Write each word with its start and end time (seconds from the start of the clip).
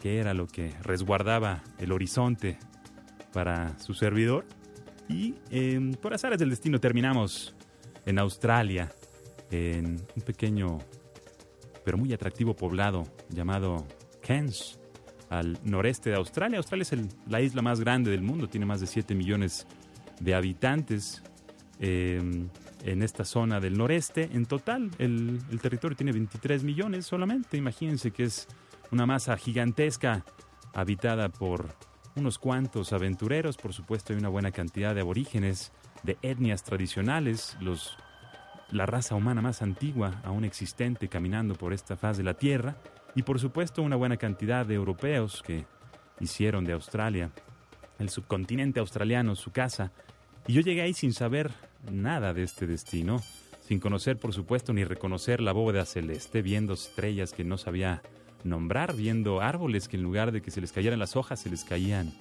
qué 0.00 0.18
era 0.18 0.34
lo 0.34 0.46
que 0.46 0.74
resguardaba 0.82 1.62
el 1.78 1.92
horizonte 1.92 2.58
para 3.32 3.78
su 3.78 3.94
servidor. 3.94 4.46
Y 5.10 5.34
em, 5.50 5.92
por 5.94 6.14
azares 6.14 6.38
del 6.38 6.50
destino 6.50 6.78
terminamos 6.78 7.54
en 8.06 8.18
Australia, 8.18 8.92
en 9.50 10.00
un 10.14 10.22
pequeño 10.24 10.78
pero 11.84 11.98
muy 11.98 12.12
atractivo 12.12 12.54
poblado 12.54 13.04
llamado 13.30 13.86
Cairns, 14.22 14.78
al 15.28 15.58
noreste 15.64 16.10
de 16.10 16.16
Australia. 16.16 16.58
Australia 16.58 16.82
es 16.82 16.92
la 17.26 17.40
isla 17.40 17.62
más 17.62 17.80
grande 17.80 18.10
del 18.10 18.22
mundo, 18.22 18.48
tiene 18.48 18.66
más 18.66 18.80
de 18.80 18.86
7 18.86 19.14
millones 19.14 19.66
de 20.20 20.34
habitantes 20.34 21.22
em, 21.78 22.48
en 22.84 23.02
esta 23.02 23.24
zona 23.24 23.60
del 23.60 23.78
noreste. 23.78 24.28
En 24.32 24.46
total, 24.46 24.90
el, 24.98 25.40
el 25.50 25.60
territorio 25.60 25.96
tiene 25.96 26.12
23 26.12 26.62
millones 26.62 27.06
solamente. 27.06 27.56
Imagínense 27.56 28.10
que 28.10 28.24
es 28.24 28.46
una 28.90 29.06
masa 29.06 29.36
gigantesca 29.36 30.24
habitada 30.74 31.28
por 31.28 31.74
unos 32.16 32.38
cuantos 32.38 32.92
aventureros, 32.92 33.56
por 33.56 33.72
supuesto 33.72 34.12
hay 34.12 34.18
una 34.18 34.28
buena 34.28 34.50
cantidad 34.50 34.94
de 34.94 35.00
aborígenes, 35.00 35.72
de 36.02 36.18
etnias 36.22 36.62
tradicionales, 36.64 37.56
los, 37.60 37.96
la 38.70 38.86
raza 38.86 39.14
humana 39.14 39.42
más 39.42 39.62
antigua 39.62 40.20
aún 40.24 40.44
existente 40.44 41.08
caminando 41.08 41.54
por 41.54 41.72
esta 41.72 41.96
faz 41.96 42.16
de 42.16 42.24
la 42.24 42.34
Tierra, 42.34 42.76
y 43.14 43.22
por 43.22 43.40
supuesto 43.40 43.82
una 43.82 43.96
buena 43.96 44.16
cantidad 44.16 44.64
de 44.64 44.74
europeos 44.74 45.42
que 45.42 45.64
hicieron 46.20 46.64
de 46.64 46.72
Australia, 46.72 47.30
el 47.98 48.08
subcontinente 48.08 48.80
australiano, 48.80 49.34
su 49.34 49.50
casa, 49.50 49.92
y 50.46 50.54
yo 50.54 50.62
llegué 50.62 50.82
ahí 50.82 50.94
sin 50.94 51.12
saber 51.12 51.52
nada 51.90 52.32
de 52.32 52.42
este 52.42 52.66
destino, 52.66 53.20
sin 53.60 53.78
conocer 53.78 54.18
por 54.18 54.32
supuesto 54.32 54.72
ni 54.72 54.84
reconocer 54.84 55.40
la 55.40 55.52
bóveda 55.52 55.84
celeste, 55.84 56.42
viendo 56.42 56.74
estrellas 56.74 57.32
que 57.32 57.44
no 57.44 57.58
sabía 57.58 58.02
nombrar 58.44 58.94
viendo 58.94 59.40
árboles 59.40 59.88
que 59.88 59.96
en 59.96 60.02
lugar 60.02 60.32
de 60.32 60.42
que 60.42 60.50
se 60.50 60.60
les 60.60 60.72
cayeran 60.72 60.98
las 60.98 61.16
hojas, 61.16 61.40
se 61.40 61.50
les 61.50 61.64
caían 61.64 62.12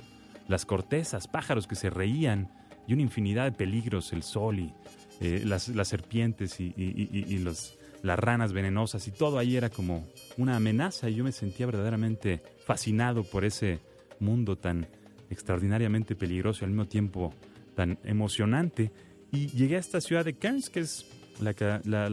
las 0.48 0.66
cortezas, 0.66 1.28
pájaros 1.28 1.68
que 1.68 1.76
se 1.76 1.90
reían 1.90 2.50
y 2.88 2.94
una 2.94 3.04
infinidad 3.04 3.46
de 3.46 3.52
peligros, 3.52 4.14
el 4.14 4.24
sol 4.24 4.60
y 4.60 4.74
eh, 5.22 5.44
las, 5.46 5.72
serpientes 5.88 6.60
y, 6.60 7.38
los, 7.40 7.78
las 8.02 8.18
ranas 8.18 8.52
venenosas 8.52 9.08
y 9.08 9.12
todo 9.12 9.38
ahí 9.38 9.56
era 9.56 9.70
como 9.70 10.08
una 10.38 10.56
amenaza 10.56 11.10
y 11.10 11.16
yo 11.16 11.24
me 11.24 11.32
sentía 11.32 11.66
verdaderamente 11.66 12.42
fascinado 12.66 13.24
por 13.24 13.46
ese 13.46 13.80
mundo 14.20 14.56
tan 14.56 14.88
extraordinariamente 15.30 16.16
peligroso 16.16 16.62
y 16.62 16.66
al 16.66 16.72
mismo 16.72 16.88
tiempo 16.88 17.34
tan 17.76 18.00
emocionante. 18.04 18.92
Y 19.32 19.48
llegué 19.48 19.76
a 19.76 19.80
esta 19.80 20.02
ciudad 20.02 20.26
de 20.26 20.34
Cairns, 20.34 20.70
que 20.70 20.80
es 20.80 21.06
la, 21.40 21.54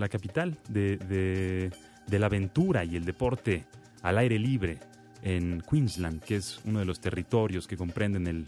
capital 0.08 0.58
de, 0.68 1.70
de 2.06 2.18
la 2.18 2.26
aventura 2.26 2.84
y 2.84 2.96
el 2.96 3.04
deporte 3.04 3.64
al 4.06 4.18
aire 4.18 4.38
libre 4.38 4.78
en 5.22 5.60
Queensland, 5.68 6.22
que 6.22 6.36
es 6.36 6.60
uno 6.64 6.78
de 6.78 6.84
los 6.84 7.00
territorios 7.00 7.66
que 7.66 7.76
comprenden 7.76 8.28
el, 8.28 8.46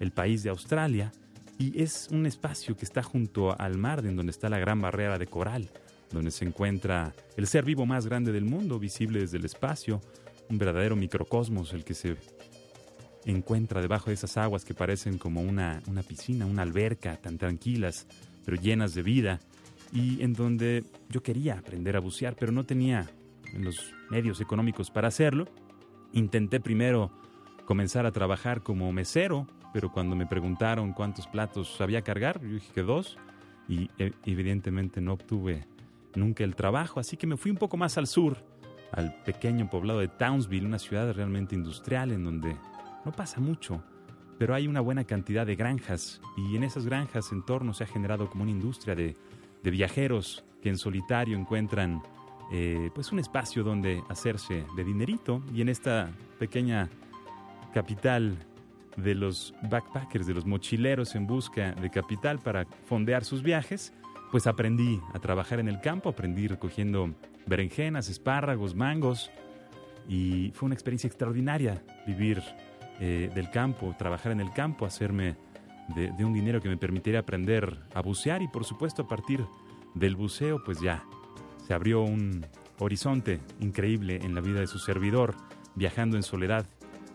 el 0.00 0.12
país 0.12 0.42
de 0.42 0.48
Australia, 0.48 1.12
y 1.58 1.82
es 1.82 2.08
un 2.10 2.24
espacio 2.24 2.74
que 2.74 2.86
está 2.86 3.02
junto 3.02 3.54
al 3.60 3.76
mar, 3.76 4.04
en 4.06 4.16
donde 4.16 4.30
está 4.30 4.48
la 4.48 4.58
gran 4.58 4.80
barrera 4.80 5.18
de 5.18 5.26
coral, 5.26 5.68
donde 6.10 6.30
se 6.30 6.46
encuentra 6.46 7.14
el 7.36 7.46
ser 7.46 7.66
vivo 7.66 7.84
más 7.84 8.06
grande 8.06 8.32
del 8.32 8.46
mundo, 8.46 8.78
visible 8.78 9.20
desde 9.20 9.36
el 9.36 9.44
espacio, 9.44 10.00
un 10.48 10.56
verdadero 10.56 10.96
microcosmos, 10.96 11.74
el 11.74 11.84
que 11.84 11.92
se 11.92 12.16
encuentra 13.26 13.82
debajo 13.82 14.06
de 14.06 14.14
esas 14.14 14.38
aguas 14.38 14.64
que 14.64 14.72
parecen 14.72 15.18
como 15.18 15.42
una, 15.42 15.82
una 15.86 16.02
piscina, 16.02 16.46
una 16.46 16.62
alberca, 16.62 17.18
tan 17.18 17.36
tranquilas, 17.36 18.06
pero 18.46 18.56
llenas 18.56 18.94
de 18.94 19.02
vida, 19.02 19.38
y 19.92 20.22
en 20.22 20.32
donde 20.32 20.82
yo 21.10 21.22
quería 21.22 21.58
aprender 21.58 21.94
a 21.94 22.00
bucear, 22.00 22.36
pero 22.36 22.52
no 22.52 22.64
tenía 22.64 23.06
los 23.52 23.94
medios 24.10 24.40
económicos 24.40 24.90
para 24.90 25.08
hacerlo. 25.08 25.46
Intenté 26.12 26.60
primero 26.60 27.10
comenzar 27.64 28.06
a 28.06 28.12
trabajar 28.12 28.62
como 28.62 28.92
mesero, 28.92 29.46
pero 29.72 29.90
cuando 29.90 30.16
me 30.16 30.26
preguntaron 30.26 30.92
cuántos 30.92 31.26
platos 31.26 31.76
sabía 31.76 32.02
cargar, 32.02 32.40
yo 32.40 32.54
dije 32.54 32.72
que 32.72 32.82
dos, 32.82 33.18
y 33.68 33.90
eh, 33.98 34.12
evidentemente 34.24 35.00
no 35.00 35.14
obtuve 35.14 35.66
nunca 36.14 36.44
el 36.44 36.54
trabajo, 36.54 37.00
así 37.00 37.16
que 37.16 37.26
me 37.26 37.36
fui 37.36 37.50
un 37.50 37.56
poco 37.56 37.76
más 37.76 37.98
al 37.98 38.06
sur, 38.06 38.36
al 38.92 39.14
pequeño 39.24 39.68
poblado 39.68 40.00
de 40.00 40.08
Townsville, 40.08 40.66
una 40.66 40.78
ciudad 40.78 41.12
realmente 41.12 41.54
industrial 41.54 42.12
en 42.12 42.24
donde 42.24 42.56
no 43.04 43.12
pasa 43.12 43.40
mucho, 43.40 43.82
pero 44.38 44.54
hay 44.54 44.68
una 44.68 44.80
buena 44.80 45.04
cantidad 45.04 45.46
de 45.46 45.56
granjas, 45.56 46.20
y 46.36 46.54
en 46.56 46.62
esas 46.62 46.86
granjas 46.86 47.32
en 47.32 47.44
torno 47.44 47.74
se 47.74 47.84
ha 47.84 47.88
generado 47.88 48.30
como 48.30 48.42
una 48.42 48.52
industria 48.52 48.94
de, 48.94 49.16
de 49.62 49.70
viajeros 49.70 50.44
que 50.62 50.68
en 50.68 50.78
solitario 50.78 51.36
encuentran 51.36 52.02
eh, 52.52 52.90
pues 52.94 53.12
un 53.12 53.18
espacio 53.18 53.62
donde 53.62 54.02
hacerse 54.08 54.64
de 54.76 54.84
dinerito. 54.84 55.42
Y 55.52 55.62
en 55.62 55.68
esta 55.68 56.10
pequeña 56.38 56.88
capital 57.72 58.36
de 58.96 59.14
los 59.14 59.54
backpackers, 59.62 60.26
de 60.26 60.34
los 60.34 60.46
mochileros 60.46 61.14
en 61.14 61.26
busca 61.26 61.72
de 61.72 61.90
capital 61.90 62.38
para 62.38 62.66
fondear 62.86 63.24
sus 63.24 63.42
viajes, 63.42 63.92
pues 64.30 64.46
aprendí 64.46 65.00
a 65.12 65.18
trabajar 65.18 65.60
en 65.60 65.68
el 65.68 65.80
campo, 65.80 66.08
aprendí 66.08 66.46
recogiendo 66.46 67.14
berenjenas, 67.46 68.08
espárragos, 68.08 68.74
mangos. 68.74 69.30
Y 70.08 70.52
fue 70.54 70.66
una 70.66 70.74
experiencia 70.74 71.08
extraordinaria 71.08 71.82
vivir 72.06 72.42
eh, 73.00 73.30
del 73.34 73.50
campo, 73.50 73.94
trabajar 73.98 74.32
en 74.32 74.40
el 74.40 74.52
campo, 74.52 74.84
hacerme 74.84 75.36
de, 75.94 76.12
de 76.12 76.24
un 76.24 76.32
dinero 76.32 76.60
que 76.60 76.68
me 76.68 76.76
permitiera 76.76 77.20
aprender 77.20 77.78
a 77.94 78.00
bucear 78.02 78.42
y 78.42 78.48
por 78.48 78.64
supuesto 78.64 79.02
a 79.02 79.08
partir 79.08 79.44
del 79.94 80.16
buceo 80.16 80.62
pues 80.64 80.80
ya 80.80 81.04
se 81.66 81.74
abrió 81.74 82.02
un 82.02 82.46
horizonte 82.78 83.40
increíble 83.60 84.20
en 84.22 84.34
la 84.34 84.40
vida 84.40 84.60
de 84.60 84.66
su 84.66 84.78
servidor, 84.78 85.34
viajando 85.74 86.16
en 86.16 86.22
soledad, 86.22 86.66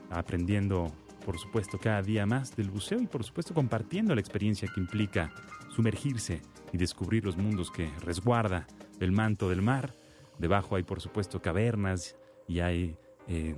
aprendiendo, 0.10 0.92
por 1.26 1.38
supuesto, 1.38 1.78
cada 1.80 2.02
día 2.02 2.26
más 2.26 2.56
del 2.56 2.70
buceo 2.70 3.00
y, 3.00 3.08
por 3.08 3.24
supuesto, 3.24 3.54
compartiendo 3.54 4.16
la 4.16 4.22
experiencia 4.22 4.68
que 4.74 4.80
implica 4.80 5.32
sumergirse 5.70 6.42
y 6.72 6.78
descubrir 6.78 7.26
los 7.26 7.38
mundos 7.38 7.72
que 7.72 7.90
resguarda 8.02 8.68
el 9.00 9.12
manto 9.12 9.50
del 9.50 9.62
mar. 9.62 9.94
Debajo 10.40 10.76
hay, 10.76 10.84
por 10.84 11.02
supuesto, 11.02 11.42
cavernas 11.42 12.16
y 12.48 12.62
hay 12.62 12.98
eh, 13.28 13.56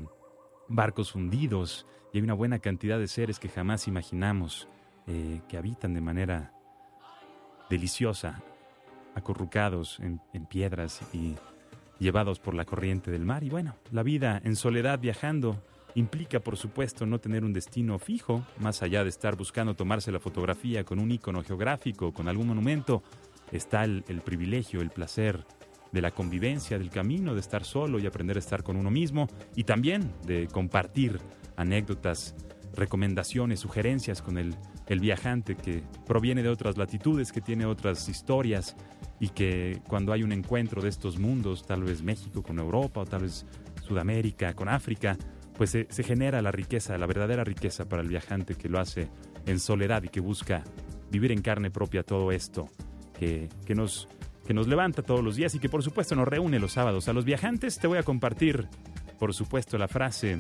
barcos 0.68 1.16
hundidos 1.16 1.86
y 2.12 2.18
hay 2.18 2.24
una 2.24 2.34
buena 2.34 2.60
cantidad 2.60 3.00
de 3.00 3.08
seres 3.08 3.40
que 3.40 3.50
jamás 3.50 3.88
imaginamos 3.88 4.68
eh, 5.08 5.42
que 5.48 5.58
habitan 5.58 5.94
de 5.94 6.02
manera 6.02 6.54
deliciosa, 7.70 8.44
acurrucados 9.16 10.00
en, 10.00 10.20
piedras 10.46 11.02
y 11.14 11.36
llevados 12.00 12.40
por 12.40 12.54
la 12.54 12.66
corriente 12.66 13.12
del 13.12 13.26
mar. 13.26 13.44
Y 13.44 13.50
bueno, 13.50 13.76
la 13.92 14.04
vida 14.04 14.42
en 14.44 14.56
soledad 14.56 15.00
viajando 15.00 15.62
implica, 15.96 16.40
por 16.40 16.58
supuesto, 16.58 17.06
no 17.06 17.20
tener 17.20 17.44
un 17.44 17.54
destino 17.54 18.00
fijo, 18.00 18.44
más 18.60 18.82
allá 18.82 19.04
de 19.04 19.10
estar 19.10 19.36
buscando 19.36 19.76
tomarse 19.76 20.12
la 20.12 20.20
fotografía 20.20 20.84
con 20.84 21.00
un 21.00 21.12
icono 21.12 21.44
geográfico, 21.44 22.14
con 22.14 22.28
algún 22.28 22.48
monumento, 22.48 23.04
está 23.52 23.84
el, 23.84 24.04
privilegio, 24.24 24.82
el 24.82 24.90
placer 24.90 25.46
de 25.92 26.02
la 26.02 26.12
convivencia, 26.12 26.80
del 26.80 26.90
camino, 26.90 27.34
de 27.34 27.42
estar 27.42 27.66
solo 27.66 28.00
y 28.00 28.08
aprender 28.08 28.38
a 28.38 28.40
estar 28.40 28.64
con 28.64 28.78
uno 28.78 28.90
mismo, 28.90 29.28
y 29.56 29.66
también 29.66 30.14
de 30.26 30.48
compartir 30.48 31.20
anécdotas, 31.58 32.36
recomendaciones, 32.74 33.60
sugerencias 33.60 34.22
con 34.22 34.38
el 34.38 34.56
viajante 35.00 35.56
que 35.56 35.84
proviene 36.06 36.42
de 36.42 36.50
otras 36.50 36.78
latitudes, 36.78 37.34
que 37.34 37.42
tiene 37.42 37.66
otras 37.66 38.08
historias 38.08 38.78
y 39.22 39.30
que 39.30 39.80
cuando 39.88 40.14
hay 40.14 40.24
un 40.24 40.32
encuentro 40.32 40.82
de 40.82 40.90
estos 40.90 41.20
mundos, 41.20 41.64
tal 41.64 41.84
vez 41.84 42.02
México 42.02 42.42
con 42.42 42.58
Europa 42.58 43.02
o 43.02 43.06
tal 43.06 43.22
vez 43.22 43.46
Sudamérica 43.84 44.56
con 44.56 44.68
África, 44.68 45.16
pues 45.56 45.70
se, 45.70 46.04
genera 46.04 46.42
la 46.42 46.52
riqueza, 46.52 46.98
la 46.98 47.06
verdadera 47.06 47.44
riqueza 47.44 47.88
para 47.88 48.02
el 48.02 48.08
viajante 48.08 48.56
que 48.56 48.68
lo 48.68 48.80
hace 48.80 49.10
en 49.46 49.60
soledad 49.60 50.02
y 50.02 50.10
que 50.10 50.20
busca 50.20 50.64
vivir 51.12 51.32
en 51.32 51.44
carne 51.44 51.70
propia 51.70 52.02
todo 52.02 52.32
esto, 52.32 52.68
que, 53.20 53.48
que, 53.64 53.76
nos, 53.76 54.08
que 54.48 54.56
nos 54.56 54.68
levanta 54.68 55.04
todos 55.04 55.24
los 55.24 55.36
días 55.36 55.54
y 55.54 55.60
que 55.60 55.70
por 55.70 55.84
supuesto 55.84 56.16
nos 56.16 56.28
reúne 56.28 56.58
los 56.58 56.72
sábados. 56.72 57.08
A 57.08 57.14
los 57.14 57.24
viajantes 57.24 57.78
te 57.78 57.86
voy 57.86 58.00
a 58.00 58.04
compartir, 58.04 58.70
por 59.20 59.36
supuesto, 59.36 59.78
la 59.78 59.88
frase 59.88 60.40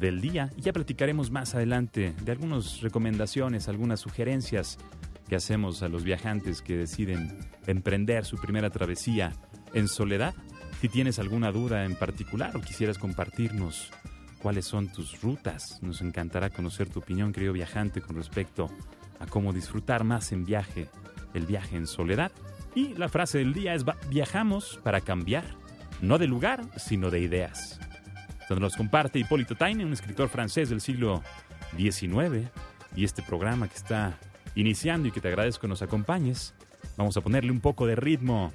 del 0.00 0.22
día 0.22 0.50
y 0.56 0.62
ya 0.62 0.72
platicaremos 0.72 1.30
más 1.30 1.54
adelante 1.54 2.14
de 2.24 2.32
algunas 2.32 2.80
recomendaciones, 2.80 3.68
algunas 3.68 4.00
sugerencias 4.00 4.78
que 5.28 5.36
hacemos 5.36 5.82
a 5.82 5.88
los 5.88 6.04
viajantes 6.04 6.62
que 6.62 6.76
deciden 6.76 7.38
emprender 7.66 8.24
su 8.24 8.36
primera 8.38 8.70
travesía 8.70 9.32
en 9.74 9.88
soledad. 9.88 10.34
Si 10.80 10.88
tienes 10.88 11.18
alguna 11.18 11.52
duda 11.52 11.84
en 11.84 11.94
particular 11.94 12.56
o 12.56 12.60
quisieras 12.60 12.98
compartirnos 12.98 13.90
cuáles 14.40 14.64
son 14.64 14.88
tus 14.88 15.20
rutas, 15.20 15.82
nos 15.82 16.00
encantará 16.00 16.50
conocer 16.50 16.88
tu 16.88 17.00
opinión, 17.00 17.32
querido 17.32 17.52
viajante, 17.52 18.00
con 18.00 18.16
respecto 18.16 18.70
a 19.18 19.26
cómo 19.26 19.52
disfrutar 19.52 20.04
más 20.04 20.32
en 20.32 20.44
viaje, 20.44 20.88
el 21.34 21.46
viaje 21.46 21.76
en 21.76 21.86
soledad. 21.86 22.32
Y 22.74 22.94
la 22.94 23.08
frase 23.08 23.38
del 23.38 23.52
día 23.52 23.74
es 23.74 23.84
viajamos 24.08 24.80
para 24.82 25.00
cambiar, 25.00 25.44
no 26.00 26.18
de 26.18 26.28
lugar, 26.28 26.62
sino 26.76 27.10
de 27.10 27.20
ideas. 27.20 27.80
Donde 28.48 28.62
nos 28.62 28.76
comparte 28.76 29.18
Hipólito 29.18 29.56
Taine, 29.56 29.84
un 29.84 29.92
escritor 29.92 30.28
francés 30.28 30.70
del 30.70 30.80
siglo 30.80 31.22
XIX, 31.76 32.48
y 32.96 33.04
este 33.04 33.22
programa 33.22 33.68
que 33.68 33.76
está 33.76 34.18
iniciando 34.60 35.08
y 35.08 35.12
que 35.12 35.20
te 35.20 35.28
agradezco 35.28 35.62
que 35.62 35.68
nos 35.68 35.82
acompañes. 35.82 36.54
Vamos 36.96 37.16
a 37.16 37.20
ponerle 37.20 37.52
un 37.52 37.60
poco 37.60 37.86
de 37.86 37.94
ritmo. 37.94 38.52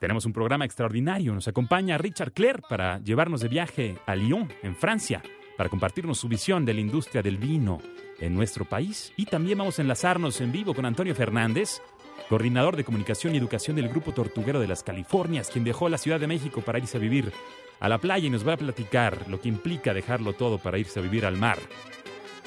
Tenemos 0.00 0.24
un 0.26 0.32
programa 0.32 0.64
extraordinario. 0.64 1.34
Nos 1.34 1.48
acompaña 1.48 1.98
Richard 1.98 2.32
Clare 2.32 2.62
para 2.68 2.98
llevarnos 3.00 3.40
de 3.40 3.48
viaje 3.48 3.98
a 4.06 4.14
Lyon, 4.14 4.48
en 4.62 4.76
Francia, 4.76 5.22
para 5.56 5.68
compartirnos 5.68 6.18
su 6.18 6.28
visión 6.28 6.64
de 6.64 6.74
la 6.74 6.80
industria 6.80 7.22
del 7.22 7.38
vino 7.38 7.80
en 8.20 8.34
nuestro 8.34 8.64
país. 8.64 9.12
Y 9.16 9.26
también 9.26 9.58
vamos 9.58 9.78
a 9.78 9.82
enlazarnos 9.82 10.40
en 10.40 10.52
vivo 10.52 10.74
con 10.74 10.84
Antonio 10.84 11.14
Fernández, 11.14 11.82
coordinador 12.28 12.76
de 12.76 12.84
comunicación 12.84 13.34
y 13.34 13.38
educación 13.38 13.76
del 13.76 13.88
Grupo 13.88 14.12
Tortuguero 14.12 14.60
de 14.60 14.68
las 14.68 14.82
Californias, 14.82 15.50
quien 15.50 15.64
dejó 15.64 15.88
la 15.88 15.98
Ciudad 15.98 16.20
de 16.20 16.26
México 16.26 16.60
para 16.60 16.78
irse 16.78 16.98
a 16.98 17.00
vivir 17.00 17.32
a 17.80 17.88
la 17.88 17.98
playa 17.98 18.26
y 18.26 18.30
nos 18.30 18.46
va 18.46 18.54
a 18.54 18.58
platicar 18.58 19.28
lo 19.28 19.40
que 19.40 19.48
implica 19.48 19.94
dejarlo 19.94 20.32
todo 20.34 20.58
para 20.58 20.78
irse 20.78 21.00
a 21.00 21.02
vivir 21.02 21.26
al 21.26 21.36
mar. 21.36 21.58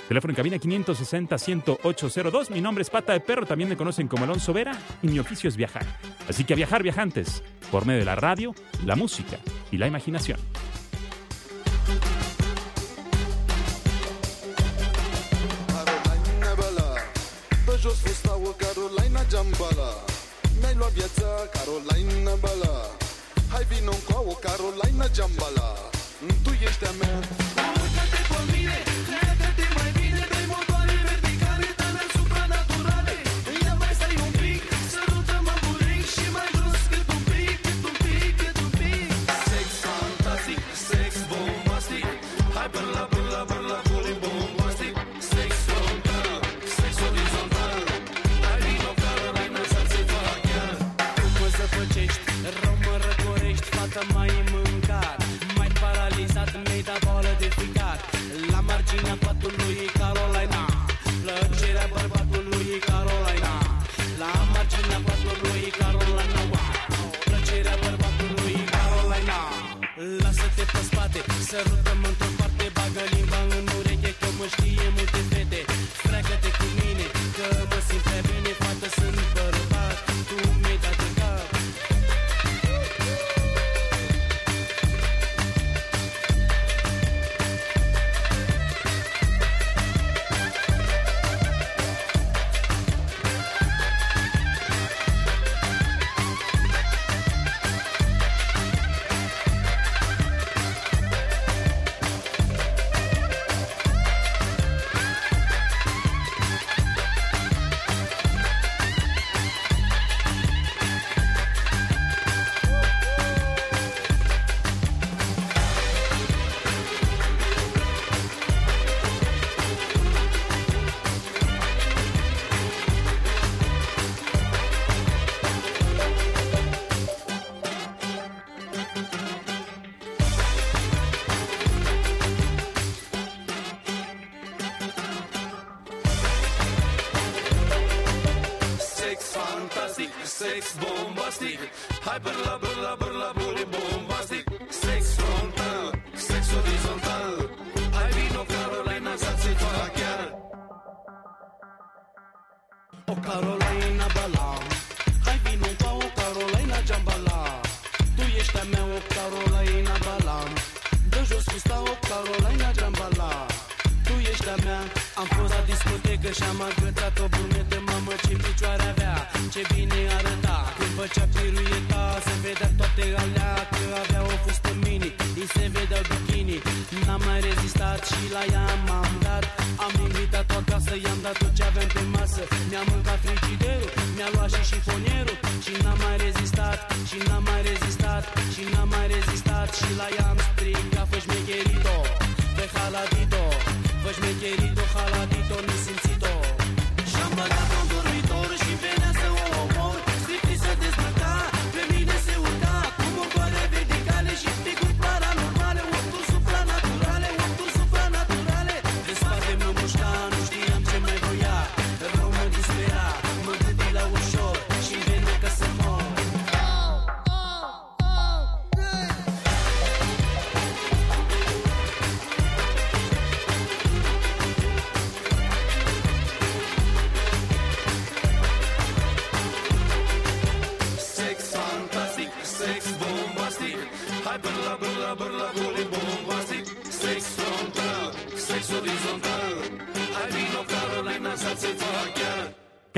Teléfono 0.09 0.31
en 0.31 0.35
cabina 0.37 0.57
560-10802. 0.57 2.49
Mi 2.49 2.61
nombre 2.61 2.81
es 2.81 2.89
Pata 2.89 3.13
de 3.13 3.19
Perro, 3.19 3.45
también 3.45 3.69
me 3.69 3.77
conocen 3.77 4.07
como 4.07 4.23
Alonso 4.23 4.51
Vera 4.51 4.75
y 5.03 5.07
mi 5.07 5.19
oficio 5.19 5.47
es 5.47 5.55
viajar. 5.55 5.85
Así 6.27 6.45
que 6.45 6.53
a 6.53 6.55
viajar 6.55 6.81
viajantes, 6.81 7.43
por 7.69 7.85
medio 7.85 7.99
de 7.99 8.05
la 8.05 8.15
radio, 8.15 8.55
la 8.87 8.95
música 8.95 9.37
y 9.69 9.77
la 9.77 9.85
imaginación. 9.85 10.39
Carolina 21.53 22.35
Bala 22.41 22.97
Hai 23.51 23.65
vino 23.69 23.91
încoa 23.91 24.35
Carolina 24.41 25.07
Jambala 25.15 25.73
Tu 26.43 26.51
ești 26.67 26.85
a 26.85 26.91
mea 26.99 27.19
Urcă-te 27.81 28.21
pe 28.29 28.39
mine, 28.51 28.88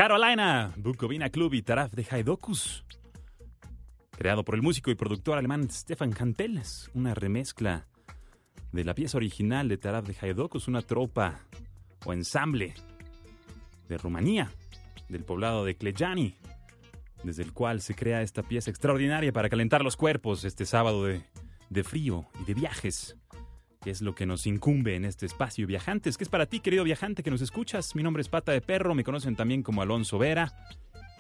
Carolina, 0.02 0.74
Bukovina 0.78 1.30
Club 1.30 1.54
y 1.54 1.62
Taraf 1.62 1.94
de 1.94 2.04
Haidocus. 2.10 2.84
Creado 4.10 4.44
por 4.44 4.56
el 4.56 4.64
músico 4.64 4.90
y 4.90 4.96
productor 4.96 5.38
alemán 5.38 5.70
Stefan 5.70 6.12
Kantel, 6.12 6.58
es 6.58 6.90
una 6.96 7.14
remezcla 7.14 7.86
de 8.72 8.84
la 8.84 8.96
pieza 8.96 9.18
original 9.18 9.70
de 9.70 9.78
Taraf 9.78 10.08
de 10.08 10.16
Haidocus, 10.20 10.68
una 10.68 10.82
tropa 10.82 11.42
o 12.04 12.14
ensamble 12.14 12.74
de 13.90 13.98
Rumanía, 14.00 14.50
del 15.08 15.24
poblado 15.24 15.66
de 15.66 15.76
Klejani, 15.76 16.36
desde 17.24 17.44
el 17.44 17.54
cual 17.54 17.80
se 17.80 17.94
crea 17.94 18.24
esta 18.24 18.42
pieza 18.42 18.72
extraordinaria 18.72 19.32
para 19.32 19.50
calentar 19.50 19.84
los 19.84 19.98
cuerpos 19.98 20.46
este 20.46 20.66
sábado 20.66 21.06
de, 21.06 21.22
de 21.70 21.84
frío 21.84 22.26
y 22.42 22.46
de 22.46 22.56
viajes, 22.56 23.21
que 23.82 23.90
es 23.90 24.02
lo 24.02 24.14
que 24.14 24.26
nos 24.26 24.46
incumbe 24.46 24.96
en 24.96 25.06
este 25.06 25.26
espacio 25.26 25.66
Viajantes, 25.66 26.18
que 26.18 26.24
es 26.24 26.30
para 26.30 26.46
ti, 26.46 26.60
querido 26.60 26.84
viajante 26.84 27.24
que 27.24 27.32
nos 27.32 27.42
escuchas. 27.42 27.96
Mi 27.96 28.04
nombre 28.04 28.22
es 28.22 28.30
Pata 28.30 28.52
de 28.52 28.62
Perro, 28.62 28.94
me 28.94 29.04
conocen 29.04 29.36
también 29.36 29.64
como 29.64 29.82
Alonso 29.82 30.20
Vera. 30.20 30.54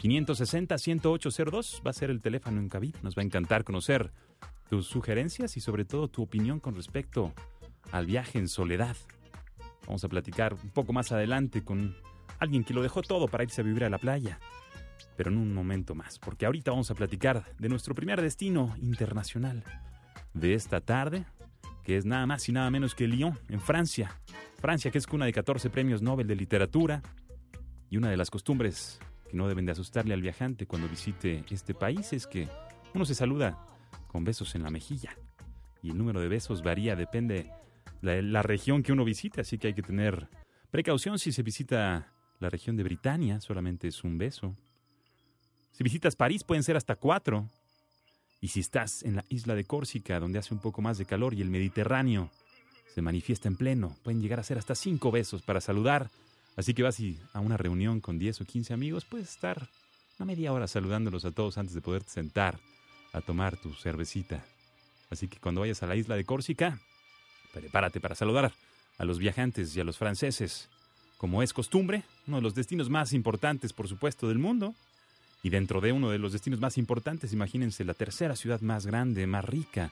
560-10802 0.01 1.85
va 1.85 1.91
a 1.91 1.93
ser 1.93 2.09
el 2.11 2.21
teléfono 2.21 2.59
en 2.59 2.69
cabina. 2.69 2.99
Nos 3.01 3.17
va 3.17 3.21
a 3.21 3.25
encantar 3.25 3.63
conocer 3.63 4.11
tus 4.69 4.87
sugerencias 4.87 5.57
y 5.57 5.61
sobre 5.61 5.85
todo 5.85 6.07
tu 6.07 6.21
opinión 6.21 6.59
con 6.59 6.75
respecto 6.75 7.33
al 7.91 8.05
viaje 8.05 8.37
en 8.37 8.47
soledad. 8.47 8.95
Vamos 9.87 10.03
a 10.03 10.09
platicar 10.09 10.53
un 10.53 10.69
poco 10.69 10.93
más 10.93 11.11
adelante 11.11 11.63
con 11.63 11.95
alguien 12.39 12.63
que 12.63 12.73
lo 12.73 12.83
dejó 12.83 13.01
todo 13.01 13.27
para 13.27 13.43
irse 13.43 13.61
a 13.61 13.63
vivir 13.63 13.83
a 13.83 13.89
la 13.89 13.97
playa 13.97 14.39
pero 15.15 15.29
en 15.29 15.37
un 15.37 15.53
momento 15.53 15.93
más, 15.93 16.19
porque 16.19 16.45
ahorita 16.45 16.71
vamos 16.71 16.89
a 16.89 16.95
platicar 16.95 17.43
de 17.59 17.69
nuestro 17.69 17.93
primer 17.93 18.21
destino 18.21 18.75
internacional 18.81 19.63
de 20.33 20.53
esta 20.53 20.81
tarde, 20.81 21.25
que 21.83 21.97
es 21.97 22.05
nada 22.05 22.25
más 22.25 22.47
y 22.47 22.51
nada 22.51 22.69
menos 22.69 22.95
que 22.95 23.07
Lyon, 23.07 23.37
en 23.49 23.59
Francia. 23.59 24.19
Francia, 24.59 24.91
que 24.91 24.97
es 24.97 25.07
cuna 25.07 25.25
de 25.25 25.33
14 25.33 25.69
premios 25.69 26.01
Nobel 26.01 26.27
de 26.27 26.35
literatura, 26.35 27.01
y 27.89 27.97
una 27.97 28.09
de 28.09 28.17
las 28.17 28.29
costumbres 28.29 28.99
que 29.29 29.35
no 29.37 29.47
deben 29.47 29.65
de 29.65 29.71
asustarle 29.71 30.13
al 30.13 30.21
viajante 30.21 30.65
cuando 30.65 30.87
visite 30.87 31.43
este 31.49 31.73
país 31.73 32.13
es 32.13 32.27
que 32.27 32.47
uno 32.93 33.05
se 33.05 33.15
saluda 33.15 33.57
con 34.07 34.23
besos 34.23 34.55
en 34.55 34.63
la 34.63 34.69
mejilla, 34.69 35.15
y 35.81 35.89
el 35.89 35.97
número 35.97 36.19
de 36.19 36.27
besos 36.27 36.61
varía, 36.61 36.95
depende 36.95 37.51
de 38.01 38.21
la 38.21 38.43
región 38.43 38.83
que 38.83 38.91
uno 38.91 39.05
visite, 39.05 39.41
así 39.41 39.57
que 39.57 39.67
hay 39.67 39.73
que 39.73 39.81
tener 39.81 40.27
precaución 40.69 41.19
si 41.19 41.31
se 41.31 41.43
visita 41.43 42.13
la 42.39 42.49
región 42.49 42.75
de 42.75 42.83
Britania, 42.83 43.39
solamente 43.39 43.87
es 43.87 44.03
un 44.03 44.17
beso. 44.17 44.55
Si 45.71 45.83
visitas 45.83 46.15
París 46.15 46.43
pueden 46.43 46.63
ser 46.63 46.75
hasta 46.75 46.95
cuatro. 46.95 47.47
Y 48.41 48.47
si 48.47 48.59
estás 48.59 49.03
en 49.03 49.15
la 49.15 49.25
isla 49.29 49.53
de 49.53 49.63
Córcega, 49.65 50.19
donde 50.19 50.39
hace 50.39 50.53
un 50.53 50.59
poco 50.59 50.81
más 50.81 50.97
de 50.97 51.05
calor 51.05 51.35
y 51.35 51.41
el 51.41 51.51
Mediterráneo 51.51 52.31
se 52.93 53.01
manifiesta 53.03 53.47
en 53.47 53.55
pleno, 53.55 53.95
pueden 54.03 54.19
llegar 54.19 54.39
a 54.39 54.43
ser 54.43 54.57
hasta 54.57 54.73
cinco 54.73 55.11
besos 55.11 55.43
para 55.43 55.61
saludar. 55.61 56.09
Así 56.57 56.73
que 56.73 56.83
vas 56.83 56.97
a 57.33 57.39
una 57.39 57.55
reunión 57.55 58.01
con 58.01 58.17
10 58.17 58.41
o 58.41 58.45
15 58.45 58.73
amigos, 58.73 59.05
puedes 59.05 59.29
estar 59.29 59.69
una 60.17 60.25
media 60.25 60.51
hora 60.51 60.67
saludándolos 60.67 61.23
a 61.23 61.31
todos 61.31 61.57
antes 61.57 61.75
de 61.75 61.81
poderte 61.81 62.09
sentar 62.09 62.59
a 63.13 63.21
tomar 63.21 63.57
tu 63.57 63.73
cervecita. 63.73 64.43
Así 65.09 65.27
que 65.27 65.39
cuando 65.39 65.61
vayas 65.61 65.83
a 65.83 65.87
la 65.87 65.95
isla 65.95 66.15
de 66.15 66.25
Córcega, 66.25 66.79
prepárate 67.53 67.99
para 67.99 68.15
saludar 68.15 68.51
a 68.97 69.05
los 69.05 69.19
viajantes 69.19 69.75
y 69.75 69.79
a 69.79 69.83
los 69.83 69.97
franceses. 69.97 70.69
Como 71.17 71.43
es 71.43 71.53
costumbre, 71.53 72.03
uno 72.27 72.37
de 72.37 72.43
los 72.43 72.55
destinos 72.55 72.89
más 72.89 73.13
importantes, 73.13 73.73
por 73.73 73.87
supuesto, 73.87 74.27
del 74.27 74.39
mundo, 74.39 74.73
y 75.43 75.49
dentro 75.49 75.81
de 75.81 75.91
uno 75.91 76.09
de 76.09 76.19
los 76.19 76.33
destinos 76.33 76.59
más 76.59 76.77
importantes, 76.77 77.33
imagínense 77.33 77.83
la 77.83 77.93
tercera 77.93 78.35
ciudad 78.35 78.61
más 78.61 78.85
grande, 78.85 79.25
más 79.27 79.45
rica 79.45 79.91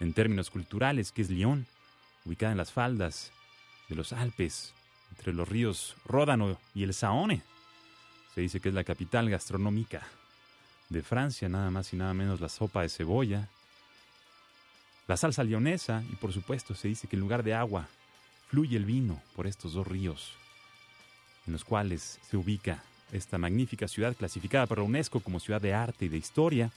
en 0.00 0.12
términos 0.12 0.50
culturales, 0.50 1.12
que 1.12 1.22
es 1.22 1.30
Lyon, 1.30 1.66
ubicada 2.24 2.52
en 2.52 2.58
las 2.58 2.72
faldas 2.72 3.32
de 3.88 3.94
los 3.94 4.12
Alpes, 4.12 4.72
entre 5.10 5.32
los 5.32 5.48
ríos 5.48 5.96
Ródano 6.06 6.58
y 6.74 6.82
el 6.82 6.94
Saone. 6.94 7.42
Se 8.34 8.40
dice 8.40 8.60
que 8.60 8.70
es 8.70 8.74
la 8.74 8.84
capital 8.84 9.28
gastronómica 9.28 10.06
de 10.88 11.02
Francia, 11.02 11.48
nada 11.48 11.70
más 11.70 11.92
y 11.92 11.96
nada 11.96 12.14
menos 12.14 12.40
la 12.40 12.48
sopa 12.48 12.82
de 12.82 12.88
cebolla, 12.88 13.48
la 15.08 15.16
salsa 15.16 15.44
leonesa 15.44 16.02
y 16.10 16.16
por 16.16 16.32
supuesto 16.32 16.74
se 16.74 16.88
dice 16.88 17.06
que 17.06 17.16
en 17.16 17.20
lugar 17.20 17.42
de 17.42 17.54
agua 17.54 17.88
fluye 18.48 18.76
el 18.76 18.84
vino 18.84 19.22
por 19.34 19.46
estos 19.46 19.74
dos 19.74 19.86
ríos, 19.86 20.32
en 21.46 21.52
los 21.52 21.64
cuales 21.64 22.18
se 22.28 22.36
ubica 22.36 22.82
esta 23.12 23.38
magnífica 23.38 23.88
ciudad 23.88 24.16
clasificada 24.16 24.66
por 24.66 24.78
la 24.78 24.84
UNESCO 24.84 25.20
como 25.20 25.40
ciudad 25.40 25.60
de 25.60 25.74
arte 25.74 26.06
y 26.06 26.08
de 26.08 26.18
historia. 26.18 26.70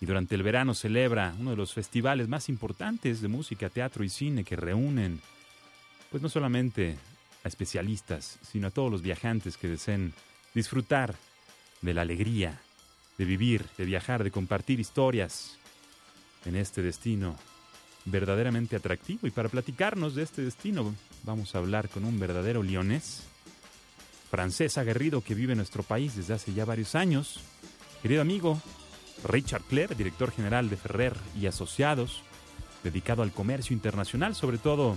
Y 0.00 0.06
durante 0.06 0.34
el 0.34 0.42
verano 0.42 0.74
celebra 0.74 1.34
uno 1.38 1.50
de 1.50 1.56
los 1.56 1.72
festivales 1.72 2.28
más 2.28 2.48
importantes 2.48 3.20
de 3.22 3.28
música, 3.28 3.70
teatro 3.70 4.04
y 4.04 4.08
cine 4.08 4.44
que 4.44 4.56
reúnen, 4.56 5.20
pues 6.10 6.22
no 6.22 6.28
solamente 6.28 6.96
a 7.44 7.48
especialistas, 7.48 8.38
sino 8.42 8.68
a 8.68 8.70
todos 8.70 8.90
los 8.90 9.02
viajantes 9.02 9.56
que 9.56 9.68
deseen 9.68 10.12
disfrutar 10.54 11.14
de 11.80 11.94
la 11.94 12.02
alegría, 12.02 12.60
de 13.16 13.24
vivir, 13.24 13.64
de 13.78 13.84
viajar, 13.84 14.22
de 14.22 14.30
compartir 14.30 14.80
historias 14.80 15.56
en 16.44 16.56
este 16.56 16.82
destino 16.82 17.36
verdaderamente 18.04 18.76
atractivo. 18.76 19.26
Y 19.26 19.30
para 19.30 19.48
platicarnos 19.48 20.14
de 20.14 20.22
este 20.22 20.42
destino, 20.42 20.94
vamos 21.24 21.54
a 21.54 21.58
hablar 21.58 21.88
con 21.88 22.04
un 22.04 22.18
verdadero 22.18 22.62
leonés 22.62 23.24
francés 24.30 24.78
aguerrido 24.78 25.22
que 25.22 25.34
vive 25.34 25.52
en 25.52 25.58
nuestro 25.58 25.82
país 25.82 26.16
desde 26.16 26.34
hace 26.34 26.52
ya 26.52 26.64
varios 26.64 26.94
años. 26.94 27.40
Querido 28.02 28.22
amigo, 28.22 28.60
Richard 29.24 29.62
Clare, 29.62 29.94
director 29.94 30.30
general 30.30 30.68
de 30.68 30.76
Ferrer 30.76 31.14
y 31.38 31.46
Asociados, 31.46 32.22
dedicado 32.82 33.22
al 33.22 33.32
comercio 33.32 33.74
internacional, 33.74 34.34
sobre 34.34 34.58
todo 34.58 34.96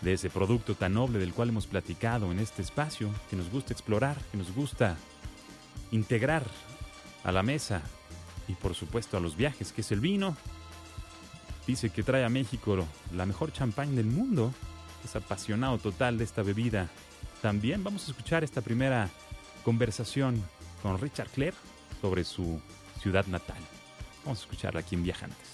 de 0.00 0.12
ese 0.12 0.30
producto 0.30 0.74
tan 0.74 0.94
noble 0.94 1.18
del 1.18 1.32
cual 1.32 1.50
hemos 1.50 1.66
platicado 1.66 2.30
en 2.32 2.38
este 2.38 2.62
espacio, 2.62 3.10
que 3.30 3.36
nos 3.36 3.50
gusta 3.50 3.72
explorar, 3.72 4.16
que 4.30 4.36
nos 4.36 4.54
gusta 4.54 4.96
integrar 5.90 6.44
a 7.24 7.32
la 7.32 7.42
mesa 7.42 7.82
y 8.48 8.54
por 8.54 8.74
supuesto 8.74 9.16
a 9.16 9.20
los 9.20 9.36
viajes, 9.36 9.72
que 9.72 9.80
es 9.80 9.92
el 9.92 10.00
vino. 10.00 10.36
Dice 11.66 11.90
que 11.90 12.02
trae 12.02 12.24
a 12.24 12.28
México 12.28 12.76
la 13.14 13.26
mejor 13.26 13.52
champán 13.52 13.96
del 13.96 14.06
mundo. 14.06 14.52
Es 15.04 15.16
apasionado 15.16 15.78
total 15.78 16.18
de 16.18 16.24
esta 16.24 16.42
bebida 16.42 16.88
también 17.42 17.84
vamos 17.84 18.06
a 18.06 18.10
escuchar 18.10 18.44
esta 18.44 18.60
primera 18.60 19.10
conversación 19.64 20.42
con 20.82 20.98
Richard 21.00 21.28
Clare 21.30 21.54
sobre 22.00 22.24
su 22.24 22.60
ciudad 23.00 23.26
natal. 23.26 23.58
Vamos 24.24 24.40
a 24.40 24.42
escucharla 24.42 24.80
aquí 24.80 24.94
en 24.94 25.02
Viajantes. 25.02 25.48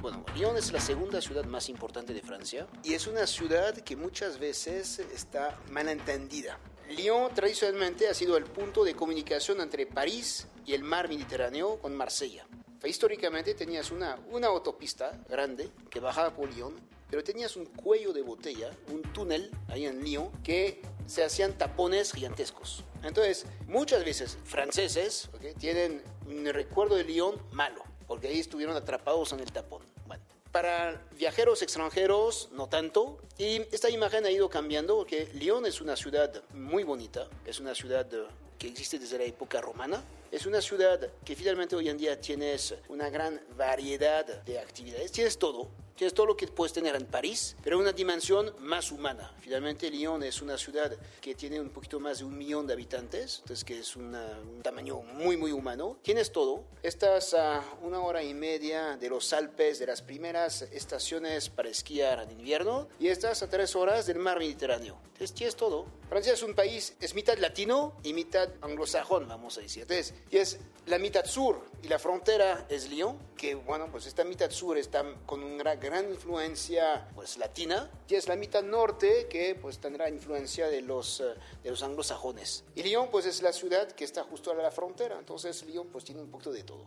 Bueno, 0.00 0.24
Lyon 0.34 0.56
es 0.56 0.72
la 0.72 0.80
segunda 0.80 1.20
ciudad 1.20 1.44
más 1.44 1.68
importante 1.68 2.12
de 2.12 2.20
Francia 2.20 2.66
y 2.82 2.94
es 2.94 3.06
una 3.06 3.26
ciudad 3.26 3.74
que 3.74 3.96
muchas 3.96 4.38
veces 4.38 4.98
está 4.98 5.58
mal 5.70 5.88
entendida. 5.88 6.58
Lyon 6.90 7.32
tradicionalmente 7.34 8.08
ha 8.08 8.14
sido 8.14 8.36
el 8.36 8.44
punto 8.44 8.84
de 8.84 8.94
comunicación 8.94 9.60
entre 9.60 9.86
París 9.86 10.46
y 10.66 10.74
el 10.74 10.84
mar 10.84 11.08
Mediterráneo 11.08 11.78
con 11.78 11.96
Marsella. 11.96 12.46
Históricamente 12.84 13.54
tenías 13.54 13.90
una, 13.90 14.18
una 14.30 14.48
autopista 14.48 15.18
grande 15.28 15.70
que 15.88 16.00
bajaba 16.00 16.34
por 16.34 16.52
Lyon, 16.54 16.74
pero 17.14 17.22
tenías 17.22 17.54
un 17.54 17.66
cuello 17.66 18.12
de 18.12 18.22
botella, 18.22 18.72
un 18.88 19.00
túnel 19.00 19.48
ahí 19.68 19.86
en 19.86 20.02
Lyon, 20.02 20.32
que 20.42 20.82
se 21.06 21.22
hacían 21.22 21.56
tapones 21.56 22.10
gigantescos. 22.10 22.82
Entonces, 23.04 23.46
muchas 23.68 24.04
veces 24.04 24.36
franceses 24.42 25.28
¿ok? 25.32 25.56
tienen 25.56 26.02
un 26.26 26.44
recuerdo 26.46 26.96
de 26.96 27.04
Lyon 27.04 27.40
malo, 27.52 27.84
porque 28.08 28.26
ahí 28.26 28.40
estuvieron 28.40 28.74
atrapados 28.74 29.32
en 29.32 29.38
el 29.38 29.52
tapón. 29.52 29.84
Bueno, 30.08 30.24
para 30.50 31.06
viajeros 31.16 31.62
extranjeros, 31.62 32.48
no 32.50 32.68
tanto. 32.68 33.20
Y 33.38 33.62
esta 33.72 33.90
imagen 33.90 34.26
ha 34.26 34.30
ido 34.32 34.50
cambiando 34.50 34.96
porque 34.96 35.28
Lyon 35.34 35.66
es 35.66 35.80
una 35.80 35.94
ciudad 35.94 36.42
muy 36.52 36.82
bonita, 36.82 37.28
es 37.46 37.60
una 37.60 37.76
ciudad 37.76 38.12
eh, 38.12 38.26
que 38.58 38.66
existe 38.66 38.98
desde 38.98 39.18
la 39.18 39.24
época 39.24 39.60
romana. 39.60 40.02
Es 40.32 40.46
una 40.46 40.60
ciudad 40.60 41.12
que 41.24 41.36
finalmente 41.36 41.76
hoy 41.76 41.88
en 41.90 41.96
día 41.96 42.20
tienes 42.20 42.74
una 42.88 43.08
gran 43.08 43.40
variedad 43.56 44.26
de 44.42 44.58
actividades. 44.58 45.12
Tienes 45.12 45.38
todo, 45.38 45.70
Tienes 45.96 46.12
todo 46.12 46.26
lo 46.26 46.36
que 46.36 46.48
puedes 46.48 46.72
tener 46.72 46.96
en 46.96 47.06
París, 47.06 47.54
pero 47.62 47.78
una 47.78 47.92
dimensión 47.92 48.52
más 48.58 48.90
humana. 48.90 49.32
Finalmente, 49.40 49.88
Lyon 49.90 50.24
es 50.24 50.42
una 50.42 50.58
ciudad 50.58 50.90
que 51.20 51.36
tiene 51.36 51.60
un 51.60 51.70
poquito 51.70 52.00
más 52.00 52.18
de 52.18 52.24
un 52.24 52.36
millón 52.36 52.66
de 52.66 52.72
habitantes, 52.72 53.38
entonces 53.42 53.64
que 53.64 53.78
es 53.78 53.94
una- 53.94 54.40
un 54.40 54.60
tamaño 54.60 54.96
muy, 55.02 55.36
muy 55.36 55.52
humano. 55.52 55.96
Tienes 56.02 56.32
todo. 56.32 56.64
Estás 56.82 57.32
a 57.34 57.62
una 57.80 58.00
hora 58.00 58.24
y 58.24 58.34
media 58.34 58.96
de 58.96 59.08
los 59.08 59.32
Alpes, 59.32 59.78
de 59.78 59.86
las 59.86 60.02
primeras 60.02 60.62
estaciones 60.62 61.48
para 61.48 61.68
esquiar 61.68 62.18
en 62.22 62.32
invierno, 62.32 62.88
y 62.98 63.06
estás 63.06 63.44
a 63.44 63.48
tres 63.48 63.76
horas 63.76 64.06
del 64.06 64.18
mar 64.18 64.40
Mediterráneo. 64.40 64.98
Entonces, 65.12 65.32
tienes 65.32 65.54
todo. 65.54 65.86
Francia 66.08 66.32
es 66.32 66.42
un 66.42 66.54
país, 66.56 66.94
es 67.00 67.14
mitad 67.14 67.38
latino 67.38 67.96
y 68.02 68.12
mitad 68.14 68.48
anglosajón, 68.62 69.28
vamos 69.28 69.58
a 69.58 69.60
decir. 69.60 69.82
Entonces, 69.82 70.12
y 70.28 70.38
es 70.38 70.58
la 70.86 70.98
mitad 70.98 71.24
sur 71.24 71.60
y 71.82 71.88
la 71.88 71.98
frontera 72.00 72.66
es 72.68 72.88
Lyon, 72.90 73.16
que 73.36 73.54
bueno, 73.54 73.88
pues 73.92 74.06
esta 74.06 74.24
mitad 74.24 74.50
sur 74.50 74.76
está 74.76 75.04
con 75.24 75.42
una 75.42 75.76
gran 75.76 75.83
influencia 75.92 77.08
pues 77.14 77.36
latina, 77.36 77.90
y 78.08 78.14
es 78.14 78.28
la 78.28 78.36
mitad 78.36 78.62
norte 78.62 79.26
que 79.28 79.54
pues 79.54 79.78
tendrá 79.78 80.08
influencia 80.08 80.68
de 80.68 80.80
los, 80.80 81.20
eh, 81.20 81.34
de 81.62 81.70
los 81.70 81.82
anglosajones. 81.82 82.64
Y 82.74 82.82
Lyon 82.82 83.08
pues 83.10 83.26
es 83.26 83.42
la 83.42 83.52
ciudad 83.52 83.90
que 83.92 84.04
está 84.04 84.24
justo 84.24 84.50
a 84.50 84.54
la 84.54 84.70
frontera, 84.70 85.18
entonces 85.18 85.64
Lyon 85.64 85.88
pues 85.88 86.04
tiene 86.04 86.20
un 86.22 86.30
poquito 86.30 86.52
de 86.52 86.62
todo. 86.62 86.84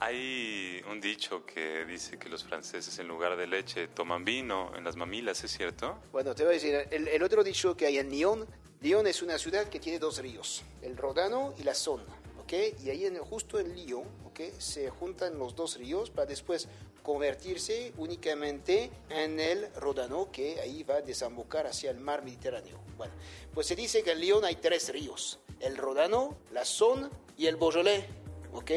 Hay 0.00 0.82
un 0.90 1.00
dicho 1.00 1.46
que 1.46 1.84
dice 1.84 2.18
que 2.18 2.28
los 2.28 2.42
franceses 2.42 2.98
en 2.98 3.06
lugar 3.06 3.36
de 3.36 3.46
leche 3.46 3.86
toman 3.88 4.24
vino 4.24 4.72
en 4.76 4.82
las 4.82 4.96
mamilas, 4.96 5.44
¿es 5.44 5.52
cierto? 5.52 5.96
Bueno, 6.10 6.34
te 6.34 6.42
voy 6.42 6.50
a 6.50 6.54
decir, 6.54 6.88
el, 6.90 7.06
el 7.06 7.22
otro 7.22 7.44
dicho 7.44 7.76
que 7.76 7.86
hay 7.86 7.98
en 7.98 8.10
Lyon, 8.10 8.46
Lyon 8.80 9.06
es 9.06 9.22
una 9.22 9.38
ciudad 9.38 9.68
que 9.68 9.78
tiene 9.78 10.00
dos 10.00 10.18
ríos, 10.18 10.64
el 10.82 10.96
Rodano 10.96 11.54
y 11.56 11.62
la 11.62 11.72
Saône, 11.72 12.02
¿ok? 12.42 12.52
Y 12.82 12.90
ahí 12.90 13.06
en, 13.06 13.16
justo 13.18 13.60
en 13.60 13.76
Lyon, 13.76 14.02
¿ok? 14.26 14.40
Se 14.58 14.90
juntan 14.90 15.38
los 15.38 15.54
dos 15.54 15.76
ríos 15.76 16.10
para 16.10 16.26
después 16.26 16.66
convertirse 17.02 17.92
únicamente 17.96 18.90
en 19.10 19.40
el 19.40 19.72
Rodano 19.74 20.30
que 20.30 20.60
ahí 20.60 20.82
va 20.82 20.96
a 20.96 21.02
desembocar 21.02 21.66
hacia 21.66 21.90
el 21.90 21.98
mar 21.98 22.24
Mediterráneo. 22.24 22.78
Bueno, 22.96 23.14
pues 23.52 23.66
se 23.66 23.76
dice 23.76 24.02
que 24.02 24.12
en 24.12 24.20
Lyon 24.20 24.44
hay 24.44 24.56
tres 24.56 24.88
ríos, 24.90 25.40
el 25.60 25.76
Rodano, 25.76 26.36
la 26.52 26.64
Saône 26.64 27.08
y 27.36 27.46
el 27.46 27.56
Beaujolais, 27.56 28.04
¿ok? 28.52 28.70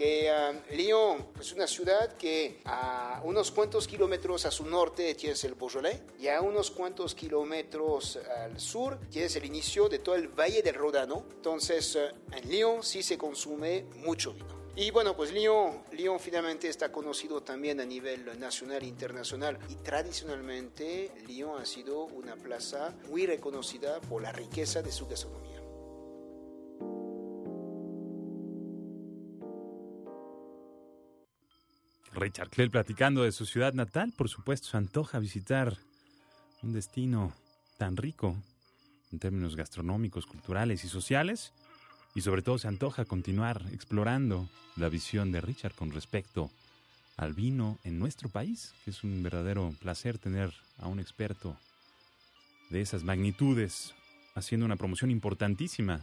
que 0.00 0.30
ah, 0.30 0.54
Lyon 0.70 1.26
es 1.38 1.52
una 1.52 1.66
ciudad 1.66 2.16
que 2.16 2.62
a 2.64 3.20
unos 3.22 3.50
cuantos 3.50 3.86
kilómetros 3.86 4.46
a 4.46 4.50
su 4.50 4.64
norte 4.64 5.14
tienes 5.14 5.44
el 5.44 5.52
Beaujolais 5.52 6.00
y 6.18 6.28
a 6.28 6.40
unos 6.40 6.70
cuantos 6.70 7.14
kilómetros 7.14 8.16
al 8.16 8.58
sur 8.58 8.98
tienes 9.10 9.36
el 9.36 9.44
inicio 9.44 9.90
de 9.90 9.98
todo 9.98 10.14
el 10.14 10.28
Valle 10.28 10.62
del 10.62 10.76
Rodano. 10.76 11.26
Entonces, 11.32 11.96
eh, 11.96 12.12
en 12.32 12.48
Lyon 12.48 12.82
sí 12.82 13.02
se 13.02 13.18
consume 13.18 13.84
mucho 13.96 14.32
vino. 14.32 14.59
Y 14.76 14.90
bueno, 14.92 15.16
pues 15.16 15.32
Lyon, 15.32 15.82
Lyon 15.92 16.18
finalmente 16.20 16.68
está 16.68 16.92
conocido 16.92 17.42
también 17.42 17.80
a 17.80 17.84
nivel 17.84 18.38
nacional 18.38 18.82
e 18.82 18.86
internacional. 18.86 19.58
Y 19.68 19.74
tradicionalmente 19.76 21.12
Lyon 21.26 21.60
ha 21.60 21.66
sido 21.66 22.04
una 22.04 22.36
plaza 22.36 22.94
muy 23.08 23.26
reconocida 23.26 24.00
por 24.02 24.22
la 24.22 24.32
riqueza 24.32 24.80
de 24.80 24.92
su 24.92 25.06
gastronomía. 25.06 25.60
Richard 32.12 32.50
Clell 32.50 32.70
platicando 32.70 33.22
de 33.22 33.32
su 33.32 33.46
ciudad 33.46 33.72
natal, 33.72 34.12
por 34.16 34.28
supuesto, 34.28 34.68
se 34.68 34.76
antoja 34.76 35.18
visitar 35.18 35.76
un 36.62 36.72
destino 36.72 37.32
tan 37.78 37.96
rico 37.96 38.36
en 39.12 39.18
términos 39.18 39.56
gastronómicos, 39.56 40.26
culturales 40.26 40.84
y 40.84 40.88
sociales, 40.88 41.52
y 42.14 42.22
sobre 42.22 42.42
todo 42.42 42.58
se 42.58 42.68
antoja 42.68 43.04
continuar 43.04 43.62
explorando 43.72 44.48
la 44.76 44.88
visión 44.88 45.32
de 45.32 45.40
Richard 45.40 45.74
con 45.74 45.90
respecto 45.92 46.50
al 47.16 47.34
vino 47.34 47.78
en 47.84 47.98
nuestro 47.98 48.28
país, 48.28 48.72
que 48.84 48.90
es 48.90 49.04
un 49.04 49.22
verdadero 49.22 49.74
placer 49.80 50.18
tener 50.18 50.52
a 50.78 50.88
un 50.88 51.00
experto 51.00 51.56
de 52.70 52.80
esas 52.80 53.04
magnitudes 53.04 53.94
haciendo 54.34 54.66
una 54.66 54.76
promoción 54.76 55.10
importantísima 55.10 56.00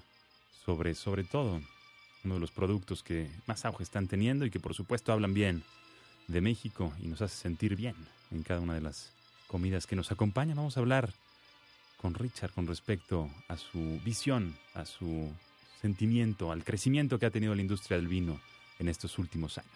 sobre, 0.65 0.95
sobre 0.95 1.23
todo, 1.23 1.61
uno 2.23 2.33
de 2.35 2.39
los 2.39 2.51
productos 2.51 3.03
que 3.03 3.29
más 3.45 3.65
auge 3.65 3.83
están 3.83 4.07
teniendo 4.07 4.45
y 4.45 4.51
que 4.51 4.59
por 4.59 4.73
supuesto 4.73 5.11
hablan 5.13 5.33
bien 5.33 5.63
de 6.27 6.41
México 6.41 6.93
y 7.01 7.07
nos 7.07 7.21
hace 7.21 7.35
sentir 7.35 7.75
bien 7.75 7.95
en 8.31 8.43
cada 8.43 8.59
una 8.59 8.73
de 8.73 8.81
las 8.81 9.11
comidas 9.47 9.87
que 9.87 9.95
nos 9.95 10.11
acompañan. 10.11 10.57
Vamos 10.57 10.77
a 10.77 10.81
hablar 10.81 11.13
con 12.01 12.13
Richard 12.13 12.51
con 12.51 12.67
respecto 12.67 13.29
a 13.47 13.57
su 13.57 13.99
visión, 14.03 14.55
a 14.73 14.85
su 14.85 15.31
sentimiento, 15.81 16.51
al 16.51 16.63
crecimiento 16.63 17.19
que 17.19 17.25
ha 17.25 17.31
tenido 17.31 17.55
la 17.55 17.61
industria 17.61 17.97
del 17.97 18.07
vino 18.07 18.39
en 18.79 18.89
estos 18.89 19.17
últimos 19.17 19.57
años. 19.57 19.71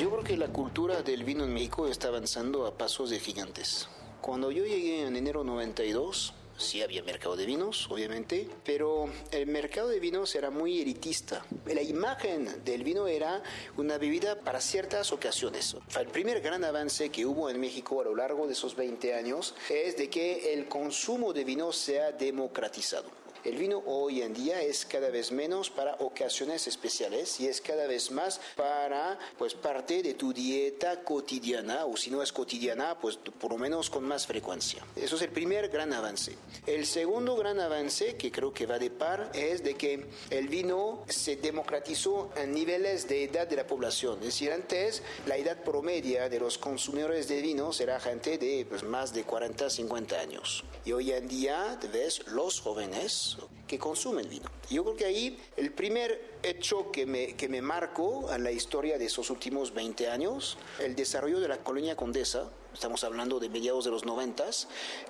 Yo 0.00 0.10
creo 0.10 0.24
que 0.24 0.36
la 0.36 0.48
cultura 0.48 1.02
del 1.02 1.24
vino 1.24 1.44
en 1.44 1.52
México 1.52 1.86
está 1.86 2.08
avanzando 2.08 2.66
a 2.66 2.76
pasos 2.76 3.10
de 3.10 3.20
gigantes. 3.20 3.88
Cuando 4.20 4.50
yo 4.50 4.64
llegué 4.64 5.06
en 5.06 5.16
enero 5.16 5.44
92, 5.44 6.34
sí 6.62 6.82
había 6.82 7.02
mercado 7.02 7.36
de 7.36 7.46
vinos, 7.46 7.88
obviamente, 7.90 8.48
pero 8.64 9.08
el 9.30 9.46
mercado 9.46 9.88
de 9.88 10.00
vinos 10.00 10.34
era 10.34 10.50
muy 10.50 10.80
elitista. 10.80 11.44
La 11.66 11.82
imagen 11.82 12.64
del 12.64 12.84
vino 12.84 13.06
era 13.06 13.42
una 13.76 13.98
bebida 13.98 14.40
para 14.40 14.60
ciertas 14.60 15.12
ocasiones. 15.12 15.76
El 15.98 16.06
primer 16.08 16.40
gran 16.40 16.64
avance 16.64 17.10
que 17.10 17.26
hubo 17.26 17.50
en 17.50 17.60
México 17.60 18.00
a 18.00 18.04
lo 18.04 18.14
largo 18.14 18.46
de 18.46 18.52
esos 18.52 18.76
20 18.76 19.14
años 19.14 19.54
es 19.68 19.96
de 19.96 20.08
que 20.08 20.54
el 20.54 20.68
consumo 20.68 21.32
de 21.32 21.44
vino 21.44 21.72
se 21.72 22.00
ha 22.00 22.12
democratizado. 22.12 23.21
El 23.44 23.56
vino 23.56 23.82
hoy 23.86 24.22
en 24.22 24.32
día 24.32 24.62
es 24.62 24.86
cada 24.86 25.10
vez 25.10 25.32
menos 25.32 25.68
para 25.68 25.96
ocasiones 25.96 26.68
especiales 26.68 27.40
y 27.40 27.48
es 27.48 27.60
cada 27.60 27.88
vez 27.88 28.12
más 28.12 28.40
para 28.54 29.18
pues 29.36 29.54
parte 29.54 30.00
de 30.00 30.14
tu 30.14 30.32
dieta 30.32 31.02
cotidiana 31.02 31.86
o 31.86 31.96
si 31.96 32.10
no 32.10 32.22
es 32.22 32.32
cotidiana 32.32 32.96
pues 33.00 33.16
por 33.16 33.50
lo 33.50 33.58
menos 33.58 33.90
con 33.90 34.04
más 34.04 34.28
frecuencia. 34.28 34.84
Eso 34.94 35.16
es 35.16 35.22
el 35.22 35.30
primer 35.30 35.70
gran 35.70 35.92
avance. 35.92 36.36
El 36.68 36.86
segundo 36.86 37.34
gran 37.34 37.58
avance 37.58 38.14
que 38.14 38.30
creo 38.30 38.54
que 38.54 38.66
va 38.66 38.78
de 38.78 38.90
par 38.90 39.32
es 39.34 39.64
de 39.64 39.74
que 39.74 40.06
el 40.30 40.46
vino 40.46 41.02
se 41.08 41.34
democratizó 41.34 42.30
en 42.36 42.52
niveles 42.52 43.08
de 43.08 43.24
edad 43.24 43.48
de 43.48 43.56
la 43.56 43.66
población. 43.66 44.18
Es 44.20 44.26
decir, 44.26 44.52
antes 44.52 45.02
la 45.26 45.36
edad 45.36 45.64
promedia 45.64 46.28
de 46.28 46.38
los 46.38 46.58
consumidores 46.58 47.26
de 47.26 47.42
vinos 47.42 47.80
era 47.80 47.98
gente 47.98 48.38
de 48.38 48.64
pues, 48.68 48.84
más 48.84 49.12
de 49.12 49.24
40, 49.24 49.68
50 49.68 50.20
años. 50.20 50.62
Y 50.84 50.92
hoy 50.92 51.10
en 51.10 51.26
día 51.26 51.76
ves 51.92 52.24
los 52.28 52.60
jóvenes 52.60 53.31
que 53.66 53.78
consumen 53.78 54.28
vino. 54.28 54.50
Yo 54.70 54.84
creo 54.84 54.96
que 54.96 55.04
ahí 55.04 55.38
el 55.56 55.72
primer 55.72 56.38
hecho 56.42 56.90
que 56.90 57.06
me, 57.06 57.34
que 57.34 57.48
me 57.48 57.62
marcó 57.62 58.32
en 58.32 58.44
la 58.44 58.52
historia 58.52 58.98
de 58.98 59.06
esos 59.06 59.30
últimos 59.30 59.72
20 59.74 60.08
años, 60.08 60.58
el 60.78 60.94
desarrollo 60.94 61.40
de 61.40 61.48
la 61.48 61.58
colonia 61.58 61.96
Condesa, 61.96 62.50
estamos 62.72 63.04
hablando 63.04 63.38
de 63.38 63.48
mediados 63.48 63.84
de 63.84 63.90
los 63.90 64.04
90, 64.04 64.44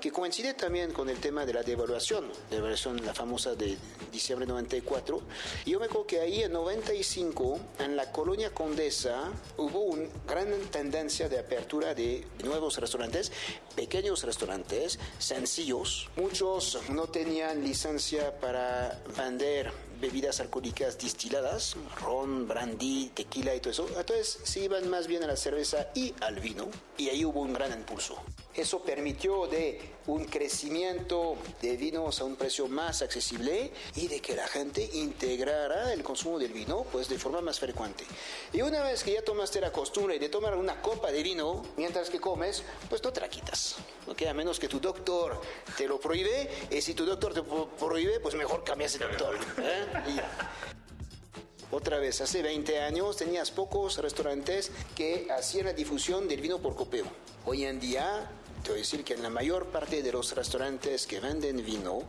que 0.00 0.10
coincide 0.10 0.54
también 0.54 0.92
con 0.92 1.08
el 1.08 1.18
tema 1.18 1.46
de 1.46 1.54
la 1.54 1.62
devaluación, 1.62 2.26
devaluación 2.50 3.04
la 3.04 3.14
famosa 3.14 3.54
de 3.54 3.76
diciembre 4.10 4.46
de 4.46 4.52
94. 4.52 5.20
Y 5.64 5.70
yo 5.70 5.80
me 5.80 5.86
acuerdo 5.86 6.06
que 6.06 6.20
ahí 6.20 6.42
en 6.42 6.52
95, 6.52 7.58
en 7.78 7.96
la 7.96 8.12
colonia 8.12 8.50
Condesa, 8.50 9.30
hubo 9.56 9.80
una 9.80 10.08
gran 10.26 10.50
tendencia 10.70 11.28
de 11.28 11.38
apertura 11.38 11.94
de 11.94 12.26
nuevos 12.44 12.78
restaurantes, 12.78 13.32
pequeños 13.74 14.22
restaurantes, 14.24 14.98
sencillos. 15.18 16.10
Muchos 16.16 16.78
no 16.90 17.06
tenían 17.06 17.62
licencia 17.62 18.38
para 18.38 19.00
vender 19.16 19.72
bebidas 20.02 20.40
alcohólicas 20.40 20.98
distiladas, 20.98 21.76
ron, 22.00 22.48
brandy, 22.48 23.12
tequila 23.14 23.54
y 23.54 23.60
todo 23.60 23.70
eso. 23.70 23.86
Entonces 23.96 24.40
se 24.42 24.60
iban 24.60 24.90
más 24.90 25.06
bien 25.06 25.22
a 25.22 25.28
la 25.28 25.36
cerveza 25.36 25.88
y 25.94 26.12
al 26.20 26.40
vino 26.40 26.68
y 26.98 27.08
ahí 27.08 27.24
hubo 27.24 27.40
un 27.40 27.54
gran 27.54 27.72
impulso. 27.72 28.16
Eso 28.54 28.82
permitió 28.82 29.46
de 29.46 29.80
un 30.08 30.26
crecimiento 30.26 31.36
de 31.62 31.76
vinos 31.78 32.20
a 32.20 32.24
un 32.24 32.36
precio 32.36 32.68
más 32.68 33.00
accesible 33.00 33.72
y 33.96 34.08
de 34.08 34.20
que 34.20 34.36
la 34.36 34.46
gente 34.46 34.82
integrara 34.92 35.92
el 35.94 36.02
consumo 36.02 36.38
del 36.38 36.52
vino 36.52 36.84
pues 36.92 37.08
de 37.08 37.18
forma 37.18 37.40
más 37.40 37.58
frecuente. 37.58 38.04
Y 38.52 38.60
una 38.60 38.82
vez 38.82 39.04
que 39.04 39.12
ya 39.14 39.22
tomaste 39.24 39.58
la 39.60 39.72
costumbre 39.72 40.18
de 40.18 40.28
tomar 40.28 40.54
una 40.56 40.82
copa 40.82 41.10
de 41.10 41.22
vino 41.22 41.62
mientras 41.78 42.10
que 42.10 42.20
comes, 42.20 42.62
pues 42.90 43.02
no 43.02 43.10
te 43.10 43.20
la 43.22 43.28
quitas. 43.30 43.76
¿ok? 44.06 44.22
A 44.28 44.34
menos 44.34 44.60
que 44.60 44.68
tu 44.68 44.78
doctor 44.80 45.40
te 45.78 45.88
lo 45.88 45.98
prohíbe 45.98 46.50
y 46.70 46.82
si 46.82 46.92
tu 46.92 47.06
doctor 47.06 47.32
te 47.32 47.42
pro- 47.42 47.70
prohíbe, 47.70 48.20
pues 48.20 48.34
mejor 48.34 48.64
cambias 48.64 48.98
de 48.98 49.06
doctor. 49.06 49.36
¿eh? 49.58 49.86
Y- 50.08 51.74
Otra 51.74 51.98
vez, 51.98 52.20
hace 52.20 52.42
20 52.42 52.80
años 52.80 53.16
tenías 53.16 53.50
pocos 53.50 53.96
restaurantes 53.96 54.70
que 54.94 55.28
hacían 55.34 55.64
la 55.64 55.72
difusión 55.72 56.28
del 56.28 56.42
vino 56.42 56.58
por 56.58 56.76
copeo. 56.76 57.06
Hoy 57.46 57.64
en 57.64 57.80
día 57.80 58.30
a 58.70 58.74
decir 58.74 59.02
que 59.02 59.14
en 59.14 59.22
la 59.22 59.30
mayor 59.30 59.66
parte 59.66 60.02
de 60.02 60.12
los 60.12 60.34
restaurantes 60.36 61.06
que 61.06 61.18
venden 61.18 61.64
vino, 61.64 62.02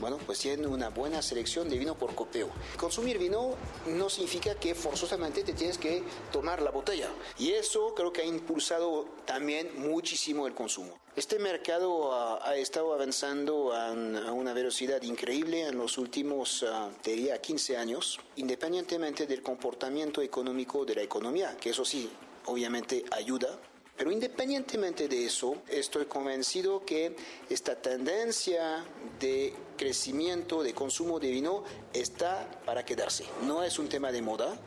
bueno, 0.00 0.18
pues 0.26 0.40
tienen 0.40 0.66
una 0.66 0.88
buena 0.88 1.22
selección 1.22 1.68
de 1.68 1.78
vino 1.78 1.96
por 1.96 2.14
copeo. 2.16 2.50
Consumir 2.76 3.18
vino 3.18 3.54
no 3.86 4.10
significa 4.10 4.56
que 4.56 4.74
forzosamente 4.74 5.44
te 5.44 5.52
tienes 5.52 5.78
que 5.78 6.02
tomar 6.32 6.62
la 6.62 6.70
botella. 6.70 7.08
Y 7.38 7.52
eso 7.52 7.94
creo 7.94 8.12
que 8.12 8.22
ha 8.22 8.26
impulsado 8.26 9.06
también 9.24 9.70
muchísimo 9.78 10.46
el 10.48 10.54
consumo. 10.54 10.98
Este 11.14 11.38
mercado 11.38 12.12
ha, 12.12 12.48
ha 12.48 12.56
estado 12.56 12.92
avanzando 12.92 13.72
a, 13.72 13.88
a, 13.88 14.32
una 14.32 14.52
velocidad 14.52 15.02
increíble 15.02 15.66
en 15.66 15.78
los 15.78 15.98
últimos, 15.98 16.62
uh, 16.62 16.90
te 17.02 17.12
diría, 17.12 17.40
15 17.40 17.76
años, 17.76 18.18
independientemente 18.36 19.26
del 19.26 19.42
comportamiento 19.42 20.22
económico 20.22 20.84
de 20.84 20.94
la 20.94 21.02
economía, 21.02 21.56
que 21.56 21.70
eso 21.70 21.84
sí, 21.84 22.10
obviamente 22.46 23.04
ayuda 23.10 23.58
pero 24.00 24.12
independientemente 24.12 25.08
de 25.08 25.26
eso, 25.26 25.56
estoy 25.68 26.06
convencido 26.06 26.86
que 26.86 27.14
esta 27.50 27.76
tendencia 27.76 28.82
de 29.18 29.52
crecimiento, 29.76 30.62
de 30.62 30.72
consumo 30.72 31.20
de 31.20 31.30
vino, 31.30 31.64
está 31.92 32.48
para 32.64 32.82
quedarse. 32.82 33.26
No 33.42 33.62
es 33.62 33.78
un 33.78 33.90
tema 33.90 34.10
de 34.10 34.22
moda, 34.22 34.58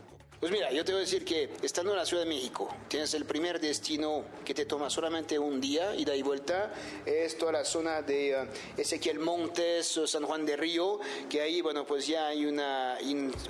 pues 0.43 0.51
mira, 0.51 0.73
yo 0.73 0.83
te 0.83 0.91
voy 0.91 0.99
a 0.99 1.05
decir 1.05 1.23
que 1.23 1.51
estando 1.61 1.91
en 1.91 1.97
la 1.97 2.05
Ciudad 2.05 2.23
de 2.23 2.29
México, 2.29 2.67
tienes 2.89 3.13
el 3.13 3.23
primer 3.23 3.61
destino 3.61 4.25
que 4.43 4.53
te 4.53 4.65
toma 4.65 4.89
solamente 4.89 5.39
un 5.39 5.61
día, 5.61 5.95
ida 5.95 6.13
y 6.17 6.21
vuelta, 6.21 6.73
es 7.05 7.37
toda 7.37 7.53
la 7.53 7.63
zona 7.63 8.01
de 8.01 8.35
uh, 8.35 8.77
Ezequiel 8.77 9.19
Montes, 9.19 10.01
San 10.05 10.25
Juan 10.25 10.45
de 10.45 10.57
Río, 10.57 10.99
que 11.29 11.39
ahí, 11.39 11.61
bueno, 11.61 11.85
pues 11.85 12.07
ya 12.07 12.27
hay 12.27 12.45
una, 12.45 12.97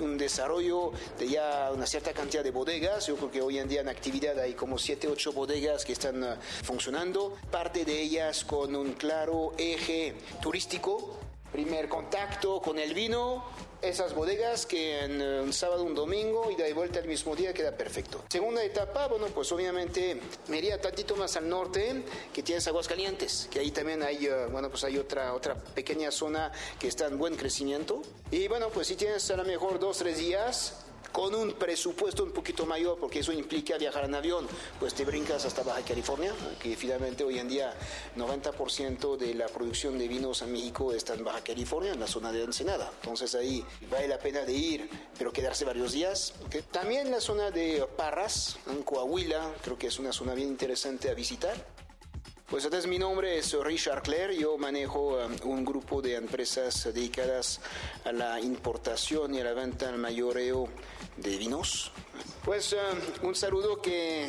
un 0.02 0.16
desarrollo 0.16 0.92
de 1.18 1.26
ya 1.26 1.72
una 1.74 1.84
cierta 1.84 2.12
cantidad 2.12 2.44
de 2.44 2.52
bodegas. 2.52 3.08
Yo 3.08 3.16
creo 3.16 3.30
que 3.32 3.42
hoy 3.42 3.58
en 3.58 3.68
día 3.68 3.80
en 3.80 3.88
actividad 3.88 4.38
hay 4.38 4.54
como 4.54 4.78
7, 4.78 5.08
8 5.08 5.32
bodegas 5.32 5.84
que 5.84 5.94
están 5.94 6.22
uh, 6.22 6.36
funcionando, 6.62 7.36
parte 7.50 7.84
de 7.84 8.02
ellas 8.02 8.44
con 8.44 8.76
un 8.76 8.92
claro 8.92 9.52
eje 9.58 10.14
turístico. 10.40 11.18
Primer 11.50 11.88
contacto 11.88 12.60
con 12.60 12.78
el 12.78 12.94
vino, 12.94 13.44
esas 13.88 14.14
bodegas 14.14 14.66
que 14.66 15.04
en 15.04 15.20
un 15.20 15.52
sábado, 15.52 15.82
un 15.82 15.94
domingo 15.94 16.50
y 16.50 16.54
de 16.56 16.72
vuelta 16.72 16.98
el 16.98 17.06
mismo 17.06 17.36
día 17.36 17.52
queda 17.52 17.72
perfecto. 17.72 18.24
Segunda 18.28 18.62
etapa, 18.64 19.06
bueno, 19.08 19.26
pues 19.28 19.52
obviamente 19.52 20.20
me 20.48 20.58
iría 20.58 20.80
tantito 20.80 21.16
más 21.16 21.36
al 21.36 21.48
norte, 21.48 22.02
que 22.32 22.42
tienes 22.42 22.66
Aguascalientes, 22.66 23.48
que 23.50 23.60
ahí 23.60 23.70
también 23.70 24.02
hay, 24.02 24.28
uh, 24.28 24.50
bueno, 24.50 24.70
pues 24.70 24.84
hay 24.84 24.98
otra, 24.98 25.34
otra 25.34 25.54
pequeña 25.54 26.10
zona 26.10 26.50
que 26.78 26.88
está 26.88 27.06
en 27.06 27.18
buen 27.18 27.36
crecimiento. 27.36 28.02
Y 28.30 28.48
bueno, 28.48 28.70
pues 28.70 28.88
si 28.88 28.96
tienes 28.96 29.30
a 29.30 29.36
lo 29.36 29.44
mejor 29.44 29.78
dos, 29.78 29.98
tres 29.98 30.18
días, 30.18 30.83
con 31.14 31.32
un 31.32 31.52
presupuesto 31.52 32.24
un 32.24 32.32
poquito 32.32 32.66
mayor, 32.66 32.98
porque 32.98 33.20
eso 33.20 33.32
implica 33.32 33.78
viajar 33.78 34.04
en 34.04 34.16
avión, 34.16 34.48
pues 34.80 34.94
te 34.94 35.04
brincas 35.04 35.44
hasta 35.44 35.62
Baja 35.62 35.82
California, 35.82 36.34
que 36.60 36.74
finalmente 36.74 37.22
hoy 37.22 37.38
en 37.38 37.48
día 37.48 37.72
90% 38.16 39.16
de 39.16 39.32
la 39.34 39.46
producción 39.46 39.96
de 39.96 40.08
vinos 40.08 40.42
en 40.42 40.50
México 40.50 40.92
está 40.92 41.14
en 41.14 41.22
Baja 41.22 41.40
California, 41.44 41.92
en 41.92 42.00
la 42.00 42.08
zona 42.08 42.32
de 42.32 42.42
Ensenada. 42.42 42.90
Entonces 43.00 43.32
ahí 43.36 43.64
vale 43.88 44.08
la 44.08 44.18
pena 44.18 44.40
de 44.40 44.54
ir, 44.54 44.90
pero 45.16 45.32
quedarse 45.32 45.64
varios 45.64 45.92
días. 45.92 46.34
¿okay? 46.46 46.62
También 46.72 47.12
la 47.12 47.20
zona 47.20 47.52
de 47.52 47.86
Parras, 47.96 48.58
en 48.66 48.82
Coahuila, 48.82 49.54
creo 49.62 49.78
que 49.78 49.86
es 49.86 50.00
una 50.00 50.12
zona 50.12 50.34
bien 50.34 50.48
interesante 50.48 51.10
a 51.10 51.14
visitar. 51.14 51.73
Pues 52.54 52.66
entonces 52.66 52.88
mi 52.88 53.00
nombre 53.00 53.36
es 53.36 53.52
Richard 53.52 54.02
Clare, 54.02 54.36
yo 54.36 54.56
manejo 54.56 55.18
um, 55.18 55.50
un 55.50 55.64
grupo 55.64 56.00
de 56.00 56.14
empresas 56.14 56.84
dedicadas 56.84 57.60
a 58.04 58.12
la 58.12 58.38
importación 58.38 59.34
y 59.34 59.40
a 59.40 59.44
la 59.44 59.54
venta 59.54 59.88
al 59.88 59.98
mayoreo 59.98 60.68
de 61.16 61.36
vinos. 61.36 61.90
Pues 62.44 62.72
um, 62.72 63.26
un 63.26 63.34
saludo 63.34 63.82
que, 63.82 64.28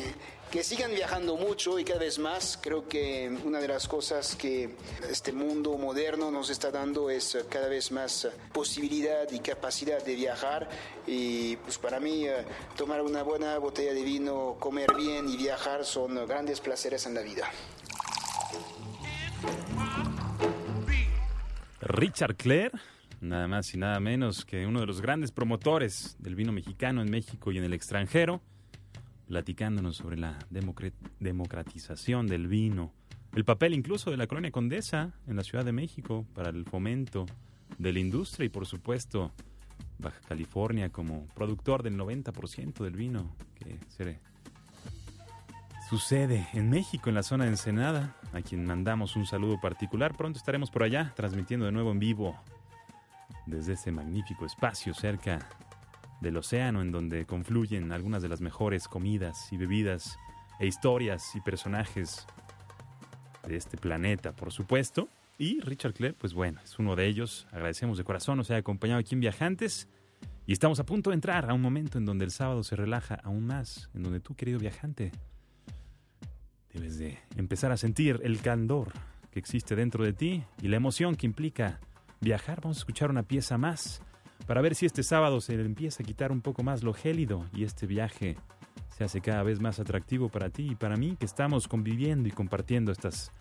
que 0.50 0.64
sigan 0.64 0.90
viajando 0.90 1.36
mucho 1.36 1.78
y 1.78 1.84
cada 1.84 2.00
vez 2.00 2.18
más. 2.18 2.58
Creo 2.60 2.88
que 2.88 3.30
una 3.44 3.60
de 3.60 3.68
las 3.68 3.86
cosas 3.86 4.34
que 4.34 4.70
este 5.08 5.30
mundo 5.30 5.78
moderno 5.78 6.32
nos 6.32 6.50
está 6.50 6.72
dando 6.72 7.10
es 7.10 7.38
cada 7.48 7.68
vez 7.68 7.92
más 7.92 8.26
posibilidad 8.52 9.30
y 9.30 9.38
capacidad 9.38 10.04
de 10.04 10.16
viajar. 10.16 10.68
Y 11.06 11.58
pues 11.58 11.78
para 11.78 12.00
mí 12.00 12.28
uh, 12.28 12.32
tomar 12.76 13.02
una 13.02 13.22
buena 13.22 13.56
botella 13.58 13.94
de 13.94 14.02
vino, 14.02 14.56
comer 14.58 14.92
bien 14.96 15.28
y 15.28 15.36
viajar 15.36 15.84
son 15.84 16.26
grandes 16.26 16.60
placeres 16.60 17.06
en 17.06 17.14
la 17.14 17.20
vida. 17.20 17.48
Richard 21.80 22.36
Clare, 22.36 22.72
nada 23.20 23.48
más 23.48 23.72
y 23.74 23.78
nada 23.78 24.00
menos 24.00 24.44
que 24.44 24.66
uno 24.66 24.80
de 24.80 24.86
los 24.86 25.00
grandes 25.00 25.30
promotores 25.32 26.16
del 26.18 26.34
vino 26.34 26.52
mexicano 26.52 27.00
en 27.00 27.10
México 27.10 27.52
y 27.52 27.58
en 27.58 27.64
el 27.64 27.72
extranjero, 27.72 28.42
platicándonos 29.28 29.96
sobre 29.96 30.16
la 30.16 30.38
democratización 31.20 32.26
del 32.26 32.48
vino, 32.48 32.92
el 33.34 33.44
papel 33.44 33.74
incluso 33.74 34.10
de 34.10 34.16
la 34.16 34.26
colonia 34.26 34.50
Condesa 34.50 35.12
en 35.26 35.36
la 35.36 35.44
Ciudad 35.44 35.64
de 35.64 35.72
México 35.72 36.26
para 36.34 36.50
el 36.50 36.64
fomento 36.64 37.26
de 37.78 37.92
la 37.92 37.98
industria 37.98 38.46
y 38.46 38.48
por 38.48 38.66
supuesto 38.66 39.32
Baja 39.98 40.20
California 40.28 40.90
como 40.90 41.26
productor 41.34 41.82
del 41.82 41.98
90% 41.98 42.82
del 42.82 42.96
vino 42.96 43.34
que 43.54 43.78
se 43.88 44.04
sucede 45.88 46.48
en 46.52 46.68
México, 46.68 47.08
en 47.08 47.14
la 47.14 47.22
zona 47.22 47.44
de 47.44 47.50
Ensenada, 47.50 48.16
a 48.32 48.42
quien 48.42 48.64
mandamos 48.64 49.14
un 49.14 49.24
saludo 49.24 49.60
particular. 49.60 50.16
Pronto 50.16 50.36
estaremos 50.36 50.70
por 50.70 50.82
allá 50.82 51.12
transmitiendo 51.14 51.66
de 51.66 51.72
nuevo 51.72 51.92
en 51.92 52.00
vivo 52.00 52.36
desde 53.46 53.74
ese 53.74 53.92
magnífico 53.92 54.46
espacio 54.46 54.94
cerca 54.94 55.48
del 56.20 56.36
océano 56.36 56.80
en 56.80 56.90
donde 56.90 57.24
confluyen 57.24 57.92
algunas 57.92 58.20
de 58.20 58.28
las 58.28 58.40
mejores 58.40 58.88
comidas 58.88 59.52
y 59.52 59.58
bebidas 59.58 60.18
e 60.58 60.66
historias 60.66 61.36
y 61.36 61.40
personajes 61.40 62.26
de 63.46 63.56
este 63.56 63.76
planeta, 63.76 64.32
por 64.32 64.52
supuesto. 64.52 65.08
Y 65.38 65.60
Richard 65.60 65.94
Clare, 65.94 66.14
pues 66.14 66.34
bueno, 66.34 66.60
es 66.64 66.80
uno 66.80 66.96
de 66.96 67.06
ellos. 67.06 67.46
Agradecemos 67.52 67.96
de 67.96 68.02
corazón 68.02 68.38
nos 68.38 68.50
haya 68.50 68.58
acompañado 68.58 68.98
aquí 68.98 69.14
en 69.14 69.20
Viajantes. 69.20 69.88
Y 70.46 70.52
estamos 70.52 70.80
a 70.80 70.86
punto 70.86 71.10
de 71.10 71.14
entrar 71.14 71.48
a 71.48 71.54
un 71.54 71.62
momento 71.62 71.98
en 71.98 72.06
donde 72.06 72.24
el 72.24 72.32
sábado 72.32 72.64
se 72.64 72.74
relaja 72.74 73.20
aún 73.22 73.46
más, 73.46 73.88
en 73.94 74.02
donde 74.02 74.20
tú, 74.20 74.34
querido 74.34 74.58
viajante, 74.58 75.12
Debes 76.76 76.98
de 76.98 77.18
empezar 77.36 77.72
a 77.72 77.78
sentir 77.78 78.20
el 78.22 78.42
candor 78.42 78.92
que 79.30 79.38
existe 79.38 79.74
dentro 79.74 80.04
de 80.04 80.12
ti 80.12 80.44
y 80.60 80.68
la 80.68 80.76
emoción 80.76 81.16
que 81.16 81.24
implica 81.24 81.80
viajar. 82.20 82.60
Vamos 82.60 82.76
a 82.76 82.80
escuchar 82.80 83.08
una 83.08 83.22
pieza 83.22 83.56
más 83.56 84.02
para 84.46 84.60
ver 84.60 84.74
si 84.74 84.84
este 84.84 85.02
sábado 85.02 85.40
se 85.40 85.54
empieza 85.54 86.02
a 86.02 86.06
quitar 86.06 86.32
un 86.32 86.42
poco 86.42 86.62
más 86.62 86.82
lo 86.82 86.92
gélido 86.92 87.46
y 87.54 87.64
este 87.64 87.86
viaje 87.86 88.36
se 88.94 89.04
hace 89.04 89.22
cada 89.22 89.42
vez 89.42 89.58
más 89.58 89.80
atractivo 89.80 90.28
para 90.28 90.50
ti 90.50 90.68
y 90.72 90.74
para 90.74 90.96
mí 90.96 91.16
que 91.18 91.24
estamos 91.24 91.66
conviviendo 91.66 92.28
y 92.28 92.32
compartiendo 92.32 92.92
estas 92.92 93.32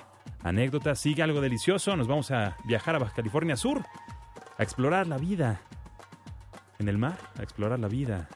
anécdotas. 0.41 0.97
Sigue 0.97 1.21
algo 1.21 1.41
delicioso, 1.41 1.97
nos 1.97 2.07
vamos 2.07 2.31
a 2.31 2.55
viajar 2.63 2.95
a 2.95 2.99
Baja 2.99 3.15
California 3.15 3.57
Sur, 3.57 3.83
a 4.57 4.63
explorar 4.63 5.07
la 5.07 5.17
vida 5.17 5.59
en 6.79 6.87
el 6.87 6.97
mar, 6.97 7.17
a 7.37 7.43
explorar 7.43 7.79
la 7.79 7.89
vida 7.89 8.29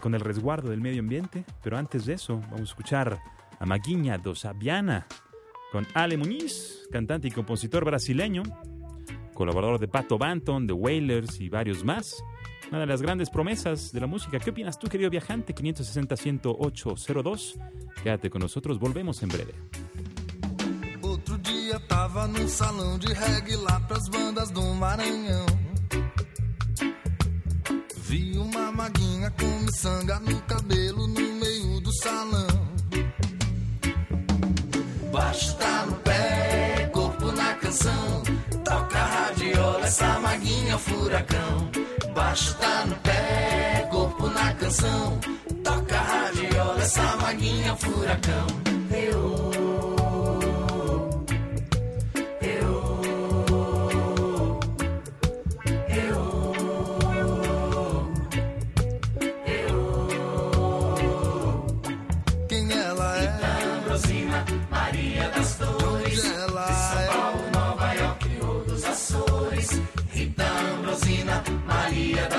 con 0.00 0.14
el 0.14 0.20
resguardo 0.20 0.68
del 0.68 0.82
medio 0.82 1.00
ambiente, 1.00 1.46
pero 1.62 1.78
antes 1.78 2.04
de 2.04 2.12
eso 2.12 2.38
vamos 2.50 2.60
a 2.60 2.64
escuchar 2.64 3.18
a 3.60 3.66
Maguinha 3.66 4.16
do 4.16 4.34
Sabiana, 4.34 5.06
con 5.70 5.86
Ale 5.94 6.16
Muñiz, 6.16 6.88
cantante 6.90 7.28
y 7.28 7.30
compositor 7.30 7.84
brasileño, 7.84 8.42
colaborador 9.34 9.78
de 9.78 9.86
Pato 9.86 10.16
Banton, 10.18 10.66
de 10.66 10.72
Wailers 10.72 11.38
y 11.40 11.50
varios 11.50 11.84
más. 11.84 12.16
Una 12.70 12.80
de 12.80 12.86
las 12.86 13.02
grandes 13.02 13.30
promesas 13.30 13.92
de 13.92 14.00
la 14.00 14.06
música. 14.06 14.38
¿Qué 14.38 14.50
opinas 14.50 14.78
tú, 14.78 14.88
querido 14.88 15.10
viajante? 15.10 15.54
560-10802. 15.54 17.60
Quédate 18.02 18.30
con 18.30 18.40
nosotros, 18.40 18.78
volvemos 18.78 19.22
en 19.22 19.28
breve. 19.28 19.52
Outro 21.02 21.36
dia 21.38 21.78
tava 21.80 22.26
num 22.28 22.48
salão 22.48 22.98
de 22.98 23.12
reggae 23.12 23.56
lá 23.56 23.78
pras 23.80 24.08
bandas 24.08 24.50
do 24.52 24.62
Maranhão. 24.74 25.44
Vi 28.08 28.38
uma 28.38 28.72
maguinha 28.72 29.30
com 29.32 29.58
miçanga 29.64 30.18
no 30.20 30.40
cabelo 30.42 31.08
no 31.08 31.34
meio 31.34 31.80
do 31.80 31.92
salão. 32.00 32.69
Baixo 35.20 35.54
tá 35.56 35.84
no 35.86 35.96
pé, 35.96 36.88
corpo 36.94 37.30
na 37.32 37.52
canção. 37.56 38.22
Toca 38.64 38.98
a 38.98 39.04
radiola, 39.04 39.86
essa 39.86 40.18
maguinha 40.18 40.74
é 40.74 40.78
furacão. 40.78 41.70
Baixo 42.14 42.54
tá 42.54 42.86
no 42.86 42.96
pé, 42.96 43.86
corpo 43.90 44.28
na 44.28 44.54
canção. 44.54 45.20
Toca 45.62 45.94
a 45.94 46.02
radiola, 46.02 46.80
essa 46.80 47.16
maguinha 47.18 47.72
é 47.72 47.76
furacão. 47.76 48.46
Eu, 48.90 49.50
María 71.90 72.29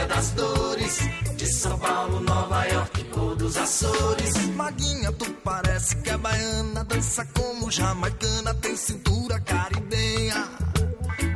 Maria 0.00 0.06
das 0.06 0.30
Dores. 0.30 0.98
De 1.36 1.46
São 1.46 1.78
Paulo, 1.78 2.20
Nova 2.20 2.64
York, 2.66 3.04
todos 3.04 3.56
Açores. 3.56 4.46
Maguinha, 4.54 5.12
tu 5.12 5.30
parece 5.44 5.96
que 5.96 6.10
é 6.10 6.16
baiana, 6.16 6.84
dança 6.84 7.26
como 7.34 7.70
jamaicana, 7.70 8.54
tem 8.54 8.76
cintura 8.76 9.40
caribenha. 9.40 10.48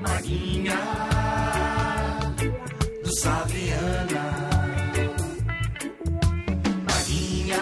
Maguinha 0.00 0.79
do 3.03 3.18
Saviana. 3.18 4.24
Maguinha 6.88 7.61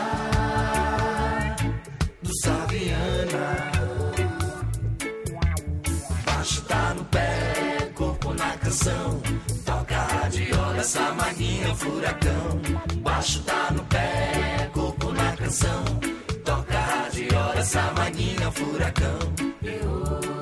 do 2.23 2.31
Saviana. 2.43 3.73
Baixo 6.27 6.62
tá 6.62 6.95
no 6.95 7.05
pé, 7.07 7.91
corpo 7.95 8.35
na 8.35 8.57
canção. 8.59 9.41
Essa 10.83 11.12
maguinha 11.12 11.68
é 11.68 11.71
um 11.71 11.77
furacão. 11.77 12.61
Baixo 13.03 13.40
tá 13.45 13.71
no 13.71 13.85
pé, 13.85 14.68
corpo 14.75 15.12
na 15.12 15.31
canção. 15.37 15.85
Toca 16.45 16.77
radiola, 16.77 17.55
essa 17.57 17.92
maguinha 17.92 18.42
é 18.42 18.49
um 18.49 18.51
furacão. 18.51 19.18
Eu, 19.62 20.41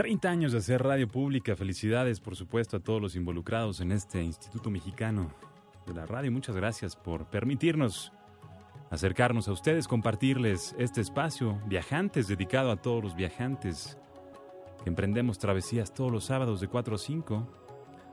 30 0.00 0.30
años 0.30 0.52
de 0.52 0.58
hacer 0.58 0.82
radio 0.82 1.06
pública. 1.06 1.54
Felicidades, 1.54 2.20
por 2.20 2.34
supuesto, 2.34 2.78
a 2.78 2.80
todos 2.80 3.02
los 3.02 3.16
involucrados 3.16 3.82
en 3.82 3.92
este 3.92 4.22
Instituto 4.22 4.70
Mexicano 4.70 5.30
de 5.86 5.92
la 5.92 6.06
Radio. 6.06 6.32
Muchas 6.32 6.56
gracias 6.56 6.96
por 6.96 7.26
permitirnos 7.26 8.10
acercarnos 8.88 9.46
a 9.46 9.52
ustedes, 9.52 9.86
compartirles 9.86 10.74
este 10.78 11.02
espacio, 11.02 11.60
viajantes, 11.66 12.28
dedicado 12.28 12.70
a 12.70 12.76
todos 12.76 13.04
los 13.04 13.14
viajantes 13.14 13.98
que 14.82 14.88
emprendemos 14.88 15.38
travesías 15.38 15.92
todos 15.92 16.10
los 16.10 16.24
sábados 16.24 16.62
de 16.62 16.68
4 16.68 16.94
a 16.94 16.98
5 16.98 17.46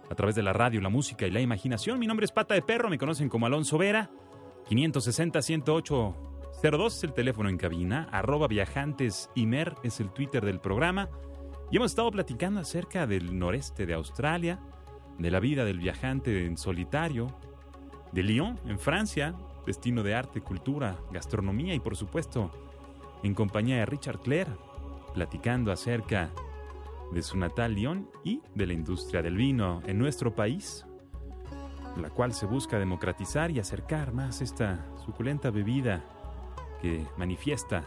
a 0.09 0.15
través 0.15 0.35
de 0.35 0.43
la 0.43 0.51
radio, 0.51 0.81
la 0.81 0.89
música 0.89 1.25
y 1.25 1.31
la 1.31 1.39
imaginación. 1.39 1.99
Mi 1.99 2.07
nombre 2.07 2.25
es 2.25 2.33
Pata 2.33 2.53
de 2.53 2.63
Perro, 2.63 2.89
me 2.89 2.97
conocen 2.97 3.29
como 3.29 3.45
Alonso 3.45 3.77
Vera. 3.77 4.09
560-108-02 4.69 6.87
es 6.87 7.03
el 7.05 7.13
teléfono 7.13 7.47
en 7.47 7.55
cabina, 7.55 8.09
arroba 8.11 8.49
viajantes 8.49 9.29
Imer 9.35 9.75
es 9.83 10.01
el 10.01 10.11
Twitter 10.11 10.43
del 10.43 10.59
programa. 10.59 11.07
Y 11.69 11.75
hemos 11.75 11.91
estado 11.91 12.09
platicando 12.11 12.61
acerca 12.61 13.05
del 13.05 13.37
noreste 13.37 13.85
de 13.85 13.93
Australia, 13.93 14.59
de 15.17 15.29
la 15.29 15.41
vida 15.41 15.65
del 15.65 15.79
viajante 15.79 16.45
en 16.45 16.57
solitario, 16.57 17.27
de 18.13 18.23
Lyon, 18.23 18.57
en 18.65 18.79
Francia, 18.79 19.35
destino 19.65 20.01
de 20.01 20.15
arte, 20.15 20.39
cultura, 20.39 20.97
gastronomía 21.11 21.73
y 21.73 21.81
por 21.81 21.97
supuesto 21.97 22.51
en 23.21 23.33
compañía 23.33 23.77
de 23.77 23.85
Richard 23.85 24.19
Clare, 24.19 24.51
platicando 25.13 25.73
acerca 25.73 26.29
de 27.11 27.21
su 27.21 27.37
natal 27.37 27.73
Lyon 27.73 28.09
y 28.23 28.41
de 28.55 28.65
la 28.65 28.73
industria 28.73 29.21
del 29.21 29.35
vino 29.35 29.81
en 29.85 29.97
nuestro 29.97 30.33
país, 30.33 30.85
la 31.97 32.09
cual 32.09 32.33
se 32.33 32.45
busca 32.45 32.79
democratizar 32.79 33.51
y 33.51 33.59
acercar 33.59 34.13
más 34.13 34.41
esta 34.41 34.85
suculenta 35.03 35.51
bebida 35.51 36.05
que 36.81 37.05
manifiesta 37.17 37.83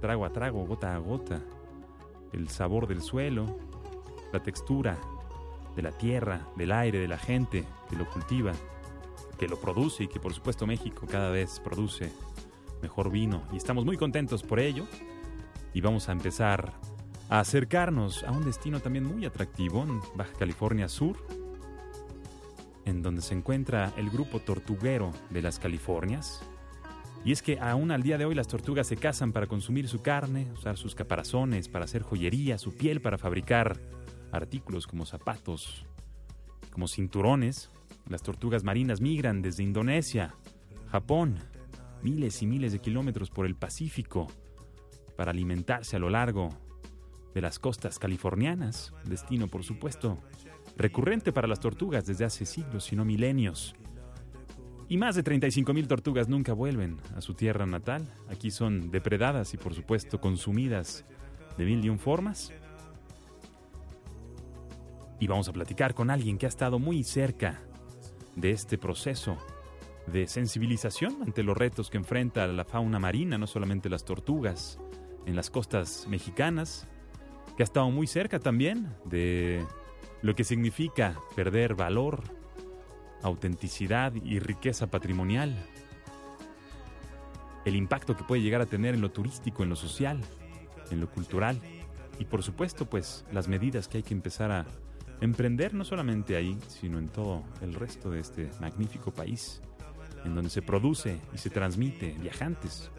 trago 0.00 0.24
a 0.24 0.32
trago, 0.32 0.64
gota 0.64 0.94
a 0.94 0.98
gota, 0.98 1.42
el 2.32 2.48
sabor 2.48 2.86
del 2.86 3.02
suelo, 3.02 3.58
la 4.32 4.42
textura 4.42 4.98
de 5.76 5.82
la 5.82 5.92
tierra, 5.92 6.48
del 6.56 6.72
aire, 6.72 6.98
de 6.98 7.08
la 7.08 7.18
gente 7.18 7.64
que 7.88 7.96
lo 7.96 8.08
cultiva, 8.10 8.52
que 9.38 9.48
lo 9.48 9.60
produce 9.60 10.04
y 10.04 10.08
que 10.08 10.20
por 10.20 10.34
supuesto 10.34 10.66
México 10.66 11.06
cada 11.08 11.30
vez 11.30 11.60
produce 11.60 12.12
mejor 12.82 13.10
vino 13.10 13.42
y 13.52 13.56
estamos 13.56 13.84
muy 13.84 13.96
contentos 13.96 14.42
por 14.42 14.60
ello 14.60 14.86
y 15.72 15.80
vamos 15.80 16.08
a 16.08 16.12
empezar 16.12 16.72
a 17.28 17.40
acercarnos 17.40 18.24
a 18.24 18.32
un 18.32 18.44
destino 18.44 18.80
también 18.80 19.04
muy 19.04 19.24
atractivo 19.24 19.82
en 19.82 20.00
Baja 20.16 20.32
California 20.38 20.88
Sur, 20.88 21.16
en 22.84 23.02
donde 23.02 23.20
se 23.20 23.34
encuentra 23.34 23.92
el 23.96 24.10
grupo 24.10 24.40
tortuguero 24.40 25.12
de 25.30 25.42
las 25.42 25.58
Californias. 25.58 26.42
Y 27.24 27.32
es 27.32 27.42
que 27.42 27.58
aún 27.58 27.90
al 27.90 28.02
día 28.02 28.16
de 28.16 28.24
hoy 28.24 28.34
las 28.34 28.48
tortugas 28.48 28.86
se 28.86 28.96
cazan 28.96 29.32
para 29.32 29.46
consumir 29.46 29.88
su 29.88 30.00
carne, 30.00 30.50
usar 30.52 30.76
sus 30.76 30.94
caparazones 30.94 31.68
para 31.68 31.84
hacer 31.84 32.02
joyería, 32.02 32.58
su 32.58 32.74
piel 32.74 33.00
para 33.00 33.18
fabricar 33.18 33.78
artículos 34.32 34.86
como 34.86 35.04
zapatos, 35.04 35.84
como 36.72 36.88
cinturones. 36.88 37.70
Las 38.08 38.22
tortugas 38.22 38.64
marinas 38.64 39.00
migran 39.00 39.42
desde 39.42 39.62
Indonesia, 39.62 40.34
Japón, 40.90 41.38
miles 42.02 42.42
y 42.42 42.46
miles 42.46 42.72
de 42.72 42.78
kilómetros 42.78 43.30
por 43.30 43.46
el 43.46 43.56
Pacífico 43.56 44.28
para 45.16 45.32
alimentarse 45.32 45.96
a 45.96 45.98
lo 45.98 46.08
largo 46.08 46.48
de 47.34 47.40
las 47.42 47.58
costas 47.58 47.98
californianas, 47.98 48.94
destino 49.04 49.48
por 49.48 49.64
supuesto 49.64 50.18
recurrente 50.76 51.32
para 51.32 51.48
las 51.48 51.60
tortugas 51.60 52.06
desde 52.06 52.24
hace 52.24 52.46
siglos, 52.46 52.84
si 52.84 52.96
no 52.96 53.04
milenios. 53.04 53.74
Y 54.88 54.96
más 54.96 55.14
de 55.16 55.22
35.000 55.22 55.86
tortugas 55.86 56.28
nunca 56.28 56.54
vuelven 56.54 56.96
a 57.14 57.20
su 57.20 57.34
tierra 57.34 57.66
natal. 57.66 58.08
Aquí 58.30 58.50
son 58.50 58.90
depredadas 58.90 59.52
y 59.52 59.58
por 59.58 59.74
supuesto 59.74 60.20
consumidas 60.20 61.04
de 61.58 61.64
mil 61.64 61.84
y 61.84 61.90
un 61.90 61.98
formas. 61.98 62.52
Y 65.20 65.26
vamos 65.26 65.48
a 65.48 65.52
platicar 65.52 65.94
con 65.94 66.10
alguien 66.10 66.38
que 66.38 66.46
ha 66.46 66.48
estado 66.48 66.78
muy 66.78 67.04
cerca 67.04 67.60
de 68.36 68.52
este 68.52 68.78
proceso 68.78 69.36
de 70.06 70.26
sensibilización 70.26 71.22
ante 71.22 71.42
los 71.42 71.56
retos 71.56 71.90
que 71.90 71.98
enfrenta 71.98 72.46
la 72.46 72.64
fauna 72.64 72.98
marina, 72.98 73.36
no 73.36 73.46
solamente 73.46 73.90
las 73.90 74.04
tortugas, 74.04 74.78
en 75.26 75.36
las 75.36 75.50
costas 75.50 76.06
mexicanas, 76.08 76.86
que 77.56 77.62
ha 77.62 77.64
estado 77.64 77.90
muy 77.90 78.06
cerca 78.06 78.38
también 78.38 78.94
de 79.04 79.66
lo 80.22 80.34
que 80.34 80.44
significa 80.44 81.18
perder 81.36 81.74
valor, 81.74 82.22
autenticidad 83.22 84.12
y 84.14 84.38
riqueza 84.38 84.88
patrimonial, 84.88 85.56
el 87.64 87.76
impacto 87.76 88.16
que 88.16 88.24
puede 88.24 88.42
llegar 88.42 88.60
a 88.60 88.66
tener 88.66 88.94
en 88.94 89.00
lo 89.00 89.10
turístico, 89.10 89.62
en 89.62 89.68
lo 89.68 89.76
social, 89.76 90.20
en 90.90 91.00
lo 91.00 91.10
cultural. 91.10 91.60
Y 92.18 92.24
por 92.24 92.42
supuesto 92.42 92.86
pues 92.86 93.24
las 93.32 93.48
medidas 93.48 93.88
que 93.88 93.98
hay 93.98 94.02
que 94.02 94.14
empezar 94.14 94.50
a 94.50 94.66
emprender 95.20 95.74
no 95.74 95.84
solamente 95.84 96.36
ahí, 96.36 96.58
sino 96.68 96.98
en 96.98 97.08
todo 97.08 97.42
el 97.60 97.74
resto 97.74 98.10
de 98.10 98.20
este 98.20 98.50
magnífico 98.60 99.10
país, 99.10 99.60
en 100.24 100.34
donde 100.34 100.50
se 100.50 100.62
produce 100.62 101.20
y 101.34 101.38
se 101.38 101.50
transmite 101.50 102.14
viajantes, 102.20 102.90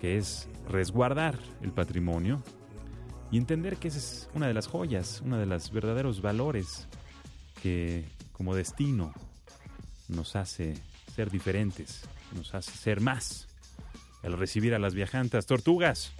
que 0.00 0.16
es 0.16 0.48
resguardar 0.68 1.38
el 1.60 1.72
patrimonio 1.72 2.42
y 3.30 3.38
entender 3.38 3.76
que 3.76 3.88
esa 3.88 3.98
es 3.98 4.30
una 4.34 4.46
de 4.46 4.54
las 4.54 4.66
joyas, 4.66 5.22
una 5.24 5.38
de 5.38 5.46
los 5.46 5.72
verdaderos 5.72 6.20
valores 6.20 6.88
que 7.62 8.04
como 8.42 8.56
destino 8.56 9.14
nos 10.08 10.34
hace 10.34 10.74
ser 11.14 11.30
diferentes, 11.30 12.02
nos 12.34 12.56
hace 12.56 12.72
ser 12.72 13.00
más. 13.00 13.46
El 14.24 14.36
recibir 14.36 14.74
a 14.74 14.80
las 14.80 14.96
viajantes 14.96 15.46
tortugas, 15.46 16.12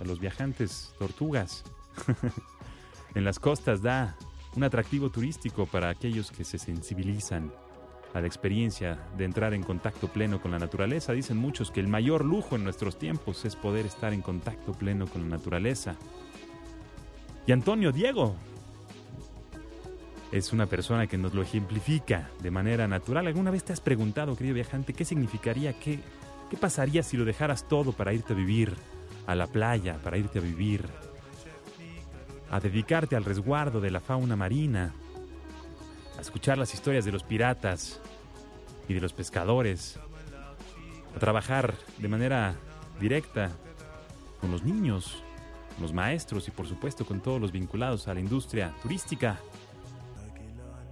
a 0.00 0.04
los 0.04 0.20
viajantes 0.20 0.94
tortugas, 0.96 1.64
en 3.16 3.24
las 3.24 3.40
costas 3.40 3.82
da 3.82 4.16
un 4.54 4.62
atractivo 4.62 5.10
turístico 5.10 5.66
para 5.66 5.88
aquellos 5.88 6.30
que 6.30 6.44
se 6.44 6.56
sensibilizan 6.56 7.52
a 8.14 8.20
la 8.20 8.28
experiencia 8.28 9.00
de 9.18 9.24
entrar 9.24 9.52
en 9.52 9.64
contacto 9.64 10.06
pleno 10.06 10.40
con 10.40 10.52
la 10.52 10.60
naturaleza. 10.60 11.14
Dicen 11.14 11.36
muchos 11.36 11.72
que 11.72 11.80
el 11.80 11.88
mayor 11.88 12.24
lujo 12.24 12.54
en 12.54 12.62
nuestros 12.62 12.96
tiempos 12.96 13.44
es 13.44 13.56
poder 13.56 13.86
estar 13.86 14.12
en 14.12 14.22
contacto 14.22 14.70
pleno 14.70 15.08
con 15.08 15.22
la 15.22 15.36
naturaleza. 15.36 15.96
Y 17.44 17.50
Antonio 17.50 17.90
Diego 17.90 18.36
es 20.32 20.52
una 20.52 20.66
persona 20.66 21.06
que 21.06 21.18
nos 21.18 21.34
lo 21.34 21.42
ejemplifica 21.42 22.30
de 22.42 22.50
manera 22.50 22.88
natural. 22.88 23.26
¿Alguna 23.26 23.50
vez 23.50 23.64
te 23.64 23.72
has 23.72 23.80
preguntado, 23.80 24.36
querido 24.36 24.54
viajante, 24.54 24.92
qué 24.92 25.04
significaría, 25.04 25.72
qué, 25.74 26.00
qué 26.50 26.56
pasaría 26.56 27.02
si 27.02 27.16
lo 27.16 27.24
dejaras 27.24 27.68
todo 27.68 27.92
para 27.92 28.12
irte 28.12 28.32
a 28.32 28.36
vivir 28.36 28.74
a 29.26 29.34
la 29.34 29.46
playa, 29.46 29.98
para 30.02 30.18
irte 30.18 30.38
a 30.38 30.42
vivir, 30.42 30.84
a 32.50 32.60
dedicarte 32.60 33.16
al 33.16 33.24
resguardo 33.24 33.80
de 33.80 33.90
la 33.90 34.00
fauna 34.00 34.36
marina, 34.36 34.92
a 36.16 36.20
escuchar 36.20 36.58
las 36.58 36.72
historias 36.74 37.04
de 37.04 37.12
los 37.12 37.22
piratas 37.22 38.00
y 38.88 38.94
de 38.94 39.00
los 39.00 39.12
pescadores, 39.12 39.98
a 41.14 41.18
trabajar 41.18 41.74
de 41.98 42.08
manera 42.08 42.54
directa 43.00 43.50
con 44.40 44.50
los 44.50 44.62
niños, 44.62 45.22
los 45.80 45.92
maestros 45.92 46.48
y 46.48 46.50
por 46.50 46.66
supuesto 46.66 47.04
con 47.04 47.20
todos 47.20 47.40
los 47.40 47.52
vinculados 47.52 48.08
a 48.08 48.14
la 48.14 48.20
industria 48.20 48.74
turística. 48.82 49.38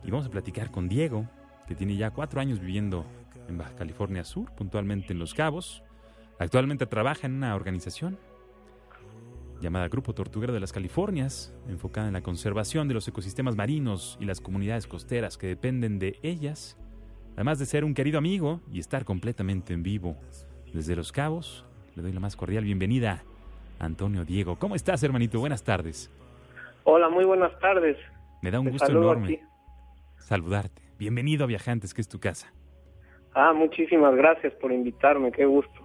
Y 0.05 0.11
vamos 0.11 0.27
a 0.27 0.31
platicar 0.31 0.71
con 0.71 0.89
Diego, 0.89 1.27
que 1.67 1.75
tiene 1.75 1.97
ya 1.97 2.11
cuatro 2.11 2.41
años 2.41 2.61
viviendo 2.61 3.07
en 3.49 3.59
Baja 3.59 3.75
California 3.75 4.25
Sur, 4.25 4.51
puntualmente 4.53 5.13
en 5.13 5.19
Los 5.19 5.35
Cabos. 5.35 5.83
Actualmente 6.39 6.87
trabaja 6.87 7.27
en 7.27 7.35
una 7.35 7.55
organización 7.55 8.19
llamada 9.61 9.89
Grupo 9.89 10.15
Tortuguero 10.15 10.53
de 10.53 10.61
las 10.61 10.73
Californias, 10.73 11.55
enfocada 11.69 12.09
en 12.09 12.13
la 12.13 12.23
conservación 12.23 12.87
de 12.87 12.95
los 12.95 13.09
ecosistemas 13.09 13.57
marinos 13.57 14.19
y 14.21 14.27
las 14.27 14.41
comunidades 14.41 14.87
costeras 14.87 15.39
que 15.39 15.47
dependen 15.47 15.99
de 15.99 16.19
ellas, 16.23 16.77
además 17.35 17.59
de 17.59 17.67
ser 17.67 17.85
un 17.85 17.95
querido 17.95 18.19
amigo 18.19 18.61
y 18.71 18.81
estar 18.81 19.05
completamente 19.05 19.73
en 19.73 19.83
vivo. 19.83 20.17
Desde 20.73 20.97
Los 20.97 21.13
Cabos, 21.13 21.65
le 21.95 22.03
doy 22.03 22.13
la 22.13 22.21
más 22.21 22.37
cordial 22.37 22.65
bienvenida 22.65 23.23
Antonio 23.79 24.25
Diego. 24.25 24.59
¿Cómo 24.59 24.75
estás, 24.75 25.03
hermanito? 25.03 25.39
Buenas 25.39 25.63
tardes. 25.63 26.11
Hola, 26.83 27.09
muy 27.09 27.25
buenas 27.25 27.59
tardes. 27.61 27.97
Me 28.43 28.51
da 28.51 28.61
un 28.61 28.67
Te 28.67 28.73
gusto 28.73 28.91
enorme 28.91 29.25
aquí. 29.25 29.54
Saludarte. 30.25 30.83
Bienvenido 30.99 31.45
a 31.45 31.47
Viajantes, 31.47 31.93
que 31.95 32.01
es 32.01 32.09
tu 32.09 32.19
casa. 32.19 32.53
Ah, 33.35 33.53
muchísimas 33.53 34.15
gracias 34.15 34.53
por 34.55 34.73
invitarme, 34.73 35.31
qué 35.33 35.45
gusto. 35.45 35.85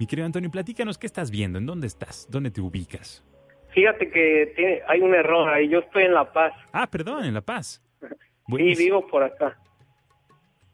Mi 0.00 0.06
querido 0.06 0.26
Antonio, 0.26 0.50
platícanos 0.50 0.98
qué 0.98 1.06
estás 1.06 1.30
viendo, 1.30 1.58
en 1.58 1.66
dónde 1.66 1.86
estás, 1.86 2.26
dónde 2.30 2.50
te 2.50 2.60
ubicas. 2.60 3.24
Fíjate 3.70 4.10
que 4.10 4.52
tiene- 4.56 4.80
hay 4.88 5.00
un 5.00 5.14
error 5.14 5.48
ahí, 5.48 5.68
yo 5.68 5.80
estoy 5.80 6.04
en 6.04 6.14
La 6.14 6.32
Paz. 6.32 6.52
Ah, 6.72 6.86
perdón, 6.90 7.24
en 7.24 7.34
La 7.34 7.40
Paz. 7.42 7.82
Sí, 8.48 8.74
vivo 8.76 9.04
por 9.08 9.24
acá. 9.24 9.58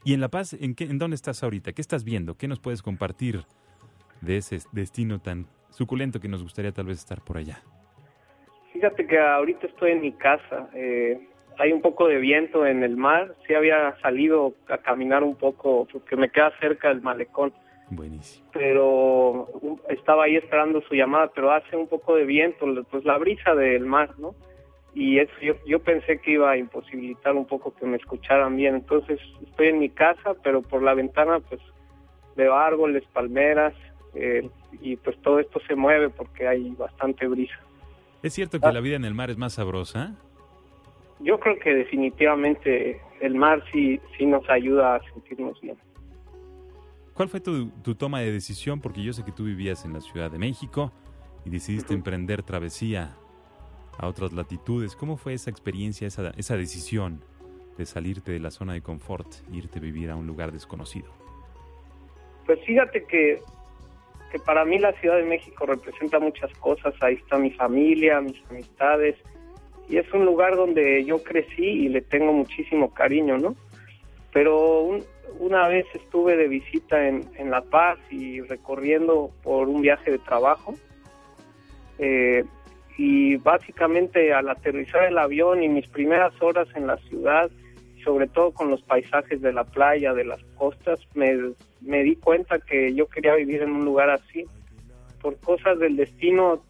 ¿Y 0.05 0.13
en 0.13 0.21
La 0.21 0.29
Paz, 0.29 0.53
en, 0.53 0.75
qué, 0.75 0.85
en 0.85 0.99
dónde 0.99 1.15
estás 1.15 1.43
ahorita? 1.43 1.73
¿Qué 1.73 1.81
estás 1.81 2.05
viendo? 2.05 2.37
¿Qué 2.37 2.47
nos 2.47 2.61
puedes 2.61 2.83
compartir 2.83 3.45
de 4.21 4.37
ese 4.37 4.59
destino 4.73 5.21
tan 5.21 5.47
suculento 5.71 6.21
que 6.21 6.29
nos 6.29 6.43
gustaría 6.43 6.73
tal 6.73 6.85
vez 6.87 6.99
estar 6.99 7.23
por 7.23 7.39
allá? 7.39 7.63
Fíjate 8.75 9.07
que 9.07 9.19
ahorita 9.19 9.67
estoy 9.69 9.93
en 9.93 10.03
mi 10.03 10.13
casa. 10.13 10.69
eh, 10.75 11.29
hay 11.59 11.73
un 11.73 11.81
poco 11.81 12.09
de 12.09 12.19
viento 12.19 12.67
en 12.67 12.83
el 12.83 12.97
mar. 12.97 13.35
Sí 13.47 13.55
había 13.55 13.97
salido 14.01 14.55
a 14.69 14.79
caminar 14.79 15.23
un 15.23 15.37
poco 15.37 15.87
porque 15.91 16.17
me 16.17 16.31
queda 16.31 16.53
cerca 16.61 16.89
del 16.89 17.03
malecón. 17.03 17.53
Buenísimo. 17.91 18.47
Pero 18.53 19.49
estaba 19.89 20.25
ahí 20.25 20.37
esperando 20.37 20.81
su 20.83 20.95
llamada, 20.95 21.31
pero 21.35 21.53
hace 21.53 21.77
un 21.77 21.89
poco 21.89 22.17
de 22.17 22.25
viento, 22.25 22.67
pues 22.91 23.05
la 23.05 23.19
brisa 23.19 23.55
del 23.55 23.85
mar, 23.85 24.15
¿no? 24.19 24.35
Y 24.95 25.19
eso 25.19 25.33
yo, 25.41 25.55
yo 25.67 25.79
pensé 25.81 26.19
que 26.19 26.33
iba 26.33 26.51
a 26.51 26.57
imposibilitar 26.57 27.35
un 27.35 27.47
poco 27.47 27.75
que 27.75 27.87
me 27.87 27.97
escucharan 27.97 28.57
bien. 28.57 28.75
Entonces 28.75 29.21
estoy 29.47 29.69
en 29.69 29.79
mi 29.79 29.89
casa, 29.89 30.35
pero 30.43 30.63
por 30.63 30.83
la 30.83 30.95
ventana 30.95 31.41
pues 31.41 31.61
veo 32.37 32.55
árboles, 32.55 33.05
palmeras, 33.13 33.75
eh, 34.15 34.49
y 34.81 34.97
pues 34.97 35.21
todo 35.23 35.39
esto 35.39 35.61
se 35.67 35.75
mueve 35.75 36.11
porque 36.11 36.47
hay 36.47 36.71
bastante 36.71 37.27
brisa. 37.27 37.59
¿Es 38.23 38.35
cierto 38.35 38.61
que 38.61 38.73
la 38.73 38.81
vida 38.81 38.97
en 38.97 39.05
el 39.05 39.15
mar 39.15 39.31
es 39.31 39.37
más 39.37 39.55
sabrosa? 39.55 40.15
Yo 41.23 41.39
creo 41.39 41.59
que 41.59 41.75
definitivamente 41.75 43.01
el 43.21 43.35
mar 43.35 43.63
sí, 43.73 44.01
sí 44.17 44.27
nos 44.27 44.49
ayuda 44.51 44.97
a 44.97 45.01
sentirnos 45.13 45.61
bien. 45.61 45.77
¿Cuál 47.15 47.29
fue 47.29 47.41
tu, 47.41 47.71
tu 47.83 47.95
toma 47.95 48.21
de 48.21 48.33
decisión? 48.33 48.81
Porque 48.81 49.03
yo 49.03 49.13
sé 49.13 49.25
que 49.25 49.33
tú 49.33 49.45
vivías 49.45 49.85
en 49.85 49.93
la 49.93 50.01
Ciudad 50.01 50.31
de 50.31 50.39
México 50.39 50.91
y 51.45 51.51
decidiste 51.51 51.95
emprender 51.95 52.43
travesía 52.43 53.17
a 53.99 54.09
otras 54.09 54.33
latitudes. 54.33 54.97
¿Cómo 54.97 55.17
fue 55.17 55.35
esa 55.35 55.51
experiencia, 55.51 56.07
esa, 56.07 56.33
esa 56.37 56.57
decisión 56.57 57.23
de 57.77 57.87
salirte 57.87 58.33
de 58.33 58.41
la 58.41 58.51
zona 58.51 58.73
de 58.73 58.83
confort 58.83 59.27
e 59.53 59.57
irte 59.57 59.79
a 59.79 59.83
vivir 59.83 60.11
a 60.11 60.17
un 60.17 60.27
lugar 60.27 60.53
desconocido? 60.53 61.11
Pues 62.47 62.59
fíjate 62.65 63.05
que, 63.05 63.41
que 64.31 64.39
para 64.39 64.65
mí 64.65 64.79
la 64.79 64.93
Ciudad 64.95 65.17
de 65.17 65.25
México 65.25 65.67
representa 65.67 66.19
muchas 66.19 66.53
cosas. 66.59 66.95
Ahí 67.01 67.15
está 67.15 67.39
mi 67.39 67.51
familia, 67.51 68.21
mis 68.21 68.43
amistades. 68.51 69.17
Y 69.89 69.99
es 69.99 70.11
un 70.13 70.25
lugar 70.25 70.57
donde 70.57 71.05
yo 71.05 71.23
crecí 71.23 71.65
y 71.65 71.89
le 71.89 72.01
tengo 72.01 72.33
muchísimo 72.33 72.93
cariño, 72.95 73.39
¿no? 73.39 73.55
Pero 74.33 74.81
un- 74.81 75.05
una 75.39 75.69
vez 75.69 75.87
estuve 75.95 76.37
de 76.37 76.49
visita 76.49 77.09
en, 77.09 77.25
en 77.37 77.51
La 77.51 77.63
Paz 77.63 77.99
y 78.11 78.41
recorriendo 78.41 79.31
por 79.43 79.69
un 79.69 79.83
viaje 79.83 80.11
de 80.11 80.19
trabajo. 80.19 80.75
Eh, 81.99 82.45
y 82.99 83.37
básicamente 83.37 84.33
al 84.33 84.49
aterrizar 84.49 85.05
el 85.05 85.19
avión 85.19 85.63
y 85.63 85.69
mis 85.69 85.87
primeras 85.89 86.33
horas 86.43 86.69
en 86.75 86.87
la 86.87 86.97
ciudad, 86.99 87.51
sobre 88.05 88.27
todo 88.29 88.53
con 88.53 88.71
los 88.71 88.83
paisajes 88.83 89.41
de 89.41 89.53
la 89.53 89.65
playa, 89.65 90.13
de 90.13 90.25
las 90.25 90.43
costas, 90.57 90.99
me, 91.15 91.53
me 91.81 92.03
di 92.03 92.17
cuenta 92.17 92.59
que 92.59 92.93
yo 92.95 93.07
quería 93.09 93.35
vivir 93.35 93.63
en 93.63 93.71
un 93.73 93.85
lugar 93.85 94.11
así. 94.11 94.45
Por 95.21 95.39
cosas 95.39 95.79
del 95.79 95.97
destino 95.97 96.63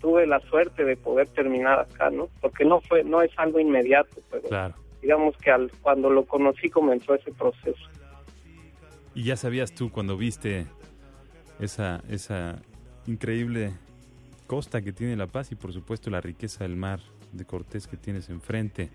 tuve 0.00 0.26
la 0.26 0.40
suerte 0.40 0.84
de 0.84 0.96
poder 0.96 1.28
terminar 1.28 1.80
acá, 1.80 2.10
¿no? 2.10 2.28
Porque 2.40 2.64
no 2.64 2.80
fue, 2.80 3.02
no 3.04 3.22
es 3.22 3.30
algo 3.36 3.58
inmediato, 3.60 4.16
pero 4.30 4.42
Claro. 4.48 4.74
digamos 5.02 5.36
que 5.38 5.50
al, 5.50 5.70
cuando 5.82 6.10
lo 6.10 6.24
conocí 6.24 6.68
comenzó 6.68 7.14
ese 7.14 7.32
proceso. 7.32 7.84
Y 9.14 9.24
ya 9.24 9.36
sabías 9.36 9.72
tú 9.72 9.90
cuando 9.90 10.16
viste 10.16 10.66
esa, 11.58 12.02
esa 12.10 12.60
increíble 13.06 13.72
costa 14.46 14.82
que 14.82 14.92
tiene 14.92 15.16
La 15.16 15.26
Paz 15.26 15.50
y 15.52 15.54
por 15.54 15.72
supuesto 15.72 16.10
la 16.10 16.20
riqueza 16.20 16.64
del 16.64 16.76
mar 16.76 17.00
de 17.32 17.44
Cortés 17.44 17.86
que 17.86 17.96
tienes 17.96 18.28
enfrente, 18.28 18.90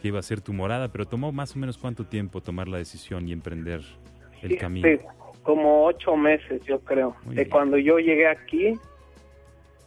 que 0.00 0.08
iba 0.08 0.18
a 0.18 0.22
ser 0.22 0.40
tu 0.40 0.52
morada, 0.52 0.88
pero 0.88 1.06
tomó 1.06 1.30
más 1.32 1.54
o 1.54 1.58
menos 1.58 1.78
cuánto 1.78 2.04
tiempo 2.06 2.40
tomar 2.40 2.66
la 2.68 2.78
decisión 2.78 3.28
y 3.28 3.32
emprender 3.32 3.82
el 4.42 4.50
Sí, 4.50 4.56
camino. 4.56 4.88
sí, 4.88 4.98
como 5.44 5.84
ocho 5.84 6.16
meses, 6.16 6.60
yo 6.64 6.80
creo. 6.80 7.14
Muy 7.24 7.36
de 7.36 7.42
bien. 7.44 7.50
cuando 7.50 7.78
yo 7.78 7.98
llegué 7.98 8.26
aquí 8.28 8.74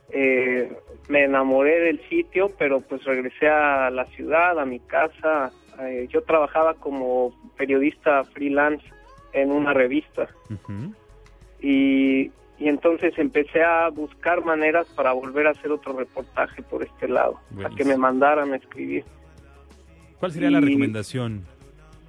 eh, 0.09 0.77
me 1.09 1.23
enamoré 1.23 1.79
del 1.81 2.01
sitio, 2.09 2.51
pero 2.57 2.81
pues 2.81 3.03
regresé 3.03 3.49
a 3.49 3.89
la 3.89 4.05
ciudad, 4.07 4.59
a 4.59 4.65
mi 4.65 4.79
casa. 4.79 5.51
Eh, 5.81 6.07
yo 6.09 6.23
trabajaba 6.23 6.75
como 6.75 7.33
periodista 7.57 8.23
freelance 8.25 8.85
en 9.33 9.51
una 9.51 9.73
revista 9.73 10.29
y, 11.59 12.31
y 12.57 12.67
entonces 12.69 13.13
empecé 13.17 13.61
a 13.63 13.89
buscar 13.89 14.45
maneras 14.45 14.87
para 14.95 15.11
volver 15.11 15.47
a 15.47 15.51
hacer 15.51 15.71
otro 15.71 15.97
reportaje 15.97 16.61
por 16.63 16.83
este 16.83 17.07
lado, 17.09 17.39
a 17.51 17.55
que 17.55 17.61
Buenísimo. 17.63 17.89
me 17.89 17.97
mandaran 17.97 18.53
a 18.53 18.55
escribir. 18.55 19.03
¿Cuál 20.19 20.31
sería 20.31 20.49
la 20.49 20.61
recomendación 20.61 21.43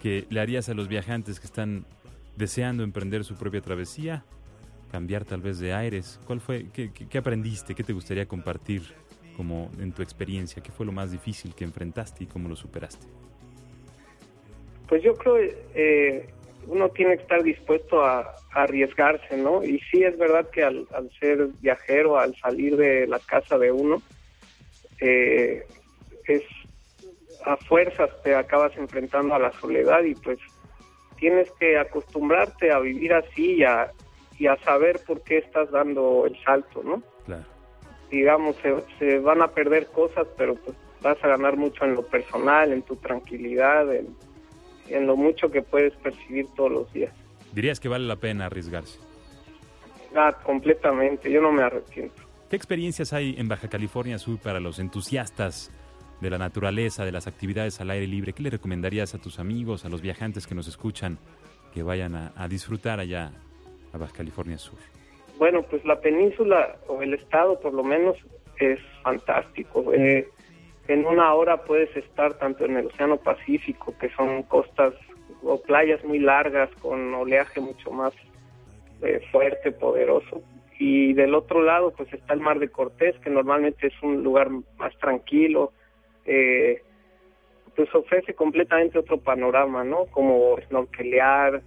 que 0.00 0.26
le 0.30 0.40
harías 0.40 0.68
a 0.68 0.74
los 0.74 0.86
viajantes 0.86 1.40
que 1.40 1.46
están 1.46 1.84
deseando 2.36 2.84
emprender 2.84 3.24
su 3.24 3.34
propia 3.36 3.60
travesía? 3.60 4.24
Cambiar 4.90 5.24
tal 5.24 5.40
vez 5.40 5.58
de 5.58 5.72
aires. 5.72 6.20
¿Cuál 6.26 6.40
fue, 6.40 6.66
qué, 6.72 7.18
aprendiste? 7.18 7.74
¿Qué 7.74 7.82
te 7.82 7.92
gustaría 7.92 8.26
compartir 8.26 8.82
como 9.36 9.70
en 9.80 9.92
tu 9.92 10.02
experiencia? 10.02 10.62
¿Qué 10.62 10.70
fue 10.70 10.86
lo 10.86 10.92
más 10.92 11.12
difícil 11.12 11.54
que 11.54 11.64
enfrentaste 11.64 12.24
y 12.24 12.26
cómo 12.26 12.48
lo 12.48 12.56
superaste? 12.56 13.06
Pues 14.88 15.02
yo 15.02 15.14
creo 15.14 15.36
eh, 15.74 16.28
uno 16.68 16.88
tiene 16.90 17.16
que 17.16 17.22
estar 17.22 17.42
dispuesto 17.42 18.04
a, 18.04 18.34
arriesgarse, 18.52 19.36
¿no? 19.36 19.62
Y 19.62 19.80
sí 19.90 20.02
es 20.02 20.16
verdad 20.16 20.48
que 20.50 20.64
al, 20.64 20.86
al 20.94 21.10
ser 21.20 21.48
viajero, 21.60 22.18
al 22.18 22.34
salir 22.36 22.76
de 22.76 23.06
la 23.06 23.18
casa 23.18 23.58
de 23.58 23.70
uno, 23.70 24.00
eh, 25.00 25.66
es 26.26 26.42
a 27.44 27.56
fuerzas 27.56 28.10
te 28.22 28.34
acabas 28.34 28.76
enfrentando 28.76 29.34
a 29.34 29.38
la 29.38 29.52
soledad 29.52 30.02
y 30.02 30.14
pues 30.14 30.38
tienes 31.16 31.50
que 31.52 31.78
acostumbrarte 31.78 32.72
a 32.72 32.80
vivir 32.80 33.12
así 33.14 33.56
y 33.56 33.64
a, 33.64 33.92
y 34.38 34.46
a 34.46 34.56
saber 34.58 35.00
por 35.06 35.22
qué 35.22 35.38
estás 35.38 35.70
dando 35.70 36.26
el 36.26 36.36
salto, 36.44 36.82
¿no? 36.82 37.02
Claro. 37.24 37.44
digamos, 38.10 38.56
se, 38.56 38.74
se 38.98 39.18
van 39.18 39.42
a 39.42 39.48
perder 39.48 39.86
cosas, 39.88 40.26
pero 40.36 40.54
pues 40.54 40.76
vas 41.02 41.22
a 41.24 41.28
ganar 41.28 41.56
mucho 41.56 41.84
en 41.84 41.94
lo 41.94 42.02
personal, 42.06 42.72
en 42.72 42.82
tu 42.82 42.96
tranquilidad, 42.96 43.92
en, 43.94 44.08
en 44.88 45.06
lo 45.06 45.16
mucho 45.16 45.50
que 45.50 45.62
puedes 45.62 45.94
percibir 45.96 46.46
todos 46.54 46.70
los 46.70 46.92
días. 46.92 47.12
¿Dirías 47.52 47.80
que 47.80 47.88
vale 47.88 48.06
la 48.06 48.16
pena 48.16 48.46
arriesgarse? 48.46 48.98
Ah, 50.14 50.36
completamente, 50.42 51.30
yo 51.30 51.40
no 51.40 51.52
me 51.52 51.62
arrepiento. 51.62 52.22
¿Qué 52.48 52.56
experiencias 52.56 53.12
hay 53.12 53.34
en 53.38 53.48
Baja 53.48 53.68
California 53.68 54.18
Sur 54.18 54.38
para 54.38 54.60
los 54.60 54.78
entusiastas 54.78 55.72
de 56.20 56.30
la 56.30 56.38
naturaleza, 56.38 57.04
de 57.04 57.12
las 57.12 57.26
actividades 57.26 57.80
al 57.80 57.90
aire 57.90 58.06
libre? 58.06 58.32
¿Qué 58.32 58.42
le 58.42 58.50
recomendarías 58.50 59.14
a 59.14 59.18
tus 59.18 59.38
amigos, 59.38 59.84
a 59.84 59.88
los 59.88 60.00
viajantes 60.00 60.46
que 60.46 60.54
nos 60.54 60.68
escuchan, 60.68 61.18
que 61.74 61.82
vayan 61.82 62.14
a, 62.14 62.32
a 62.36 62.46
disfrutar 62.48 63.00
allá 63.00 63.32
California 64.12 64.58
Sur? 64.58 64.78
Bueno, 65.38 65.62
pues 65.62 65.84
la 65.84 66.00
península 66.00 66.76
o 66.88 67.02
el 67.02 67.14
estado 67.14 67.60
por 67.60 67.74
lo 67.74 67.82
menos 67.82 68.16
es 68.58 68.80
fantástico. 69.02 69.92
Eh, 69.92 70.28
en 70.88 71.04
una 71.04 71.34
hora 71.34 71.64
puedes 71.64 71.94
estar 71.96 72.34
tanto 72.34 72.64
en 72.64 72.76
el 72.76 72.86
Océano 72.86 73.16
Pacífico, 73.18 73.94
que 73.98 74.08
son 74.10 74.42
costas 74.44 74.94
o 75.42 75.60
playas 75.60 76.02
muy 76.04 76.18
largas 76.18 76.70
con 76.80 77.12
oleaje 77.14 77.60
mucho 77.60 77.90
más 77.90 78.12
eh, 79.02 79.20
fuerte, 79.30 79.72
poderoso. 79.72 80.42
Y 80.78 81.12
del 81.14 81.34
otro 81.34 81.62
lado 81.62 81.92
pues 81.92 82.12
está 82.12 82.34
el 82.34 82.40
Mar 82.40 82.58
de 82.58 82.68
Cortés, 82.68 83.16
que 83.18 83.30
normalmente 83.30 83.88
es 83.88 84.02
un 84.02 84.22
lugar 84.22 84.50
más 84.78 84.96
tranquilo. 84.98 85.72
Eh, 86.24 86.82
pues 87.74 87.94
ofrece 87.94 88.34
completamente 88.34 88.98
otro 88.98 89.18
panorama, 89.18 89.84
¿no? 89.84 90.06
Como 90.06 90.56
snorkelear, 90.66 91.62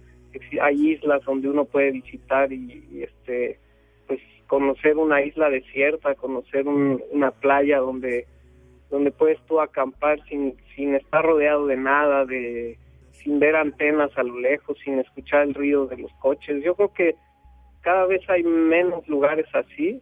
hay 0.60 0.90
islas 0.92 1.22
donde 1.24 1.48
uno 1.48 1.64
puede 1.64 1.90
visitar 1.92 2.52
y, 2.52 3.02
este 3.02 3.58
pues 4.06 4.20
conocer 4.46 4.96
una 4.96 5.22
isla 5.22 5.48
desierta, 5.50 6.14
conocer 6.14 6.66
un- 6.66 7.02
una 7.10 7.30
playa 7.30 7.78
donde 7.78 8.26
donde 8.90 9.12
puedes 9.12 9.38
tú 9.46 9.60
acampar 9.60 10.18
sin 10.28 10.54
sin 10.74 10.94
estar 10.94 11.24
rodeado 11.24 11.66
de 11.66 11.76
nada, 11.76 12.24
de 12.24 12.76
sin 13.12 13.38
ver 13.38 13.54
antenas 13.54 14.10
a 14.16 14.22
lo 14.22 14.38
lejos, 14.40 14.78
sin 14.84 14.98
escuchar 14.98 15.42
el 15.42 15.54
ruido 15.54 15.86
de 15.86 15.98
los 15.98 16.12
coches. 16.14 16.62
Yo 16.64 16.74
creo 16.74 16.92
que 16.92 17.14
cada 17.82 18.06
vez 18.06 18.22
hay 18.28 18.42
menos 18.42 19.06
lugares 19.08 19.46
así 19.54 20.00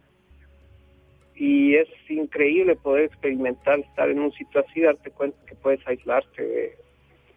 y 1.35 1.75
es 1.75 1.87
increíble 2.09 2.75
poder 2.75 3.05
experimentar 3.05 3.79
estar 3.79 4.09
en 4.09 4.19
un 4.19 4.31
sitio 4.33 4.59
así, 4.67 4.81
darte 4.81 5.09
cuenta 5.11 5.37
que 5.45 5.55
puedes 5.55 5.85
aislarte 5.87 6.41
de, 6.45 6.75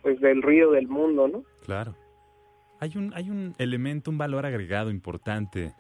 pues 0.03 0.21
del 0.21 0.43
ruido 0.43 0.73
del 0.73 0.89
mundo, 0.89 1.29
¿no? 1.29 1.45
Claro. 1.65 1.95
Hay 2.83 2.97
un, 2.97 3.13
hay 3.15 3.31
un 3.31 3.55
elemento, 3.59 4.11
un 4.11 4.19
valor 4.19 4.45
agregado 4.45 4.91
importante 4.91 5.73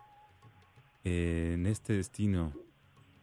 eh, 1.02 1.50
en 1.54 1.66
este 1.66 1.94
destino, 1.94 2.52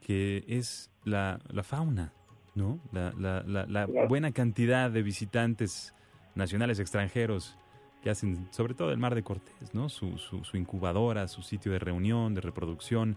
que 0.01 0.43
es 0.49 0.91
la, 1.05 1.39
la 1.47 1.63
fauna, 1.63 2.11
¿no? 2.55 2.77
La, 2.91 3.13
la- 3.17 3.41
la- 3.43 3.65
la 3.67 3.86
Claro. 3.88 4.09
buena 4.09 4.34
cantidad 4.34 4.91
de 4.91 5.01
visitantes 5.01 5.93
nacionales, 6.36 6.80
extranjeros, 6.82 7.55
que 8.03 8.09
hacen, 8.09 8.49
sobre 8.51 8.73
todo 8.73 8.91
el 8.91 8.97
Mar 8.97 9.15
de 9.15 9.23
Cortés, 9.23 9.73
¿no? 9.73 9.88
Su, 9.88 10.17
su- 10.17 10.43
su 10.43 10.57
incubadora, 10.57 11.30
su 11.30 11.41
sitio 11.41 11.71
de 11.71 11.80
reunión, 11.80 12.34
de 12.34 12.41
reproducción, 12.41 13.15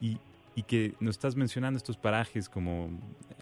y, 0.00 0.18
y 0.54 0.62
que 0.62 0.94
nos 1.00 1.16
estás 1.16 1.34
mencionando 1.34 1.76
estos 1.76 1.96
parajes 1.96 2.48
como 2.48 2.88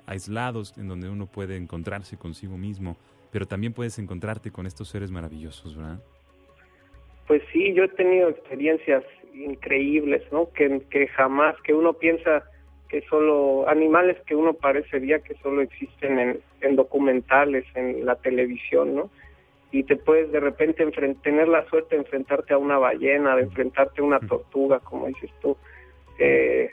aislados, 0.07 0.73
en 0.79 0.89
donde 0.89 1.11
uno 1.11 1.27
puede 1.27 1.59
encontrarse 1.59 2.17
consigo 2.17 2.57
mismo, 2.57 2.97
pero 3.31 3.45
también 3.47 3.75
puedes 3.75 3.99
encontrarte 3.99 4.51
con 4.51 4.67
estos 4.67 4.89
seres 4.89 5.11
maravillosos, 5.11 5.77
¿verdad? 5.77 6.03
Pues 7.27 7.43
sí, 7.53 7.73
yo 7.75 7.85
he 7.85 7.89
tenido 7.89 8.29
experiencias 8.29 9.05
increíbles, 9.35 10.23
¿no? 10.33 10.51
Que, 10.53 10.81
que 10.91 11.07
jamás, 11.09 11.57
que 11.63 11.73
uno 11.75 11.95
piensa 11.95 12.45
que 12.89 13.01
solo, 13.03 13.67
animales 13.69 14.19
que 14.27 14.35
uno 14.35 14.53
parecería 14.53 15.21
que 15.21 15.35
solo 15.37 15.63
existen 15.63 16.19
en, 16.19 16.41
en 16.61 16.77
documentales, 16.77 17.65
en 17.75 18.05
la 18.05 18.17
televisión, 18.17 18.95
¿no? 18.95 19.11
Y 19.71 19.85
te 19.85 19.97
puedes 19.97 20.31
de 20.31 20.41
repente 20.41 20.85
tener 21.23 21.49
la 21.49 21.65
suerte 21.71 21.95
de 21.95 22.03
enfrentarte 22.03 22.53
a 22.53 22.59
una 22.59 22.77
ballena, 22.77 23.35
de 23.37 23.45
enfrentarte 23.45 24.03
a 24.03 24.05
una 24.05 24.21
tortuga, 24.21 24.81
como 24.81 25.07
dices 25.07 25.31
tú. 25.41 25.57
Eh, 26.19 26.71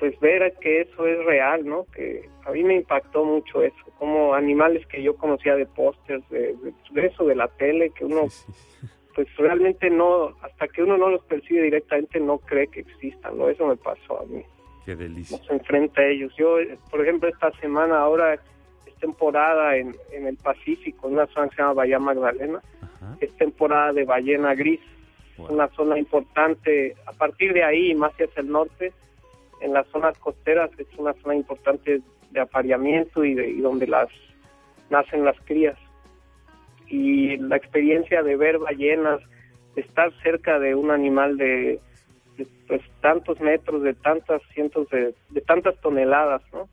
pues 0.00 0.18
ver 0.18 0.52
que 0.60 0.80
eso 0.80 1.06
es 1.06 1.24
real, 1.24 1.64
¿no? 1.64 1.84
Que 1.94 2.28
a 2.44 2.50
mí 2.50 2.64
me 2.64 2.74
impactó 2.74 3.24
mucho 3.24 3.62
eso, 3.62 3.76
como 3.98 4.34
animales 4.34 4.84
que 4.86 5.02
yo 5.02 5.14
conocía 5.14 5.54
de 5.54 5.66
pósters, 5.66 6.28
de, 6.30 6.54
de- 6.56 6.72
de 6.90 7.06
eso, 7.06 7.24
de 7.26 7.36
la 7.36 7.46
tele, 7.48 7.90
que 7.90 8.04
uno 8.06 8.28
Sí, 8.30 8.50
sí. 8.52 8.86
Pues 9.24 9.36
realmente 9.36 9.90
no, 9.90 10.34
hasta 10.42 10.68
que 10.68 10.82
uno 10.82 10.96
no 10.96 11.08
los 11.10 11.22
percibe 11.24 11.62
directamente, 11.62 12.20
no 12.20 12.38
cree 12.38 12.66
que 12.68 12.80
existan, 12.80 13.36
¿no? 13.38 13.48
Eso 13.48 13.66
me 13.66 13.76
pasó 13.76 14.20
a 14.20 14.24
mí, 14.26 14.42
Qué 14.84 14.96
delicia. 14.96 15.36
no 15.38 15.44
se 15.44 15.52
enfrenta 15.54 16.00
a 16.02 16.06
ellos. 16.06 16.32
Yo, 16.36 16.56
por 16.90 17.00
ejemplo, 17.02 17.28
esta 17.28 17.50
semana 17.60 17.98
ahora 17.98 18.34
es 18.34 18.40
temporada 19.00 19.76
en, 19.76 19.94
en 20.12 20.26
el 20.26 20.36
Pacífico, 20.36 21.08
en 21.08 21.14
una 21.14 21.26
zona 21.28 21.48
que 21.48 21.56
se 21.56 21.62
llama 21.62 21.74
Bahía 21.74 21.98
Magdalena, 21.98 22.60
Ajá. 22.82 23.16
es 23.20 23.34
temporada 23.36 23.92
de 23.92 24.04
ballena 24.04 24.54
gris, 24.54 24.80
Wow. 25.38 25.52
una 25.54 25.68
zona 25.68 25.98
importante, 25.98 26.94
a 27.06 27.12
partir 27.12 27.54
de 27.54 27.62
ahí, 27.64 27.94
más 27.94 28.12
hacia 28.12 28.28
el 28.36 28.50
norte, 28.50 28.92
en 29.62 29.72
las 29.72 29.86
zonas 29.88 30.18
costeras 30.18 30.70
es 30.78 30.86
una 30.98 31.14
zona 31.14 31.34
importante 31.34 32.02
de 32.30 32.40
apareamiento 32.40 33.24
y, 33.24 33.32
de, 33.34 33.48
y 33.48 33.60
donde 33.60 33.86
las 33.86 34.08
nacen 34.90 35.24
las 35.24 35.40
crías. 35.46 35.78
Y 36.90 37.36
la 37.38 37.56
experiencia 37.56 38.22
de 38.22 38.36
ver 38.36 38.58
ballenas, 38.58 39.20
estar 39.76 40.12
cerca 40.22 40.58
de 40.58 40.74
un 40.74 40.90
animal 40.90 41.36
de, 41.36 41.80
de, 42.36 42.46
pues, 42.66 42.82
tantos 43.00 43.40
metros, 43.40 43.82
de 43.82 43.94
tantas 43.94 44.42
cientos 44.52 44.88
de, 44.90 45.14
de 45.30 45.40
tantas 45.40 45.80
toneladas, 45.80 46.42
¿no? 46.52 46.68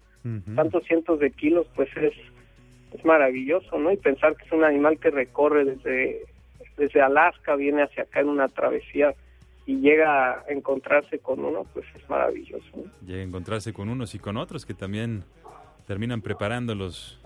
Tantos 0.56 0.84
cientos 0.84 1.22
de 1.22 1.32
kilos, 1.32 1.68
pues 1.74 1.88
es, 1.96 2.12
es 2.92 3.06
maravilloso, 3.06 3.80
¿no? 3.80 3.94
Y 3.94 3.98
pensar 3.98 4.36
que 4.36 4.44
es 4.44 4.52
un 4.52 4.66
animal 4.66 5.00
que 5.00 5.10
recorre 5.10 5.64
desde, 5.64 6.26
desde 6.76 7.02
Alaska, 7.02 7.56
viene 7.56 7.84
hacia 7.84 8.04
acá 8.04 8.20
en 8.20 8.28
una 8.28 8.50
travesía 8.50 9.16
y 9.66 9.82
llega 9.82 10.32
a 10.32 10.44
encontrarse 10.50 11.20
con 11.20 11.44
uno, 11.44 11.66
pues 11.74 11.86
es 11.96 12.10
maravilloso. 12.10 12.66
¿no? 12.76 12.84
Llega 13.06 13.20
a 13.20 13.24
encontrarse 13.24 13.74
con 13.74 13.90
unos 13.90 14.16
y 14.16 14.20
con 14.20 14.38
otros 14.38 14.66
que 14.66 14.74
también 14.74 15.24
terminan 15.86 16.22
preparándolos 16.22 17.20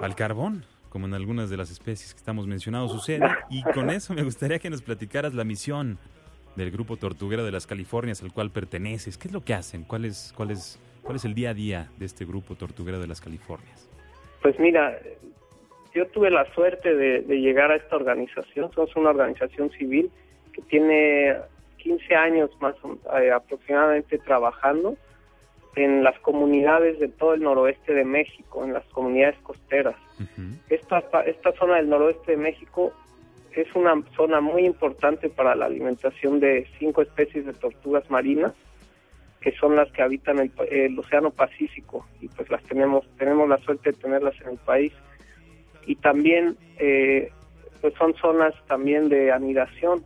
al 0.00 0.14
carbón, 0.14 0.64
como 0.92 1.06
en 1.06 1.14
algunas 1.14 1.48
de 1.48 1.56
las 1.56 1.70
especies 1.70 2.12
que 2.12 2.18
estamos 2.18 2.46
mencionando 2.46 2.86
sucede. 2.86 3.26
Y 3.48 3.62
con 3.62 3.88
eso 3.88 4.12
me 4.12 4.22
gustaría 4.22 4.58
que 4.58 4.68
nos 4.68 4.82
platicaras 4.82 5.32
la 5.32 5.42
misión 5.42 5.96
del 6.54 6.70
grupo 6.70 6.98
tortuguero 6.98 7.46
de 7.46 7.50
las 7.50 7.66
Californias 7.66 8.22
al 8.22 8.30
cual 8.30 8.50
perteneces. 8.50 9.16
¿Qué 9.16 9.28
es 9.28 9.32
lo 9.32 9.42
que 9.42 9.54
hacen? 9.54 9.84
¿Cuál 9.84 10.04
es, 10.04 10.34
cuál 10.36 10.50
es, 10.50 10.78
cuál 11.02 11.16
es 11.16 11.24
el 11.24 11.32
día 11.32 11.48
a 11.48 11.54
día 11.54 11.88
de 11.96 12.04
este 12.04 12.26
grupo 12.26 12.56
tortuguero 12.56 13.00
de 13.00 13.06
las 13.06 13.22
Californias? 13.22 13.88
Pues 14.42 14.58
mira, 14.58 14.98
yo 15.94 16.06
tuve 16.08 16.30
la 16.30 16.44
suerte 16.52 16.94
de, 16.94 17.22
llegar 17.40 17.70
a 17.70 17.76
esta 17.76 17.96
organización, 17.96 18.70
somos 18.74 18.94
una 18.94 19.10
organización 19.10 19.70
civil 19.70 20.10
que 20.52 20.60
tiene 20.60 21.36
15 21.78 22.14
años 22.14 22.50
más 22.60 22.74
eh, 23.18 23.32
aproximadamente 23.32 24.18
trabajando 24.18 24.98
en 25.76 26.04
las 26.04 26.18
comunidades 26.20 26.98
de 27.00 27.08
todo 27.08 27.34
el 27.34 27.42
noroeste 27.42 27.94
de 27.94 28.04
México, 28.04 28.64
en 28.64 28.72
las 28.74 28.84
comunidades 28.86 29.36
costeras. 29.42 29.96
Ujú. 30.20 30.42
Esta, 30.68 31.00
pa- 31.10 31.22
esta 31.22 31.52
zona 31.52 31.76
del 31.76 31.88
noroeste 31.88 32.32
de 32.32 32.36
México 32.38 32.92
es 33.54 33.66
una 33.74 33.94
zona 34.16 34.40
muy 34.40 34.64
importante 34.66 35.28
para 35.28 35.54
la 35.54 35.66
alimentación 35.66 36.40
de 36.40 36.66
cinco 36.78 37.02
especies 37.02 37.46
de 37.46 37.52
tortugas 37.54 38.10
marinas 38.10 38.52
que 39.40 39.52
son 39.52 39.74
las 39.74 39.90
que 39.92 40.02
habitan 40.02 40.38
el, 40.38 40.52
el 40.70 40.96
Océano 40.98 41.30
Pacífico 41.30 42.06
y 42.20 42.28
pues 42.28 42.48
las 42.48 42.62
tenemos 42.62 43.04
tenemos 43.18 43.48
la 43.48 43.58
suerte 43.58 43.90
de 43.90 43.98
tenerlas 43.98 44.40
en 44.40 44.50
el 44.50 44.58
país 44.58 44.92
y 45.84 45.96
también 45.96 46.56
eh, 46.78 47.30
pues 47.80 47.92
son 47.94 48.14
zonas 48.14 48.54
también 48.68 49.08
de 49.08 49.32
anidación 49.32 50.04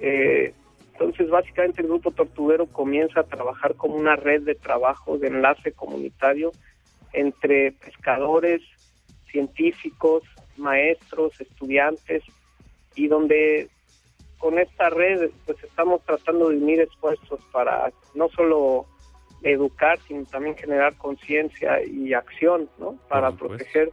Eh, 0.00 0.52
entonces 0.94 1.28
básicamente 1.28 1.82
el 1.82 1.88
grupo 1.88 2.10
tortuguero 2.10 2.66
comienza 2.66 3.20
a 3.20 3.24
trabajar 3.24 3.74
como 3.74 3.96
una 3.96 4.16
red 4.16 4.42
de 4.42 4.54
trabajo 4.54 5.18
de 5.18 5.26
enlace 5.28 5.72
comunitario 5.72 6.50
entre 7.12 7.72
pescadores 7.72 8.62
científicos 9.30 10.22
maestros 10.56 11.38
estudiantes 11.40 12.22
y 12.94 13.08
donde 13.08 13.68
con 14.38 14.58
esta 14.58 14.88
red 14.90 15.30
pues 15.46 15.62
estamos 15.64 16.02
tratando 16.04 16.48
de 16.50 16.56
unir 16.58 16.80
esfuerzos 16.80 17.40
para 17.52 17.92
no 18.14 18.28
solo 18.28 18.86
educar, 19.42 19.98
sino 20.06 20.24
también 20.26 20.56
generar 20.56 20.96
conciencia 20.96 21.82
y 21.84 22.14
acción, 22.14 22.68
¿no? 22.78 22.96
Para 23.08 23.30
proteger 23.32 23.90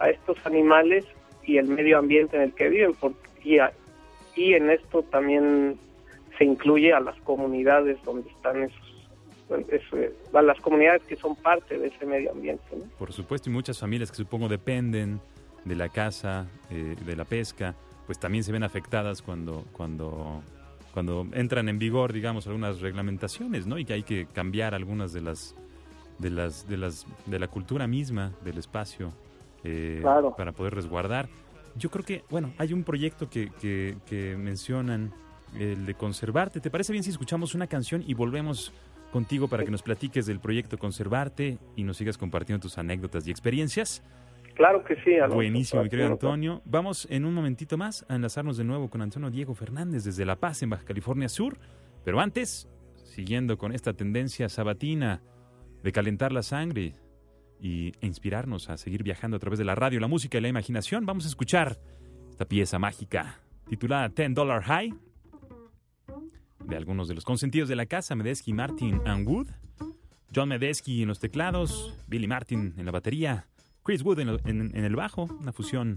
a 0.00 0.10
estos 0.10 0.36
animales 0.44 1.04
y 1.44 1.58
el 1.58 1.68
medio 1.68 1.98
ambiente 1.98 2.36
en 2.36 2.42
el 2.42 2.54
que 2.54 2.68
viven. 2.68 2.94
por- 2.94 3.14
y, 3.42 3.58
a- 3.58 3.72
y 4.34 4.54
en 4.54 4.70
esto 4.70 5.02
también 5.04 5.78
se 6.38 6.44
incluye 6.44 6.92
a 6.92 7.00
las 7.00 7.18
comunidades 7.20 7.98
donde 8.04 8.28
están 8.30 8.62
esos, 8.62 9.08
a 10.32 10.42
las 10.42 10.60
comunidades 10.60 11.02
que 11.02 11.16
son 11.16 11.36
parte 11.36 11.78
de 11.78 11.88
ese 11.88 12.04
medio 12.04 12.32
ambiente, 12.32 12.64
¿no? 12.76 12.84
Por 12.98 13.12
supuesto, 13.12 13.48
y 13.48 13.52
muchas 13.52 13.78
familias 13.78 14.10
que 14.10 14.16
supongo 14.16 14.48
dependen 14.48 15.20
de 15.64 15.74
la 15.76 15.88
caza, 15.88 16.46
eh, 16.70 16.96
de 17.04 17.16
la 17.16 17.24
pesca, 17.24 17.74
pues 18.06 18.18
también 18.18 18.44
se 18.44 18.52
ven 18.52 18.62
afectadas 18.62 19.22
cuando, 19.22 19.64
cuando, 19.72 20.42
cuando 20.92 21.26
entran 21.32 21.68
en 21.68 21.78
vigor, 21.78 22.12
digamos, 22.12 22.46
algunas 22.46 22.80
reglamentaciones, 22.80 23.66
¿no? 23.66 23.78
Y 23.78 23.84
que 23.84 23.92
hay 23.94 24.02
que 24.02 24.26
cambiar 24.26 24.74
algunas 24.74 25.12
de 25.12 25.20
las 25.22 25.54
de 26.18 26.30
las 26.30 26.66
de 26.66 26.78
las 26.78 27.06
de 27.26 27.38
la 27.38 27.46
cultura 27.48 27.86
misma 27.86 28.32
del 28.42 28.56
espacio 28.58 29.12
eh, 29.64 29.98
Claro. 30.00 30.34
para 30.36 30.52
poder 30.52 30.74
resguardar. 30.74 31.28
Yo 31.74 31.90
creo 31.90 32.04
que, 32.04 32.24
bueno, 32.30 32.52
hay 32.56 32.72
un 32.72 32.84
proyecto 32.84 33.28
que, 33.28 33.50
que, 33.60 33.96
que 34.06 34.34
mencionan, 34.36 35.12
el 35.58 35.86
de 35.86 35.94
conservarte. 35.94 36.60
¿Te 36.60 36.70
parece 36.70 36.92
bien 36.92 37.02
si 37.02 37.10
escuchamos 37.10 37.54
una 37.54 37.66
canción 37.66 38.02
y 38.06 38.14
volvemos 38.14 38.72
contigo 39.12 39.48
para 39.48 39.64
que 39.64 39.70
nos 39.70 39.82
platiques 39.82 40.26
del 40.26 40.40
proyecto 40.40 40.78
Conservarte 40.78 41.58
y 41.74 41.84
nos 41.84 41.96
sigas 41.96 42.18
compartiendo 42.18 42.60
tus 42.60 42.78
anécdotas 42.78 43.26
y 43.26 43.30
experiencias? 43.30 44.02
Claro 44.54 44.84
que 44.84 44.96
sí. 44.96 45.14
Alonso, 45.14 45.34
Buenísimo, 45.34 45.82
mi 45.82 45.90
querido 45.90 46.08
Antonio. 46.08 46.62
Vamos 46.64 47.06
en 47.10 47.24
un 47.24 47.34
momentito 47.34 47.76
más 47.76 48.06
a 48.08 48.16
enlazarnos 48.16 48.56
de 48.56 48.64
nuevo 48.64 48.88
con 48.88 49.02
Antonio 49.02 49.30
Diego 49.30 49.54
Fernández 49.54 50.04
desde 50.04 50.24
La 50.24 50.36
Paz, 50.36 50.62
en 50.62 50.70
Baja 50.70 50.84
California 50.84 51.28
Sur. 51.28 51.58
Pero 52.04 52.20
antes, 52.20 52.68
siguiendo 53.04 53.58
con 53.58 53.72
esta 53.72 53.92
tendencia 53.92 54.48
sabatina 54.48 55.20
de 55.82 55.92
calentar 55.92 56.32
la 56.32 56.42
sangre 56.42 56.94
y 57.60 57.92
e 58.00 58.06
inspirarnos 58.06 58.70
a 58.70 58.76
seguir 58.76 59.02
viajando 59.02 59.36
a 59.36 59.40
través 59.40 59.58
de 59.58 59.64
la 59.64 59.74
radio, 59.74 60.00
la 60.00 60.08
música 60.08 60.38
y 60.38 60.40
la 60.40 60.48
imaginación, 60.48 61.04
vamos 61.04 61.26
a 61.26 61.28
escuchar 61.28 61.78
esta 62.30 62.46
pieza 62.46 62.78
mágica 62.78 63.40
titulada 63.68 64.08
Ten 64.10 64.34
Dollar 64.34 64.62
High 64.62 64.94
de 66.64 66.76
algunos 66.76 67.08
de 67.08 67.14
los 67.14 67.24
consentidos 67.24 67.68
de 67.68 67.76
la 67.76 67.86
casa, 67.86 68.14
Medesky, 68.14 68.52
Martin 68.52 69.00
and 69.04 69.26
Wood. 69.28 69.48
John 70.34 70.48
Medesky 70.48 71.02
en 71.02 71.08
los 71.08 71.18
teclados, 71.18 71.94
Billy 72.06 72.26
Martin 72.26 72.74
en 72.76 72.84
la 72.84 72.92
batería, 72.92 73.46
Chris 73.82 74.02
Wood 74.02 74.18
en, 74.18 74.74
el 74.74 74.96
bajo, 74.96 75.24
una 75.24 75.52
fusión 75.52 75.96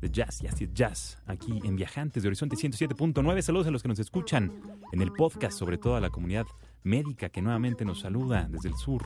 de 0.00 0.10
jazz 0.10 0.42
y 0.42 0.46
acid 0.46 0.70
jazz 0.72 1.18
aquí 1.26 1.60
en 1.64 1.74
Viajantes 1.74 2.22
de 2.22 2.28
Horizonte 2.28 2.56
107.9. 2.56 3.42
Saludos 3.42 3.66
a 3.66 3.70
los 3.72 3.82
que 3.82 3.88
nos 3.88 3.98
escuchan 3.98 4.52
en 4.92 5.02
el 5.02 5.12
podcast, 5.12 5.58
sobre 5.58 5.76
todo 5.76 5.96
a 5.96 6.00
la 6.00 6.10
comunidad 6.10 6.46
médica 6.84 7.28
que 7.28 7.42
nuevamente 7.42 7.84
nos 7.84 8.00
saluda 8.00 8.48
desde 8.48 8.68
el 8.68 8.76
sur 8.76 9.04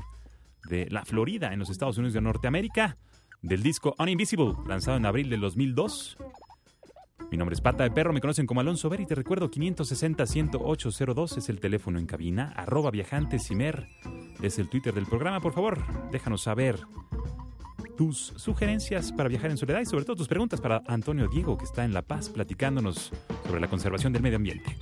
de 0.68 0.88
la 0.90 1.04
Florida, 1.06 1.52
en 1.52 1.58
los 1.58 1.70
Estados 1.70 1.96
Unidos 1.96 2.12
de 2.12 2.20
Norteamérica, 2.20 2.98
del 3.40 3.62
disco 3.62 3.94
Uninvisible, 3.98 4.52
lanzado 4.68 4.98
en 4.98 5.06
abril 5.06 5.30
del 5.30 5.40
2002. 5.40 6.18
Mi 7.30 7.36
nombre 7.36 7.54
es 7.54 7.60
Pata 7.60 7.84
de 7.84 7.92
Perro, 7.92 8.12
me 8.12 8.20
conocen 8.20 8.44
como 8.44 8.60
Alonso 8.60 8.88
Ver 8.90 9.00
y 9.00 9.06
te 9.06 9.14
recuerdo 9.14 9.48
560-10802 9.50 11.36
es 11.36 11.48
el 11.48 11.60
teléfono 11.60 12.00
en 12.00 12.06
cabina, 12.06 12.52
arroba 12.56 12.90
viajantesimer 12.90 13.86
es 14.42 14.58
el 14.58 14.68
Twitter 14.68 14.92
del 14.92 15.06
programa. 15.06 15.40
Por 15.40 15.52
favor, 15.52 15.78
déjanos 16.10 16.42
saber 16.42 16.80
tus 17.96 18.32
sugerencias 18.36 19.12
para 19.12 19.28
viajar 19.28 19.52
en 19.52 19.58
soledad 19.58 19.80
y 19.80 19.86
sobre 19.86 20.04
todo 20.04 20.16
tus 20.16 20.26
preguntas 20.26 20.60
para 20.60 20.82
Antonio 20.88 21.28
Diego, 21.28 21.56
que 21.56 21.66
está 21.66 21.84
en 21.84 21.94
La 21.94 22.02
Paz 22.02 22.30
platicándonos 22.30 23.12
sobre 23.46 23.60
la 23.60 23.68
conservación 23.68 24.12
del 24.12 24.22
medio 24.22 24.36
ambiente. 24.36 24.76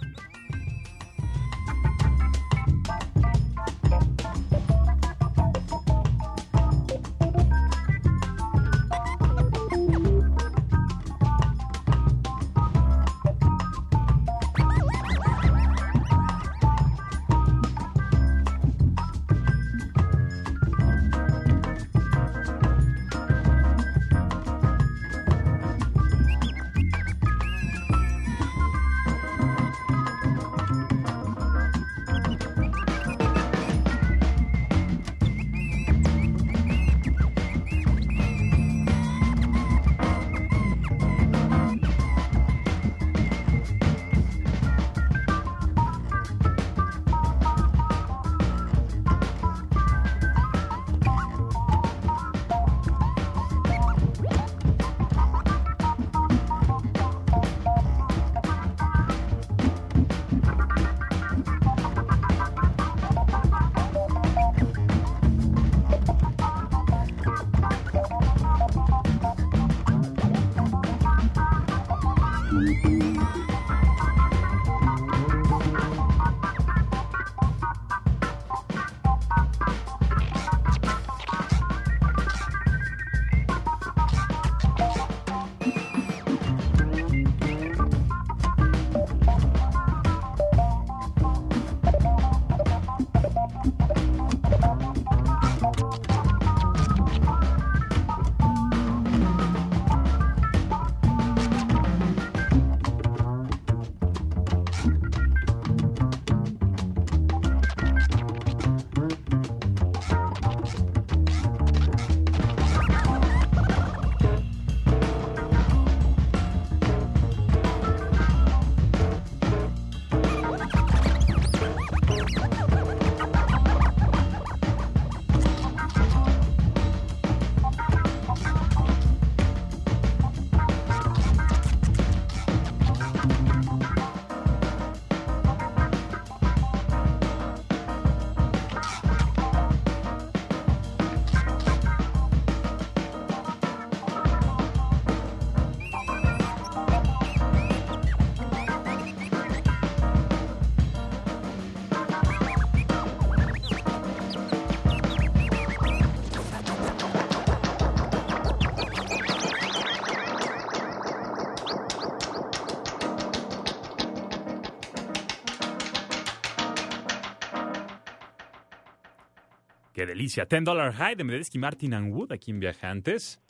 Delicia. 170.19 170.47
Ten 170.47 170.65
Dollar 170.65 170.93
High 170.95 171.15
de 171.15 171.23
Medeski 171.23 171.61
Martin 171.61 171.95
and 171.95 172.13
Wood 172.13 172.33
aquí 172.33 172.51
en 172.51 172.59
Viajantes. 172.59 173.41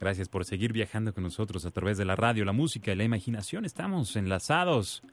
Gracias 0.00 0.28
por 0.28 0.44
seguir 0.44 0.72
viajando 0.72 1.14
con 1.14 1.22
nosotros 1.22 1.64
a 1.66 1.70
través 1.70 1.98
de 1.98 2.04
la 2.04 2.16
radio, 2.16 2.44
la 2.44 2.52
música 2.52 2.90
y 2.90 2.96
la 2.96 3.04
imaginación. 3.04 3.64
Estamos 3.64 4.16
enlazados 4.16 5.04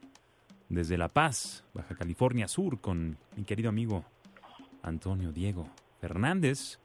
desde 0.69 0.97
La 0.97 1.09
Paz, 1.09 1.63
Baja 1.75 1.93
California 1.93 2.47
Sur, 2.47 2.81
con 2.81 3.15
mi 3.35 3.43
querido 3.43 3.69
amigo 3.69 4.05
Antonio 4.81 5.31
Diego 5.31 5.69
Fernández, 6.01 6.79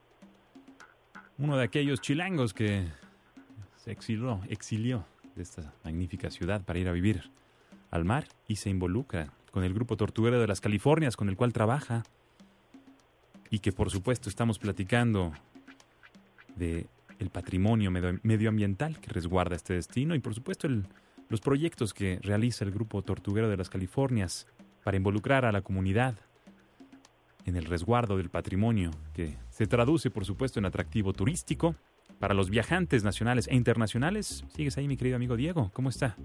uno 1.39 1.57
de 1.57 1.65
aquellos 1.65 2.03
chilangos 2.03 2.53
que 2.53 2.85
se 3.79 3.93
exilió, 3.93 4.43
exilió 4.51 5.07
de 5.37 5.43
esta 5.43 5.73
magnífica 5.85 6.31
ciudad 6.31 6.63
para 6.67 6.79
ir 6.79 6.87
a 6.87 6.93
vivir 6.93 7.31
al 7.91 8.05
mar 8.05 8.27
y 8.47 8.57
se 8.57 8.69
involucra 8.69 9.33
con 9.53 9.65
el 9.65 9.73
grupo 9.73 9.97
Tortuguero 9.97 10.39
de 10.39 10.47
las 10.47 10.61
Californias 10.61 11.17
con 11.17 11.31
el 11.31 11.37
cual 11.37 11.55
trabaja 11.55 12.03
y 13.53 13.59
que 13.61 13.70
por 13.70 13.90
supuesto 13.90 14.28
estamos 14.30 14.59
platicando 14.59 15.32
de 16.57 16.86
el 17.18 17.28
patrimonio 17.30 17.90
medio- 17.90 18.18
medioambiental 18.24 18.98
que 18.98 19.11
resguarda 19.11 19.55
este 19.55 19.74
destino 19.74 20.14
y 20.14 20.18
por 20.20 20.34
supuesto 20.34 20.66
los 21.28 21.40
proyectos 21.40 21.92
que 21.94 22.18
realiza 22.22 22.64
el 22.64 22.72
grupo 22.72 23.03
Tortuguero 23.03 23.48
de 23.48 23.57
las 23.59 23.68
Californias 23.68 24.46
para 24.82 24.96
involucrar 24.96 25.44
a 25.44 25.53
la 25.53 25.61
comunidad 25.61 26.16
en 27.44 27.57
el 27.57 27.66
resguardo 27.66 28.16
del 28.16 28.30
patrimonio 28.30 28.90
que 29.12 29.36
se 29.50 29.66
traduce 29.66 30.11
por 30.11 30.24
supuesto 30.24 30.59
en 30.59 30.64
atractivo 30.64 31.12
turístico 31.12 31.76
para 32.18 32.34
los 32.34 32.48
viajantes 32.50 33.05
nacionales 33.05 33.48
e 33.48 33.55
internacionales. 33.55 34.44
¿Sigues 34.57 34.78
ahí 34.78 34.88
mi 34.88 34.96
querido 34.96 35.16
amigo 35.16 35.36
Diego? 35.36 35.70
¿Cómo 35.74 35.90
está? 35.90 36.16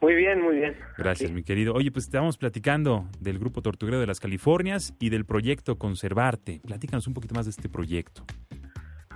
Muy 0.00 0.14
bien, 0.14 0.40
muy 0.40 0.56
bien. 0.56 0.76
Gracias, 0.96 1.28
Sí. 1.30 1.34
mi 1.34 1.42
querido. 1.42 1.74
Oye, 1.74 1.90
pues 1.90 2.04
estábamos 2.04 2.38
platicando 2.38 3.08
del 3.20 3.38
Grupo 3.38 3.62
Tortuguero 3.62 3.98
de 3.98 4.06
las 4.06 4.20
Californias 4.20 4.94
y 5.00 5.10
del 5.10 5.24
proyecto 5.24 5.76
Conservarte. 5.76 6.60
Platícanos 6.64 7.06
un 7.08 7.14
poquito 7.14 7.34
más 7.34 7.46
de 7.46 7.50
este 7.50 7.68
proyecto. 7.68 8.24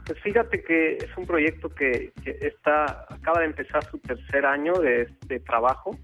Pues 0.04 0.18
fíjate 0.20 0.64
que 0.64 0.96
es 0.96 1.16
un 1.16 1.26
proyecto 1.26 1.68
que, 1.68 2.12
que 2.24 2.36
está 2.40 3.06
acaba 3.08 3.38
de 3.40 3.46
empezar 3.46 3.84
su 3.84 3.98
tercer 3.98 4.44
año 4.44 4.72
de, 4.74 5.08
de 5.28 5.38
trabajo. 5.38 5.96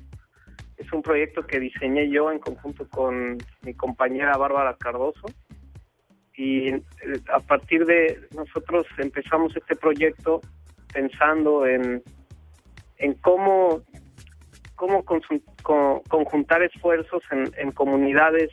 Es 0.76 0.92
un 0.92 1.02
proyecto 1.02 1.44
que 1.44 1.58
diseñé 1.58 2.08
yo 2.08 2.30
en 2.30 2.38
conjunto 2.38 2.88
con 2.88 3.36
mi 3.62 3.74
compañera 3.74 4.36
Bárbara 4.36 4.76
Cardoso. 4.78 5.26
Y 6.36 6.68
eh, 6.68 6.82
a 7.34 7.40
partir 7.40 7.84
de 7.84 8.20
nosotros 8.36 8.86
empezamos 8.98 9.56
este 9.56 9.74
proyecto 9.74 10.40
pensando 10.94 11.66
en, 11.66 12.00
en 12.98 13.14
cómo, 13.14 13.82
cómo 14.78 15.04
conjuntar 16.08 16.62
esfuerzos 16.62 17.22
en, 17.30 17.50
en 17.58 17.72
comunidades 17.72 18.50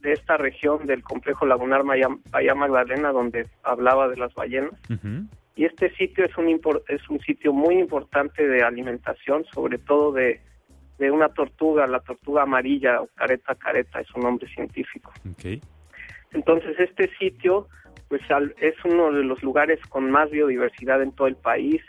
de 0.00 0.12
esta 0.12 0.36
región 0.38 0.86
del 0.86 1.02
complejo 1.02 1.44
lagunar 1.46 1.84
Maya, 1.84 2.08
Bahía 2.30 2.54
Magdalena, 2.54 3.12
donde 3.12 3.46
hablaba 3.62 4.08
de 4.08 4.16
las 4.16 4.32
ballenas. 4.34 4.72
Y 5.56 5.66
este 5.66 5.94
sitio 5.96 6.24
es 6.24 6.36
un, 6.38 6.48
es 6.88 7.10
un 7.10 7.20
sitio 7.20 7.52
muy 7.52 7.74
importante 7.78 8.46
de 8.48 8.62
alimentación, 8.62 9.44
sobre 9.52 9.76
todo 9.78 10.10
de, 10.12 10.40
de 10.98 11.10
una 11.10 11.28
tortuga, 11.28 11.86
la 11.86 12.00
tortuga 12.00 12.42
amarilla 12.44 13.02
o 13.02 13.08
careta 13.14 13.54
careta, 13.54 14.00
es 14.00 14.06
su 14.08 14.18
nombre 14.18 14.48
científico. 14.48 15.12
Ok. 15.30 15.60
Entonces 16.32 16.78
este 16.80 17.10
sitio 17.18 17.68
pues 18.08 18.22
al- 18.30 18.54
es 18.60 18.74
uno 18.84 19.12
de 19.12 19.22
los 19.22 19.42
lugares 19.42 19.78
con 19.88 20.10
más 20.10 20.30
biodiversidad 20.30 21.02
en 21.02 21.12
todo 21.12 21.28
el 21.28 21.36
país, 21.36 21.80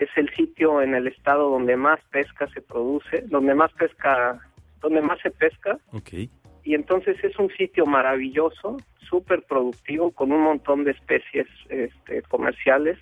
es 0.00 0.10
el 0.16 0.28
sitio 0.34 0.82
en 0.82 0.94
el 0.94 1.06
estado 1.06 1.50
donde 1.50 1.76
más 1.76 2.00
pesca 2.10 2.46
se 2.48 2.60
produce, 2.62 3.22
donde 3.28 3.54
más 3.54 3.72
pesca, 3.74 4.40
donde 4.80 5.00
más 5.02 5.18
se 5.20 5.30
pesca 5.30 5.78
Ok. 5.92 6.10
y 6.64 6.74
entonces 6.74 7.22
es 7.22 7.38
un 7.38 7.50
sitio 7.50 7.86
maravilloso, 7.86 8.78
súper 9.08 9.42
productivo, 9.42 10.10
con 10.12 10.32
un 10.32 10.40
montón 10.42 10.84
de 10.84 10.92
especies 10.92 11.46
este, 11.68 12.22
comerciales 12.22 12.98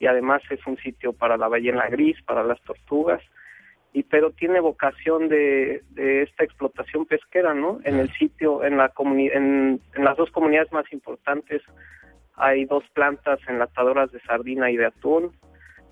y 0.00 0.06
además 0.06 0.40
es 0.50 0.64
un 0.66 0.76
sitio 0.78 1.12
para 1.12 1.36
la 1.36 1.48
ballena 1.48 1.86
gris, 1.88 2.16
para 2.22 2.42
las 2.44 2.60
tortugas, 2.62 3.20
y 3.92 4.04
pero 4.04 4.30
tiene 4.30 4.60
vocación 4.60 5.28
de, 5.28 5.82
de 5.90 6.22
esta 6.22 6.44
explotación 6.44 7.04
pesquera, 7.06 7.52
¿no? 7.54 7.80
En 7.84 7.96
el 7.98 8.10
sitio, 8.12 8.62
en 8.62 8.76
la 8.76 8.92
comuni- 8.94 9.30
en, 9.34 9.80
en 9.96 10.04
las 10.04 10.16
dos 10.16 10.30
comunidades 10.30 10.70
más 10.72 10.90
importantes 10.92 11.62
hay 12.40 12.64
dos 12.66 12.84
plantas 12.94 13.40
enlatadoras 13.48 14.12
de 14.12 14.20
sardina 14.20 14.70
y 14.70 14.76
de 14.76 14.86
atún, 14.86 15.32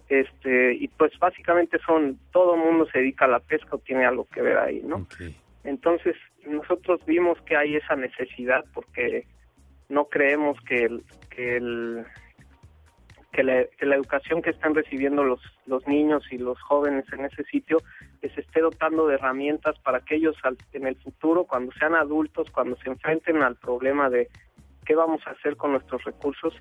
este 0.08 0.74
y 0.74 0.88
pues 0.88 1.18
básicamente 1.18 1.78
son 1.84 2.18
todo 2.32 2.54
el 2.54 2.60
mundo 2.60 2.86
se 2.92 2.98
dedica 2.98 3.24
a 3.24 3.28
la 3.28 3.40
pesca 3.40 3.76
o 3.76 3.78
tiene 3.78 4.04
algo 4.04 4.26
que 4.32 4.42
ver 4.42 4.58
ahí, 4.58 4.80
¿no? 4.84 4.98
Entonces, 5.64 6.14
nosotros 6.46 7.00
vimos 7.06 7.40
que 7.42 7.56
hay 7.56 7.74
esa 7.76 7.96
necesidad 7.96 8.64
porque 8.72 9.26
no 9.88 10.04
creemos 10.08 10.60
que 10.60 10.84
el, 10.84 11.02
que 11.30 11.56
el 11.56 12.06
que 13.32 13.42
la, 13.42 13.64
que 13.78 13.84
la 13.84 13.96
educación 13.96 14.40
que 14.42 14.50
están 14.50 14.74
recibiendo 14.74 15.22
los, 15.24 15.40
los 15.66 15.86
niños 15.86 16.24
y 16.30 16.38
los 16.38 16.60
jóvenes 16.62 17.04
en 17.12 17.24
ese 17.26 17.44
sitio 17.44 17.82
les 18.22 18.36
esté 18.38 18.60
dotando 18.62 19.06
de 19.08 19.16
herramientas 19.16 19.78
para 19.80 20.00
que 20.00 20.14
ellos 20.14 20.36
al- 20.42 20.58
en 20.72 20.86
el 20.86 20.96
futuro, 20.96 21.44
cuando 21.44 21.70
sean 21.72 21.94
adultos, 21.94 22.48
cuando 22.50 22.76
se 22.76 22.88
enfrenten 22.88 23.42
al 23.42 23.56
problema 23.56 24.08
de 24.08 24.28
qué 24.86 24.94
vamos 24.94 25.20
a 25.26 25.30
hacer 25.32 25.56
con 25.56 25.72
nuestros 25.72 26.02
recursos, 26.04 26.54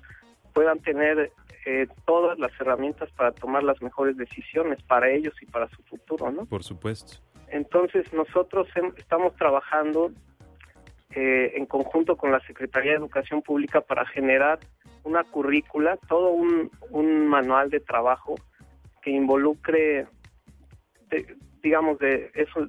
puedan 0.52 0.80
tener 0.80 1.30
eh, 1.66 1.86
todas 2.06 2.38
las 2.38 2.52
herramientas 2.60 3.10
para 3.10 3.32
tomar 3.32 3.62
las 3.64 3.82
mejores 3.82 4.16
decisiones 4.16 4.80
para 4.84 5.10
ellos 5.10 5.34
y 5.42 5.46
para 5.46 5.68
su 5.68 5.82
futuro, 5.82 6.30
¿no? 6.30 6.46
Por 6.46 6.62
supuesto. 6.62 7.18
Entonces 7.48 8.10
nosotros 8.12 8.68
estamos 8.96 9.34
trabajando 9.36 10.12
eh, 11.10 11.52
en 11.56 11.66
conjunto 11.66 12.16
con 12.16 12.30
la 12.30 12.40
Secretaría 12.46 12.92
de 12.92 12.98
Educación 12.98 13.42
Pública 13.42 13.80
para 13.80 14.06
generar 14.06 14.60
una 15.04 15.24
currícula, 15.24 15.96
todo 16.08 16.30
un, 16.30 16.70
un 16.90 17.26
manual 17.26 17.68
de 17.70 17.80
trabajo 17.80 18.36
que 19.02 19.10
involucre, 19.10 20.06
de- 21.10 21.36
digamos, 21.62 21.98
de 21.98 22.30
eso, 22.34 22.66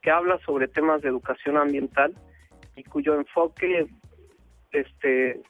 que 0.00 0.10
habla 0.10 0.38
sobre 0.44 0.66
temas 0.68 1.00
de 1.02 1.08
educación 1.08 1.56
ambiental 1.56 2.12
y 2.76 2.82
cuyo 2.82 3.14
enfoque 3.14 3.86
este, 4.72 5.40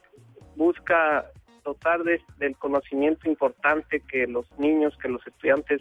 busca 0.57 1.25
dotar 1.65 2.03
de- 2.03 2.21
del 2.39 2.57
conocimiento 2.57 3.29
importante 3.29 4.01
que 4.01 4.27
los 4.27 4.47
niños, 4.59 4.97
que 4.99 5.09
los 5.09 5.27
estudiantes, 5.27 5.81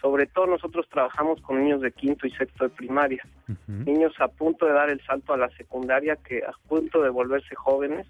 sobre 0.00 0.26
todo 0.26 0.46
nosotros 0.46 0.88
trabajamos 0.88 1.40
con 1.42 1.62
niños 1.62 1.80
de 1.80 1.92
quinto 1.92 2.26
y 2.26 2.30
sexto 2.32 2.64
de 2.64 2.70
primaria, 2.70 3.22
niños 3.68 4.12
a 4.20 4.28
punto 4.28 4.66
de 4.66 4.72
dar 4.72 4.90
el 4.90 5.00
salto 5.04 5.32
a 5.32 5.36
la 5.36 5.48
secundaria, 5.50 6.16
que 6.16 6.42
a 6.44 6.52
punto 6.68 7.02
de 7.02 7.08
volverse 7.10 7.54
jóvenes 7.54 8.06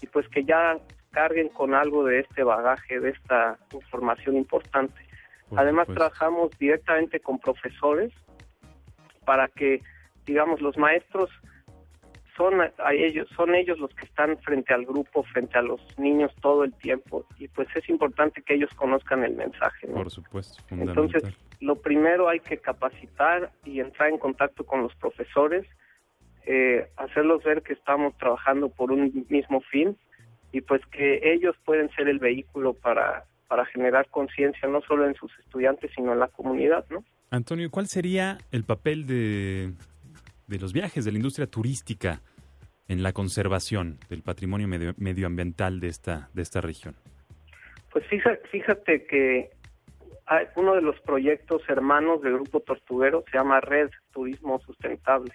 y 0.00 0.06
pues 0.06 0.28
que 0.28 0.44
ya 0.44 0.78
carguen 1.10 1.48
con 1.48 1.74
algo 1.74 2.04
de 2.04 2.20
este 2.20 2.42
bagaje, 2.42 3.00
de 3.00 3.10
esta 3.10 3.58
información 3.72 4.36
importante. 4.36 5.00
Por 5.48 5.60
Además 5.60 5.86
trabajamos 5.94 6.50
directamente 6.58 7.20
con 7.20 7.38
profesores 7.38 8.12
para 9.24 9.48
que, 9.48 9.80
digamos, 10.26 10.60
los 10.60 10.76
maestros 10.76 11.30
son 12.36 12.60
a 12.60 12.92
ellos, 12.92 13.28
son 13.36 13.54
ellos 13.54 13.78
los 13.78 13.94
que 13.94 14.06
están 14.06 14.36
frente 14.38 14.74
al 14.74 14.84
grupo, 14.84 15.22
frente 15.24 15.58
a 15.58 15.62
los 15.62 15.80
niños 15.98 16.32
todo 16.40 16.64
el 16.64 16.72
tiempo 16.74 17.24
y 17.38 17.48
pues 17.48 17.68
es 17.74 17.88
importante 17.88 18.42
que 18.42 18.54
ellos 18.54 18.70
conozcan 18.74 19.24
el 19.24 19.34
mensaje. 19.34 19.86
¿no? 19.86 19.94
Por 19.94 20.10
supuesto. 20.10 20.62
Fundamental. 20.68 21.04
Entonces, 21.04 21.38
lo 21.60 21.76
primero 21.76 22.28
hay 22.28 22.40
que 22.40 22.58
capacitar 22.58 23.52
y 23.64 23.80
entrar 23.80 24.10
en 24.10 24.18
contacto 24.18 24.64
con 24.64 24.82
los 24.82 24.94
profesores, 24.96 25.66
eh, 26.46 26.88
hacerlos 26.96 27.42
ver 27.44 27.62
que 27.62 27.72
estamos 27.72 28.16
trabajando 28.18 28.68
por 28.68 28.90
un 28.90 29.26
mismo 29.28 29.60
fin 29.60 29.96
y 30.52 30.60
pues 30.60 30.84
que 30.86 31.20
ellos 31.32 31.56
pueden 31.64 31.90
ser 31.90 32.08
el 32.08 32.18
vehículo 32.18 32.74
para, 32.74 33.24
para 33.48 33.64
generar 33.66 34.08
conciencia 34.08 34.68
no 34.68 34.80
solo 34.82 35.06
en 35.06 35.14
sus 35.14 35.30
estudiantes, 35.38 35.90
sino 35.94 36.12
en 36.12 36.18
la 36.18 36.28
comunidad, 36.28 36.84
¿no? 36.90 37.04
Antonio, 37.30 37.68
¿cuál 37.70 37.88
sería 37.88 38.38
el 38.52 38.62
papel 38.62 39.06
de, 39.06 39.72
de 40.56 40.60
los 40.62 40.72
viajes, 40.72 41.04
de 41.04 41.12
la 41.12 41.18
industria 41.18 41.46
turística 41.46 42.20
en 42.88 43.02
la 43.02 43.12
conservación 43.12 43.98
del 44.08 44.22
patrimonio 44.22 44.68
medio- 44.68 44.94
medioambiental 44.98 45.80
de 45.80 45.88
esta, 45.88 46.28
de 46.32 46.42
esta 46.42 46.60
región? 46.60 46.94
Pues 47.92 48.06
fíjate, 48.08 48.46
fíjate 48.48 49.06
que 49.06 49.50
hay 50.26 50.46
uno 50.56 50.74
de 50.74 50.82
los 50.82 50.98
proyectos 51.00 51.62
hermanos 51.68 52.22
del 52.22 52.34
Grupo 52.34 52.60
Tortuguero 52.60 53.24
se 53.30 53.36
llama 53.38 53.60
Red 53.60 53.90
Turismo 54.12 54.58
Sustentable. 54.60 55.32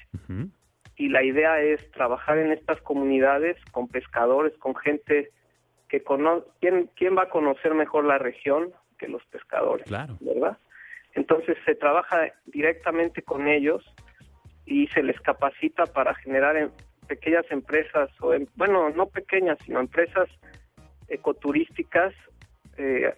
Y 0.95 1.09
la 1.09 1.24
idea 1.24 1.61
es 1.61 1.89
trabajar 1.91 2.38
en 2.39 2.51
estas 2.51 2.82
comunidades 2.82 3.57
con 3.72 3.88
pescadores, 3.88 4.57
con 4.57 4.76
gente 4.76 5.30
que 5.88 6.03
conoce, 6.03 6.45
¿quién, 6.59 6.89
¿quién 6.95 7.15
va 7.17 7.24
a 7.24 7.30
conocer 7.30 7.74
mejor 7.74 8.03
la 8.05 8.17
región 8.17 8.72
que 8.97 9.07
los 9.07 9.24
pescadores? 9.28 9.88
Claro. 9.88 10.17
¿Verdad? 10.20 10.57
Entonces 11.13 11.57
se 11.65 11.76
trabaja 11.76 12.34
directamente 12.45 13.22
con 13.22 13.47
ellos 13.47 13.84
y 14.70 14.88
se 14.88 15.01
les 15.03 15.20
capacita 15.22 15.86
para 15.88 16.13
generar 16.15 16.55
en- 16.55 16.72
pequeñas 17.07 17.45
empresas, 17.49 18.09
o 18.22 18.34
en- 18.36 18.47
bueno, 18.55 18.89
no 18.91 19.07
pequeñas, 19.07 19.57
sino 19.65 19.80
empresas 19.80 20.30
ecoturísticas 21.07 22.13
eh, 22.78 23.13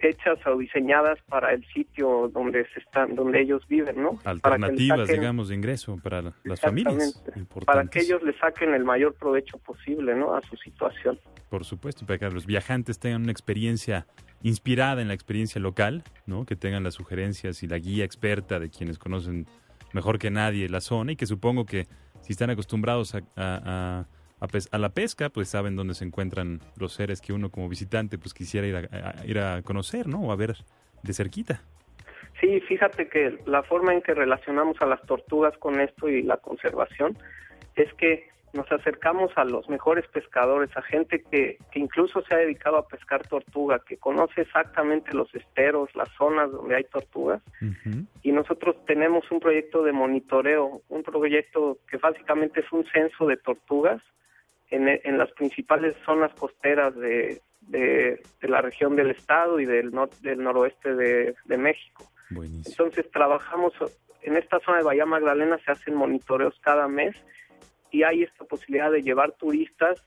hechas 0.00 0.38
o 0.46 0.56
diseñadas 0.58 1.18
para 1.28 1.52
el 1.52 1.64
sitio 1.72 2.28
donde 2.32 2.66
se 2.74 2.80
están, 2.80 3.14
donde 3.14 3.40
ellos 3.40 3.66
viven, 3.68 4.02
¿no? 4.02 4.18
Alternativas, 4.24 5.08
saquen- 5.08 5.12
digamos, 5.20 5.48
de 5.48 5.54
ingreso 5.54 5.96
para 6.02 6.22
la- 6.22 6.34
las 6.44 6.60
familias. 6.60 7.22
Para 7.64 7.86
que 7.86 8.00
ellos 8.00 8.22
le 8.22 8.36
saquen 8.38 8.74
el 8.74 8.84
mayor 8.84 9.14
provecho 9.14 9.58
posible, 9.58 10.14
¿no? 10.14 10.34
A 10.34 10.42
su 10.42 10.56
situación. 10.56 11.18
Por 11.48 11.64
supuesto, 11.64 12.04
para 12.06 12.18
que 12.18 12.30
los 12.30 12.46
viajantes 12.46 12.98
tengan 12.98 13.22
una 13.22 13.32
experiencia 13.32 14.06
inspirada 14.42 15.00
en 15.02 15.08
la 15.08 15.14
experiencia 15.14 15.60
local, 15.60 16.02
¿no? 16.26 16.44
Que 16.44 16.56
tengan 16.56 16.82
las 16.82 16.94
sugerencias 16.94 17.62
y 17.62 17.68
la 17.68 17.78
guía 17.78 18.04
experta 18.04 18.58
de 18.60 18.70
quienes 18.70 18.98
conocen 18.98 19.46
mejor 19.92 20.18
que 20.18 20.30
nadie 20.30 20.68
la 20.68 20.80
zona 20.80 21.12
y 21.12 21.16
que 21.16 21.26
supongo 21.26 21.64
que 21.66 21.86
si 22.20 22.32
están 22.32 22.50
acostumbrados 22.50 23.14
a, 23.14 23.18
a- 23.36 24.06
a- 24.40 24.78
la 24.78 24.88
pesca, 24.88 25.28
pues 25.28 25.48
saben 25.48 25.76
dónde 25.76 25.94
se 25.94 26.04
encuentran 26.04 26.60
los 26.76 26.92
seres 26.94 27.20
que 27.20 27.32
uno 27.32 27.50
como 27.50 27.68
visitante 27.68 28.18
pues 28.18 28.34
quisiera 28.34 28.66
ir 28.66 28.76
a- 28.76 29.24
ir 29.26 29.38
a 29.38 29.62
conocer, 29.62 30.08
¿no? 30.08 30.20
O 30.20 30.32
a 30.32 30.36
ver 30.36 30.56
de 31.02 31.12
cerquita. 31.12 31.62
Sí, 32.40 32.60
fíjate 32.62 33.08
que 33.08 33.38
la 33.46 33.62
forma 33.62 33.92
en 33.92 34.02
que 34.02 34.14
relacionamos 34.14 34.76
a 34.80 34.86
las 34.86 35.00
tortugas 35.02 35.56
con 35.58 35.80
esto 35.80 36.08
y 36.08 36.22
la 36.22 36.38
conservación 36.38 37.16
es 37.76 37.92
que 37.94 38.28
nos 38.52 38.70
acercamos 38.70 39.32
a 39.36 39.44
los 39.44 39.68
mejores 39.68 40.06
pescadores, 40.08 40.70
a 40.76 40.82
gente 40.82 41.22
que, 41.30 41.56
que 41.70 41.78
incluso 41.78 42.22
se 42.22 42.34
ha 42.34 42.38
dedicado 42.38 42.76
a 42.76 42.86
pescar 42.86 43.26
tortuga, 43.26 43.78
que 43.86 43.96
conoce 43.96 44.42
exactamente 44.42 45.14
los 45.14 45.34
esteros, 45.34 45.88
las 45.94 46.10
zonas 46.18 46.50
donde 46.52 46.76
hay 46.76 46.84
tortugas, 46.84 47.40
y 48.22 48.32
nosotros 48.32 48.76
tenemos 48.86 49.30
un 49.30 49.40
proyecto 49.40 49.82
de 49.82 49.92
monitoreo, 49.92 50.82
un 50.88 51.02
proyecto 51.02 51.78
que 51.88 51.96
básicamente 51.96 52.60
es 52.60 52.70
un 52.72 52.84
censo 52.92 53.26
de 53.26 53.38
tortugas 53.38 54.02
en, 54.70 54.88
en 54.88 55.18
las 55.18 55.30
principales 55.32 55.94
zonas 56.04 56.32
costeras 56.34 56.94
de, 56.96 57.40
de, 57.62 58.22
de 58.40 58.48
la 58.48 58.60
región 58.60 58.96
del 58.96 59.10
estado 59.12 59.60
y 59.60 59.64
del, 59.66 59.92
nor- 59.92 60.18
del 60.20 60.42
noroeste 60.42 60.94
de, 60.94 61.34
de 61.44 61.58
México. 61.58 62.04
Buenísimo. 62.30 62.64
Entonces 62.68 63.10
trabajamos 63.10 63.72
en 64.22 64.36
esta 64.36 64.60
zona 64.60 64.78
de 64.78 64.84
Bahía 64.84 65.04
Magdalena, 65.04 65.58
se 65.64 65.72
hacen 65.72 65.94
monitoreos 65.94 66.58
cada 66.62 66.86
mes 66.88 67.14
y 67.92 68.02
hay 68.02 68.24
esta 68.24 68.44
posibilidad 68.44 68.90
de 68.90 69.02
llevar 69.02 69.32
turistas 69.32 70.04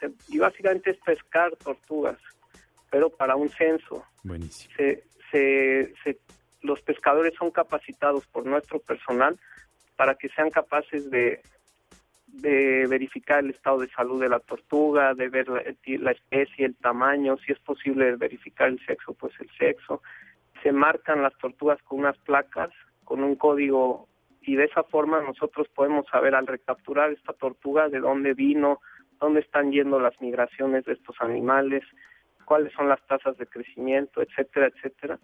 se- 0.00 0.10
y 0.28 0.38
básicamente 0.38 0.90
es 0.90 0.98
pescar 0.98 1.56
tortugas, 1.56 2.18
pero 2.90 3.08
para 3.08 3.36
un 3.36 3.48
censo. 3.48 4.04
Buenísimo. 4.24 4.74
Se, 4.76 5.04
se, 5.30 5.94
se- 6.04 6.18
los 6.60 6.82
pescadores 6.82 7.34
son 7.38 7.50
capacitados 7.50 8.26
por 8.26 8.44
nuestro 8.44 8.80
personal 8.80 9.38
para 9.96 10.14
que 10.16 10.28
sean 10.30 10.50
capaces 10.50 11.10
de, 11.10 11.40
de 12.26 12.86
verificar 12.88 13.40
el 13.44 13.50
estado 13.50 13.78
de 13.78 13.88
salud 13.90 14.20
de 14.20 14.28
la 14.28 14.40
tortuga, 14.40 15.14
de 15.14 15.28
ver 15.28 15.48
la, 15.48 15.62
la 15.86 16.10
especie, 16.12 16.66
el 16.66 16.76
tamaño, 16.76 17.36
si 17.38 17.52
es 17.52 17.58
posible 17.60 18.16
verificar 18.16 18.68
el 18.68 18.84
sexo, 18.84 19.14
pues 19.14 19.32
el 19.40 19.50
sexo. 19.58 20.02
Se 20.62 20.72
marcan 20.72 21.22
las 21.22 21.36
tortugas 21.38 21.80
con 21.82 22.00
unas 22.00 22.16
placas, 22.18 22.70
con 23.04 23.22
un 23.22 23.34
código 23.36 24.08
y 24.44 24.56
de 24.56 24.64
esa 24.64 24.82
forma 24.84 25.20
nosotros 25.22 25.68
podemos 25.74 26.06
saber 26.10 26.34
al 26.34 26.46
recapturar 26.46 27.12
esta 27.12 27.32
tortuga 27.32 27.88
de 27.88 28.00
dónde 28.00 28.34
vino, 28.34 28.80
dónde 29.20 29.40
están 29.40 29.70
yendo 29.70 30.00
las 30.00 30.20
migraciones 30.20 30.84
de 30.84 30.94
estos 30.94 31.16
animales, 31.20 31.82
cuáles 32.44 32.72
son 32.72 32.88
las 32.88 33.04
tasas 33.06 33.36
de 33.38 33.46
crecimiento, 33.46 34.20
etcétera, 34.20 34.66
etcétera. 34.66 35.18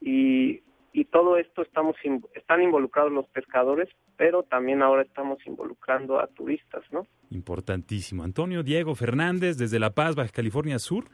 Y, 0.00 0.62
y 0.92 1.04
todo 1.06 1.36
esto 1.36 1.62
estamos 1.62 1.96
están 2.34 2.62
involucrados 2.62 3.12
los 3.12 3.26
pescadores, 3.28 3.88
pero 4.16 4.42
también 4.42 4.82
ahora 4.82 5.02
estamos 5.02 5.38
involucrando 5.46 6.20
a 6.20 6.26
turistas, 6.26 6.84
¿no? 6.90 7.06
Importantísimo. 7.30 8.24
Antonio 8.24 8.62
Diego 8.62 8.94
Fernández, 8.94 9.56
desde 9.56 9.78
La 9.78 9.90
Paz, 9.90 10.16
Baja 10.16 10.30
California 10.32 10.78
Sur. 10.78 11.04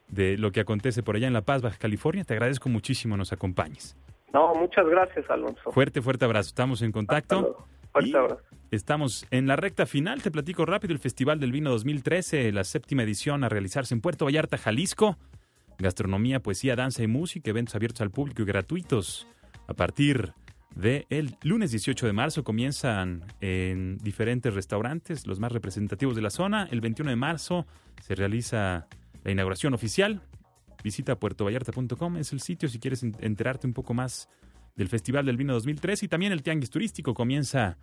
de 0.10 0.38
lo 0.38 0.52
que 0.52 0.60
acontece 0.60 1.04
por 1.04 1.16
allá 1.16 1.28
en 1.28 1.34
La 1.34 1.44
Paz, 1.44 1.62
Baja 1.62 1.78
California. 1.78 2.24
Te 2.24 2.34
agradezco 2.34 2.70
muchísimo 2.70 3.16
nos 3.16 3.32
acompañes. 3.32 3.96
No, 4.34 4.54
muchas 4.56 4.86
gracias, 4.88 5.30
Alonso. 5.30 5.72
Fuerte, 5.72 6.02
fuerte 6.02 6.26
abrazo. 6.26 6.50
Estamos 6.50 6.82
en 6.82 6.92
contacto. 6.92 7.66
Fuerte 7.92 8.18
abrazo. 8.18 8.42
Estamos 8.72 9.26
en 9.32 9.48
la 9.48 9.56
recta 9.56 9.86
final. 9.86 10.22
Te 10.22 10.30
platico 10.30 10.66
rápido 10.66 10.94
el 10.94 11.00
Festival 11.00 11.40
del 11.40 11.52
Vino 11.52 11.72
2013, 11.72 12.52
la 12.52 12.64
séptima 12.64 13.02
edición 13.02 13.44
a 13.44 13.50
realizarse 13.50 13.96
en 13.96 14.02
Puerto 14.02 14.26
Vallarta, 14.26 14.58
Jalisco. 14.58 15.18
Gastronomía, 15.80 16.42
poesía, 16.42 16.76
danza 16.76 17.02
y 17.02 17.08
música, 17.08 17.50
eventos 17.50 17.74
abiertos 17.74 18.02
al 18.02 18.12
público 18.12 18.44
y 18.44 18.46
gratuitos. 18.46 19.28
A 19.68 19.74
partir 19.74 20.34
del 20.76 21.36
lunes 21.42 21.72
18 21.72 22.06
de 22.06 22.14
marzo 22.14 22.44
comienzan 22.44 23.24
en 23.42 23.98
diferentes 23.98 24.54
restaurantes, 24.54 25.26
los 25.26 25.40
más 25.40 25.52
representativos 25.52 26.16
de 26.16 26.22
la 26.22 26.30
zona. 26.30 26.68
El 26.72 26.82
21 26.82 27.10
de 27.10 27.16
marzo 27.16 27.66
se 28.02 28.14
realiza 28.14 28.88
la 29.24 29.32
inauguración 29.32 29.74
oficial. 29.74 30.22
Visita 30.84 31.20
puertovallarta.com, 31.20 32.18
es 32.18 32.32
el 32.34 32.42
sitio 32.42 32.70
si 32.70 32.80
quieres 32.80 33.04
en- 33.04 33.16
enterarte 33.20 33.68
un 33.68 33.74
poco 33.74 33.94
más 33.94 34.30
del 34.76 34.88
Festival 34.88 35.26
del 35.26 35.38
Vino 35.38 35.54
2013 35.54 36.06
y 36.06 36.10
también 36.10 36.32
el 36.32 36.42
Tianguis 36.44 36.70
Turístico 36.70 37.14
comienza 37.14 37.78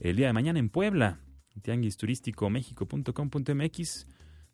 el 0.00 0.16
día 0.16 0.28
de 0.28 0.32
mañana 0.32 0.58
en 0.58 0.70
Puebla, 0.70 1.20
tianguisturísticomexico.com.mx, 1.62 4.06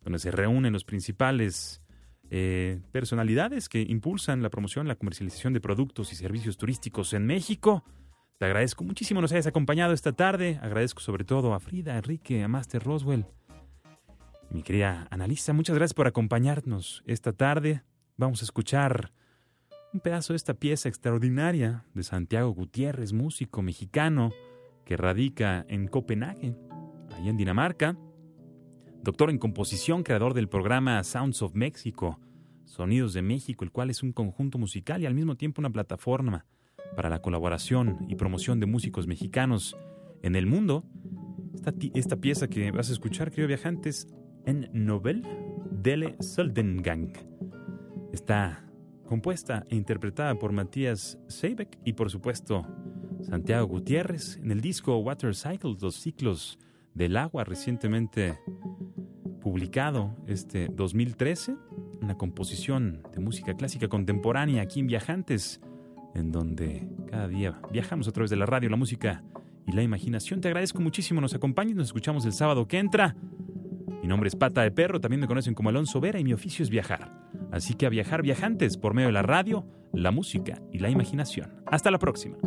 donde 0.03 0.19
se 0.19 0.31
reúnen 0.31 0.73
los 0.73 0.83
principales 0.83 1.81
eh, 2.29 2.79
personalidades 2.91 3.69
que 3.69 3.81
impulsan 3.81 4.41
la 4.41 4.49
promoción, 4.49 4.87
la 4.87 4.95
comercialización 4.95 5.53
de 5.53 5.61
productos 5.61 6.11
y 6.11 6.15
servicios 6.15 6.57
turísticos 6.57 7.13
en 7.13 7.25
México. 7.25 7.83
Te 8.39 8.45
agradezco 8.45 8.83
muchísimo 8.83 9.21
nos 9.21 9.31
hayas 9.31 9.47
acompañado 9.47 9.93
esta 9.93 10.11
tarde. 10.11 10.59
Agradezco 10.61 10.99
sobre 11.01 11.23
todo 11.23 11.53
a 11.53 11.59
Frida, 11.59 11.93
a 11.93 11.97
Enrique, 11.97 12.43
a 12.43 12.47
Master 12.47 12.83
Roswell. 12.83 13.25
Mi 14.49 14.63
querida 14.63 15.07
analista, 15.11 15.53
muchas 15.53 15.75
gracias 15.75 15.93
por 15.93 16.07
acompañarnos 16.07 17.03
esta 17.05 17.33
tarde. 17.33 17.83
Vamos 18.17 18.41
a 18.41 18.45
escuchar 18.45 19.11
un 19.93 19.99
pedazo 19.99 20.33
de 20.33 20.37
esta 20.37 20.53
pieza 20.53 20.87
extraordinaria 20.87 21.85
de 21.93 22.03
Santiago 22.03 22.51
Gutiérrez, 22.51 23.11
músico 23.11 23.61
mexicano 23.61 24.31
que 24.85 24.97
radica 24.97 25.65
en 25.67 25.87
Copenhague, 25.87 26.55
allá 27.17 27.29
en 27.29 27.37
Dinamarca. 27.37 27.97
Doctor 29.03 29.29
en 29.29 29.37
composición, 29.37 30.03
creador 30.03 30.33
del 30.33 30.47
programa 30.47 31.03
Sounds 31.03 31.41
of 31.41 31.53
Mexico, 31.53 32.19
Sonidos 32.63 33.13
de 33.13 33.21
México, 33.21 33.63
el 33.63 33.71
cual 33.71 33.89
es 33.89 34.03
un 34.03 34.13
conjunto 34.13 34.57
musical 34.57 35.01
y 35.01 35.05
al 35.05 35.13
mismo 35.13 35.35
tiempo 35.35 35.61
una 35.61 35.69
plataforma 35.69 36.45
para 36.95 37.09
la 37.09 37.21
colaboración 37.21 38.05
y 38.09 38.15
promoción 38.15 38.59
de 38.59 38.65
músicos 38.65 39.05
mexicanos 39.05 39.75
en 40.23 40.35
el 40.35 40.45
mundo. 40.45 40.85
Esta 41.93 42.15
pieza 42.15 42.47
que 42.47 42.71
vas 42.71 42.89
a 42.89 42.93
escuchar, 42.93 43.29
querido 43.29 43.47
viajantes, 43.47 44.07
en 44.45 44.69
Nobel 44.73 45.23
dele 45.71 46.15
Soldengang. 46.19 47.13
Está 48.11 48.65
compuesta 49.05 49.65
e 49.69 49.75
interpretada 49.75 50.35
por 50.35 50.51
Matías 50.51 51.17
Seibek 51.27 51.77
y 51.83 51.93
por 51.93 52.09
supuesto 52.09 52.65
Santiago 53.21 53.67
Gutiérrez 53.67 54.37
en 54.37 54.51
el 54.51 54.61
disco 54.61 54.97
Water 54.97 55.35
Cycles, 55.35 55.81
los 55.81 55.95
ciclos 55.95 56.59
del 56.93 57.17
agua 57.17 57.43
recientemente 57.43 58.39
publicado 59.41 60.15
este 60.27 60.69
2013, 60.69 61.55
una 62.01 62.17
composición 62.17 63.03
de 63.13 63.19
música 63.19 63.53
clásica 63.55 63.87
contemporánea 63.87 64.63
aquí 64.63 64.79
en 64.79 64.87
Viajantes, 64.87 65.61
en 66.15 66.31
donde 66.31 66.87
cada 67.11 67.27
día 67.27 67.59
viajamos 67.71 68.07
a 68.07 68.11
través 68.11 68.31
de 68.31 68.37
la 68.37 68.45
radio, 68.45 68.69
la 68.69 68.77
música 68.77 69.23
y 69.67 69.71
la 69.71 69.83
imaginación. 69.83 70.41
Te 70.41 70.47
agradezco 70.47 70.81
muchísimo, 70.81 71.21
nos 71.21 71.33
acompañes, 71.33 71.75
nos 71.75 71.87
escuchamos 71.87 72.25
el 72.25 72.33
sábado 72.33 72.67
que 72.67 72.79
entra. 72.79 73.15
Mi 74.05 74.09
nombre 74.09 74.27
es 74.27 74.35
Pata 74.35 74.61
de 74.61 74.69
Perro, 74.69 75.01
también 75.01 75.19
me 75.19 75.25
conocen 75.25 75.55
como 75.55 75.69
Alonso 75.69 75.99
Vera 75.99 76.19
y 76.19 76.23
mi 76.23 76.31
oficio 76.31 76.61
es 76.61 76.69
viajar. 76.69 77.11
Así 77.51 77.73
que 77.73 77.87
a 77.87 77.89
viajar 77.89 78.21
viajantes 78.21 78.77
por 78.77 78.93
medio 78.93 79.07
de 79.07 79.13
la 79.13 79.23
radio, 79.23 79.65
la 79.93 80.11
música 80.11 80.61
y 80.71 80.77
la 80.77 80.91
imaginación. 80.91 81.63
Hasta 81.65 81.89
la 81.89 81.97
próxima. 81.97 82.37